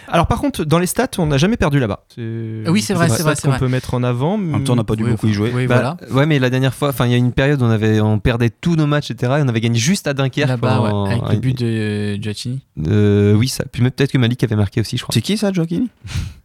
Alors, 0.09 0.27
par 0.27 0.41
contre, 0.41 0.65
dans 0.65 0.79
les 0.79 0.87
stats, 0.87 1.09
on 1.17 1.27
n'a 1.27 1.39
jamais 1.39 1.57
perdu 1.57 1.79
là-bas. 1.79 2.05
Oui, 2.19 2.83
c'est 2.83 2.93
vrai, 2.93 3.09
c'est 3.09 3.23
vrai, 3.23 3.35
c'est 3.35 3.49
qu'on 3.49 3.57
peut 3.59 3.69
mettre 3.69 3.95
en 3.95 4.03
avant. 4.03 4.35
En 4.35 4.39
même 4.39 4.65
temps, 4.65 4.75
on 4.75 4.77
n'a 4.77 4.85
pas 4.85 4.95
dû 4.95 5.05
Oui, 5.05 5.13
beaucoup 5.13 5.29
y 5.29 5.33
jouer. 5.33 5.51
Oui, 5.55 5.67
Bah, 5.67 5.97
voilà. 5.97 5.97
Ouais, 6.11 6.27
mais 6.27 6.39
la 6.39 6.51
dernière 6.51 6.75
fois, 6.75 6.91
enfin, 6.91 7.07
il 7.07 7.13
y 7.13 7.15
a 7.15 7.17
une 7.17 7.33
période 7.33 7.63
où 7.63 7.65
on, 7.65 7.71
avait, 7.71 7.99
on 8.03 8.19
perdait 8.19 8.51
tous 8.51 8.77
nos 8.77 8.87
matchs, 8.87 9.11
etc. 9.11 9.37
Et 9.39 9.43
on 9.43 9.49
avait 9.49 9.63
gagné 9.63 9.79
juste 9.79 10.07
à 10.07 10.13
Dunkerque. 10.13 10.49
Là-bas, 10.49 10.81
ouais, 10.83 11.13
avec 11.13 11.33
le 11.33 11.39
but 11.39 11.59
de 11.59 11.67
euh, 11.67 12.19
Giacchini. 12.21 12.61
Euh, 12.87 13.33
oui, 13.33 13.49
ça. 13.49 13.65
Puis 13.73 13.81
même 13.83 13.91
peut-être 13.91 14.13
que 14.13 14.19
Malik 14.19 14.45
avait 14.45 14.55
marqué 14.57 14.83
aussi, 14.83 14.99
je 14.99 15.03
crois. 15.03 15.15
C'est 15.15 15.23
qui 15.23 15.39
ça, 15.39 15.51
Joaquin 15.51 15.87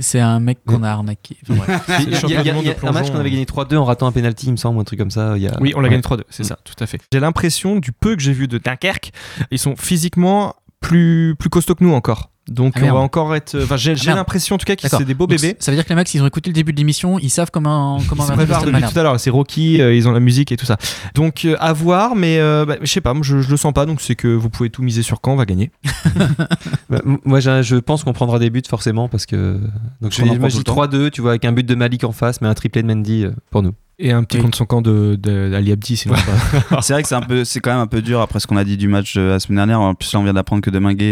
C'est 0.00 0.18
un 0.20 0.40
mec 0.40 0.58
qu'on 0.66 0.82
a 0.82 0.90
arnaqué. 0.90 1.36
Enfin. 1.48 1.80
Il 2.00 2.10
y 2.10 2.34
a- 2.36 2.42
y 2.42 2.66
y 2.66 2.74
un 2.82 2.92
match 2.92 3.10
qu'on 3.10 3.18
avait 3.20 3.30
gagné 3.30 3.44
3-2 3.44 3.76
en 3.76 3.84
ratant 3.84 4.06
un 4.06 4.12
penalty, 4.12 4.46
il 4.46 4.52
me 4.52 4.56
semble, 4.56 4.80
un 4.80 4.84
truc 4.84 4.98
comme 4.98 5.10
ça. 5.10 5.34
Il 5.36 5.42
y 5.42 5.48
a... 5.48 5.56
Oui, 5.60 5.72
on 5.76 5.80
l'a 5.80 5.84
Ouais. 5.88 5.90
gagné 5.90 6.02
3-2, 6.02 6.22
c'est 6.30 6.44
ça, 6.44 6.58
tout 6.64 6.74
à 6.82 6.86
fait. 6.86 7.00
J'ai 7.12 7.20
l'impression, 7.20 7.76
du 7.76 7.92
peu 7.92 8.16
que 8.16 8.22
j'ai 8.22 8.32
vu 8.32 8.48
de 8.48 8.58
Dunkerque, 8.58 9.12
ils 9.50 9.58
sont 9.58 9.76
physiquement 9.76 10.54
plus, 10.80 11.36
plus 11.38 11.50
costauds 11.50 11.74
que 11.74 11.84
nous 11.84 11.92
encore. 11.92 12.30
Donc, 12.50 12.74
Ah, 12.76 12.80
on 12.86 12.92
va 12.94 12.98
encore 12.98 13.34
être. 13.36 13.56
Enfin, 13.62 13.76
j'ai 13.76 13.94
merde. 13.94 14.16
l'impression, 14.18 14.56
en 14.56 14.58
tout 14.58 14.64
cas, 14.66 14.74
qu'ils 14.74 14.84
D'accord. 14.88 14.98
c'est 14.98 15.04
des 15.06 15.14
beaux 15.14 15.26
Donc, 15.28 15.38
bébés. 15.40 15.56
Ça 15.60 15.70
veut 15.70 15.76
dire 15.76 15.84
que 15.84 15.88
les 15.90 15.94
mecs, 15.94 16.08
s'ils 16.08 16.20
ont 16.22 16.26
écouté 16.26 16.50
le 16.50 16.54
début 16.54 16.72
de 16.72 16.78
l'émission, 16.78 17.18
ils 17.20 17.30
savent 17.30 17.50
comment 17.52 18.00
comment 18.08 18.24
Ils 18.24 18.28
se 18.28 18.32
préparent 18.32 18.64
depuis 18.64 18.82
tout 18.82 18.98
à 18.98 19.02
l'heure. 19.04 19.20
C'est 19.20 19.30
Rocky, 19.30 19.80
euh, 19.80 19.94
ils 19.94 20.08
ont 20.08 20.12
la 20.12 20.18
musique 20.20 20.50
et 20.52 20.56
tout 20.56 20.66
ça. 20.66 20.76
Donc 21.14 21.44
euh, 21.44 21.56
à 21.60 21.72
voir, 21.72 22.16
mais 22.16 22.38
euh, 22.40 22.64
bah, 22.66 22.76
je 22.82 22.86
sais 22.90 23.00
pas, 23.00 23.14
moi, 23.14 23.22
je, 23.24 23.40
je 23.40 23.48
le 23.50 23.56
sens 23.56 23.72
pas. 23.72 23.86
Donc 23.86 24.00
c'est 24.00 24.16
que 24.16 24.28
vous 24.28 24.50
pouvez 24.50 24.68
tout 24.68 24.82
miser 24.82 25.02
sur 25.02 25.20
quand 25.20 25.32
on 25.32 25.36
va 25.36 25.46
gagner. 25.46 25.70
Bah, 26.90 27.00
moi, 27.04 27.38
je 27.40 27.76
pense 27.76 28.02
qu'on 28.02 28.12
prendra 28.12 28.38
des 28.40 28.50
buts 28.50 28.62
forcément 28.68 29.08
parce 29.08 29.24
que. 29.26 29.60
Donc, 30.00 30.12
je 30.12 30.22
On 30.22 30.24
en 30.24 30.26
dis- 30.26 30.30
prend 30.32 30.40
moi, 30.40 30.48
tout 30.48 30.54
je 30.54 30.58
le 30.58 30.64
dis 30.64 31.06
3-2, 31.06 31.10
tu 31.10 31.20
vois, 31.20 31.30
avec 31.30 31.44
un 31.44 31.52
but 31.52 31.64
de 31.64 31.74
Malik 31.76 32.02
en 32.04 32.10
face, 32.12 32.40
mais 32.40 32.48
un 32.48 32.54
triplé 32.54 32.82
de 32.82 32.88
Mendy 32.88 33.24
euh, 33.24 33.30
pour 33.50 33.62
nous. 33.62 33.72
Et 34.02 34.12
un 34.12 34.24
petit 34.24 34.38
Oui. 34.38 34.44
contre 34.44 34.56
son 34.56 34.64
camp 34.64 34.80
de, 34.80 35.14
de- 35.20 35.50
d'Ali 35.50 35.72
Abdi, 35.72 35.94
sinon 35.94 36.14
pas. 36.14 36.80
c'est 36.80 36.94
vrai 36.94 37.02
que 37.02 37.08
c'est 37.08 37.14
un 37.14 37.20
peu, 37.20 37.44
c'est 37.44 37.60
quand 37.60 37.70
même 37.70 37.80
un 37.80 37.86
peu 37.86 38.00
dur 38.00 38.22
après 38.22 38.40
ce 38.40 38.46
qu'on 38.46 38.56
a 38.56 38.64
dit 38.64 38.78
du 38.78 38.88
match 38.88 39.14
euh, 39.18 39.32
la 39.32 39.40
semaine 39.40 39.56
dernière. 39.56 39.80
En 39.82 39.94
plus, 39.94 40.10
là, 40.14 40.20
on 40.20 40.24
vient 40.24 40.32
d'apprendre 40.32 40.62
que 40.62 40.70
Deminguet 40.70 41.04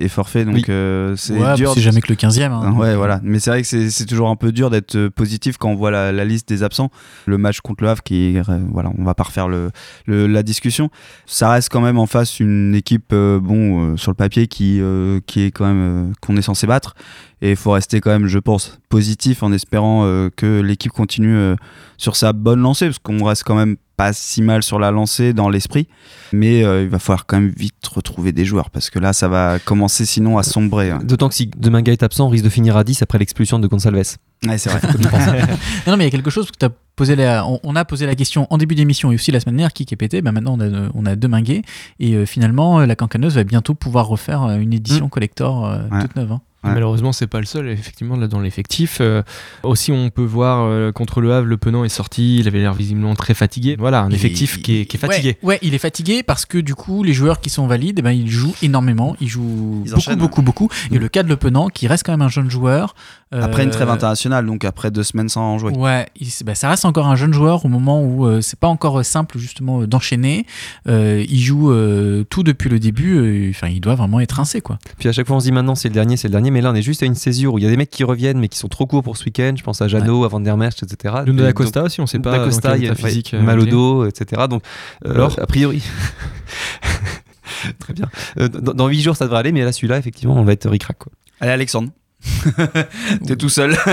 est, 0.00 0.04
est 0.04 0.08
forfait, 0.08 0.44
donc 0.44 0.54
Oui. 0.54 0.64
euh, 0.68 1.16
c'est 1.16 1.32
Ouais, 1.34 1.54
dur. 1.56 1.72
c'est 1.74 1.80
jamais 1.80 2.00
que 2.00 2.08
le 2.08 2.14
15e. 2.14 2.52
hein. 2.52 2.72
Ouais, 2.74 2.94
voilà. 2.94 3.18
Mais 3.24 3.40
c'est 3.40 3.50
vrai 3.50 3.62
que 3.62 3.66
c'est 3.66 3.90
c'est 3.90 4.06
toujours 4.06 4.28
un 4.28 4.36
peu 4.36 4.52
dur 4.52 4.70
d'être 4.70 4.94
euh, 4.94 5.10
positif 5.10 5.56
quand 5.58 5.70
on 5.70 5.74
voit 5.74 5.90
la, 5.90 6.12
la 6.12 6.24
liste 6.24 6.48
des 6.48 6.62
absents. 6.62 6.90
Le 7.26 7.36
match 7.36 7.60
contre 7.62 7.82
le 7.82 7.90
Havre, 7.90 8.04
qui, 8.04 8.38
euh, 8.38 8.42
voilà, 8.70 8.90
on 8.96 9.02
va 9.02 9.14
pas 9.14 9.24
refaire 9.24 9.48
le, 9.48 9.70
le- 10.06 10.28
la 10.28 10.44
discussion. 10.44 10.88
Ça 11.26 11.50
reste 11.50 11.68
quand 11.72 11.80
même 11.80 11.98
en 11.98 12.06
face 12.06 12.38
une 12.38 12.76
équipe, 12.76 13.10
euh, 13.12 13.40
bon, 13.40 13.94
euh, 13.94 13.96
sur 13.96 14.12
le 14.12 14.16
papier, 14.16 14.46
qui, 14.46 14.78
euh, 14.80 15.18
qui 15.26 15.42
est 15.42 15.50
quand 15.50 15.66
même 15.66 15.80
euh, 16.10 16.12
qu'on 16.20 16.36
est 16.36 16.42
censé 16.42 16.68
battre. 16.68 16.94
Et 17.42 17.50
il 17.50 17.56
faut 17.56 17.72
rester 17.72 18.00
quand 18.00 18.10
même, 18.10 18.26
je 18.28 18.38
pense, 18.38 18.78
positif 18.88 19.42
en 19.42 19.52
espérant 19.52 20.04
euh, 20.04 20.30
que 20.34 20.60
l'équipe 20.60 20.90
continue 20.92 21.34
euh, 21.36 21.54
sur 21.98 22.16
sa 22.16 22.32
bonne 22.32 22.60
lancée, 22.60 22.86
parce 22.86 22.98
qu'on 22.98 23.22
reste 23.24 23.44
quand 23.44 23.54
même 23.54 23.76
pas 23.98 24.12
si 24.14 24.42
mal 24.42 24.62
sur 24.62 24.78
la 24.78 24.90
lancée 24.90 25.32
dans 25.34 25.48
l'esprit. 25.50 25.86
Mais 26.32 26.64
euh, 26.64 26.82
il 26.82 26.88
va 26.88 26.98
falloir 26.98 27.26
quand 27.26 27.38
même 27.40 27.52
vite 27.56 27.74
retrouver 27.94 28.32
des 28.32 28.44
joueurs, 28.46 28.70
parce 28.70 28.88
que 28.88 28.98
là, 28.98 29.12
ça 29.12 29.28
va 29.28 29.58
commencer 29.58 30.06
sinon 30.06 30.38
à 30.38 30.42
sombrer. 30.42 30.90
hein. 30.90 31.00
D'autant 31.04 31.28
que 31.28 31.34
si 31.34 31.50
Deminga 31.58 31.92
est 31.92 32.02
absent, 32.02 32.26
on 32.26 32.30
risque 32.30 32.44
de 32.44 32.48
finir 32.50 32.76
à 32.76 32.84
10 32.84 33.02
après 33.02 33.18
l'expulsion 33.18 33.58
de 33.58 33.66
Gonçalves. 33.66 34.16
Ouais, 34.46 34.58
c'est 34.58 34.70
vrai. 34.70 34.80
Non, 35.86 35.96
mais 35.96 36.04
il 36.04 36.06
y 36.06 36.08
a 36.08 36.10
quelque 36.10 36.30
chose 36.30 36.50
que 36.50 36.56
tu 36.58 36.64
as 36.66 36.70
posé 36.96 37.16
la, 37.16 37.46
on, 37.46 37.60
on 37.62 37.76
a 37.76 37.84
posé 37.84 38.06
la 38.06 38.14
question 38.14 38.46
en 38.50 38.56
début 38.58 38.74
d'émission 38.74 39.12
et 39.12 39.14
aussi 39.14 39.30
la 39.30 39.40
semaine 39.40 39.56
dernière 39.56 39.72
qui 39.74 39.84
est 39.90 39.96
pété. 39.96 40.22
Ben 40.22 40.32
maintenant, 40.32 40.56
on 40.58 40.60
a, 40.60 40.88
on 40.94 41.04
a 41.06 41.16
deux 41.16 41.28
minguets 41.28 41.62
et 42.00 42.14
euh, 42.14 42.24
finalement, 42.26 42.80
la 42.80 42.96
cancaneuse 42.96 43.34
va 43.34 43.44
bientôt 43.44 43.74
pouvoir 43.74 44.06
refaire 44.08 44.48
une 44.58 44.72
édition 44.72 45.08
collector 45.10 45.66
euh, 45.66 45.78
Ouais. 45.92 46.00
toute 46.02 46.16
neuve. 46.16 46.32
hein. 46.32 46.40
Ouais. 46.66 46.74
Malheureusement, 46.74 47.12
c'est 47.12 47.26
pas 47.26 47.40
le 47.40 47.46
seul, 47.46 47.68
effectivement, 47.68 48.16
là 48.16 48.26
dans 48.28 48.40
l'effectif. 48.40 48.98
Euh, 49.00 49.22
aussi, 49.62 49.92
on 49.92 50.10
peut 50.10 50.24
voir 50.24 50.64
euh, 50.64 50.92
contre 50.92 51.20
le 51.20 51.32
Havre, 51.32 51.46
le 51.46 51.56
Penant 51.56 51.84
est 51.84 51.88
sorti, 51.88 52.38
il 52.38 52.48
avait 52.48 52.58
l'air 52.60 52.74
visiblement 52.74 53.14
très 53.14 53.34
fatigué. 53.34 53.76
Voilà, 53.78 54.02
un 54.02 54.08
Il- 54.10 54.14
effectif 54.16 54.60
qui 54.62 54.80
est, 54.80 54.86
qui 54.86 54.96
est 54.96 55.00
fatigué. 55.00 55.38
Ouais, 55.42 55.54
ouais, 55.54 55.58
il 55.62 55.74
est 55.74 55.78
fatigué 55.78 56.22
parce 56.22 56.46
que 56.46 56.58
du 56.58 56.74
coup, 56.74 57.02
les 57.02 57.12
joueurs 57.12 57.40
qui 57.40 57.50
sont 57.50 57.66
valides, 57.66 57.98
eh 57.98 58.02
ben, 58.02 58.10
ils 58.12 58.30
jouent 58.30 58.54
énormément. 58.62 59.16
Ils 59.20 59.28
jouent 59.28 59.82
Ils 59.84 59.90
beaucoup, 59.90 59.96
enchaînent, 59.96 60.18
beaucoup, 60.18 60.42
beaucoup. 60.42 60.68
Et 60.90 60.98
le 60.98 61.08
cas 61.08 61.22
de 61.22 61.28
Le 61.28 61.36
Penant, 61.36 61.68
qui 61.68 61.86
reste 61.86 62.04
quand 62.04 62.12
même 62.12 62.22
un 62.22 62.28
jeune 62.28 62.50
joueur, 62.50 62.94
Après 63.32 63.64
une 63.64 63.70
Euh, 63.70 63.72
trêve 63.72 63.90
internationale, 63.90 64.46
donc 64.46 64.64
après 64.64 64.92
deux 64.92 65.02
semaines 65.02 65.28
sans 65.28 65.58
jouer. 65.58 65.72
Ouais, 65.72 66.06
il- 66.20 66.28
bah, 66.44 66.54
ça 66.54 66.68
reste 66.68 66.84
encore 66.84 67.08
un 67.08 67.16
jeune 67.16 67.32
joueur 67.32 67.64
au 67.64 67.68
moment 67.68 68.00
où 68.00 68.24
euh, 68.24 68.40
c'est 68.40 68.58
pas 68.58 68.68
encore 68.68 69.00
euh, 69.00 69.02
simple 69.02 69.36
justement 69.38 69.80
euh, 69.82 69.86
d'enchaîner. 69.88 70.46
Euh, 70.88 71.24
il 71.28 71.40
joue 71.40 71.72
euh, 71.72 72.22
tout 72.30 72.44
depuis 72.44 72.70
le 72.70 72.78
début. 72.78 73.16
euh, 73.16 73.50
Enfin, 73.50 73.66
il 73.66 73.80
doit 73.80 73.96
vraiment 73.96 74.20
être 74.20 74.32
rincé 74.32 74.60
quoi. 74.60 74.78
Puis 75.00 75.08
à 75.08 75.12
chaque 75.12 75.26
fois 75.26 75.34
on 75.36 75.40
se 75.40 75.46
dit 75.46 75.52
maintenant 75.52 75.74
c'est 75.74 75.88
le 75.88 75.94
dernier, 75.94 76.16
c'est 76.16 76.28
le 76.28 76.32
dernier, 76.32 76.52
mais 76.52 76.60
là 76.60 76.70
on 76.70 76.74
est 76.76 76.82
juste 76.82 77.02
à 77.02 77.06
une 77.06 77.16
césure 77.16 77.54
où 77.54 77.58
il 77.58 77.64
y 77.64 77.66
a 77.66 77.70
des 77.70 77.76
mecs 77.76 77.90
qui 77.90 78.04
reviennent 78.04 78.38
mais 78.38 78.46
qui 78.48 78.58
sont 78.58 78.68
trop 78.68 78.86
courts 78.86 79.02
pour 79.02 79.16
ce 79.16 79.24
week-end. 79.24 79.54
Je 79.56 79.62
pense 79.64 79.82
à 79.82 79.88
Jeannot, 79.88 80.24
à 80.24 80.28
Van 80.28 80.38
der 80.38 80.56
Merch, 80.56 80.82
etc. 80.84 81.16
Nuno 81.26 81.42
da 81.42 81.52
Costa 81.52 81.82
aussi, 81.82 82.00
on 82.00 82.06
sait 82.06 82.20
pas. 82.20 82.38
Da 82.38 82.44
Costa, 82.44 82.76
il 82.76 82.84
y 82.84 82.86
a 82.86 82.90
ouais, 82.90 82.96
physique, 82.96 83.34
euh, 83.34 83.42
mal 83.42 83.58
au 83.58 83.62
il 83.64 83.68
est. 83.68 83.70
dos, 83.72 84.06
etc. 84.06 84.42
Donc, 84.48 84.62
euh, 85.04 85.14
Alors 85.14 85.36
a 85.40 85.46
priori. 85.46 85.82
Très 87.80 87.92
bien. 87.92 88.08
Euh, 88.38 88.48
dans, 88.48 88.72
dans 88.74 88.88
8 88.88 89.00
jours, 89.00 89.16
ça 89.16 89.24
devrait 89.24 89.40
aller, 89.40 89.52
mais 89.52 89.64
là, 89.64 89.72
celui-là, 89.72 89.98
effectivement, 89.98 90.36
on 90.36 90.44
va 90.44 90.52
être 90.52 90.68
ric-rac. 90.68 90.98
quoi. 90.98 91.12
Allez, 91.40 91.52
Alexandre. 91.52 91.88
T'es 93.26 93.36
tout 93.36 93.48
seul. 93.48 93.72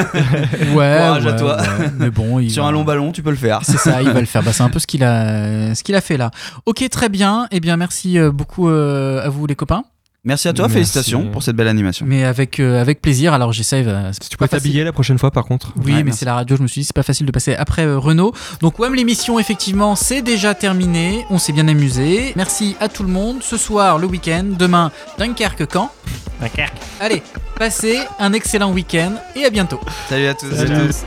Ouais, 0.74 0.97
Courage 0.97 1.26
à 1.28 1.32
ouais, 1.32 1.36
toi. 1.38 1.57
ouais. 1.61 1.91
Mais 1.97 2.09
bon, 2.09 2.39
il 2.39 2.49
Sur 2.51 2.63
va- 2.63 2.69
un 2.69 2.71
long 2.71 2.84
ballon, 2.84 3.11
tu 3.11 3.21
peux 3.21 3.30
le 3.30 3.36
faire. 3.36 3.59
C'est 3.63 3.78
ça, 3.78 4.01
il 4.01 4.09
va 4.09 4.19
le 4.19 4.26
faire. 4.26 4.41
Bah, 4.43 4.53
c'est 4.53 4.63
un 4.63 4.69
peu 4.69 4.80
ce 4.80 4.88
qu'il 4.88 5.03
a, 5.03 5.76
ce 5.76 5.84
qu'il 5.84 5.95
a 5.95 6.01
fait 6.01 6.17
là. 6.17 6.32
Ok, 6.65 6.88
très 6.89 7.09
bien. 7.09 7.47
Eh 7.51 7.59
bien, 7.59 7.78
merci 7.78 8.17
euh, 8.17 8.32
beaucoup 8.32 8.69
euh, 8.69 9.24
à 9.24 9.30
vous 9.30 9.45
les 9.45 9.55
copains. 9.55 9.84
Merci 10.26 10.47
à 10.47 10.53
toi, 10.53 10.63
Merci. 10.67 10.76
félicitations 10.76 11.30
pour 11.32 11.43
cette 11.43 11.57
belle 11.57 11.67
animation. 11.67 12.05
Mais 12.07 12.24
avec 12.24 12.61
euh, 12.61 12.80
avec 12.80 13.01
plaisir. 13.01 13.34
Alors 13.34 13.51
j'essaye. 13.51 13.84
euh, 13.86 14.09
c'est 14.13 14.30
Tu 14.30 14.38
pas 14.38 14.47
peux 14.47 14.55
t'habiller 14.57 14.86
la 14.86 14.93
prochaine 14.93 15.17
fois 15.17 15.32
par 15.32 15.43
contre. 15.43 15.74
Oui, 15.84 15.93
Ouais, 15.95 16.03
mais 16.03 16.13
c'est 16.13 16.24
la 16.24 16.36
radio, 16.36 16.55
je 16.55 16.61
me 16.63 16.67
suis 16.67 16.80
dit, 16.80 16.86
c'est 16.86 16.95
pas 16.95 17.03
facile 17.03 17.26
de 17.26 17.32
passer 17.32 17.55
après 17.55 17.86
euh, 17.86 17.99
Renault. 17.99 18.34
Donc, 18.61 18.80
WAM, 18.80 18.95
l'émission, 18.95 19.38
effectivement, 19.38 19.95
c'est 19.95 20.21
déjà 20.21 20.55
terminé. 20.55 21.26
On 21.30 21.38
s'est 21.39 21.51
bien 21.51 21.67
amusé. 21.67 22.32
Merci 22.38 22.78
à 22.80 22.88
tout 22.88 23.03
le 23.03 23.09
monde. 23.09 23.43
Ce 23.43 23.57
soir, 23.57 23.97
le 23.99 24.07
week-end. 24.07 24.45
Demain, 24.57 24.91
Dunkerque, 25.17 25.65
quand? 25.65 25.91
Dunkerque. 26.39 26.74
Allez, 27.01 27.21
passez 27.59 27.99
un 28.19 28.32
excellent 28.32 28.71
week-end 28.71 29.11
et 29.36 29.43
à 29.43 29.49
bientôt. 29.49 29.80
Salut 30.07 30.28
à 30.28 30.34
tous. 30.36 30.55
Salut 30.55 30.74
à 30.74 30.88
tous. 30.88 31.03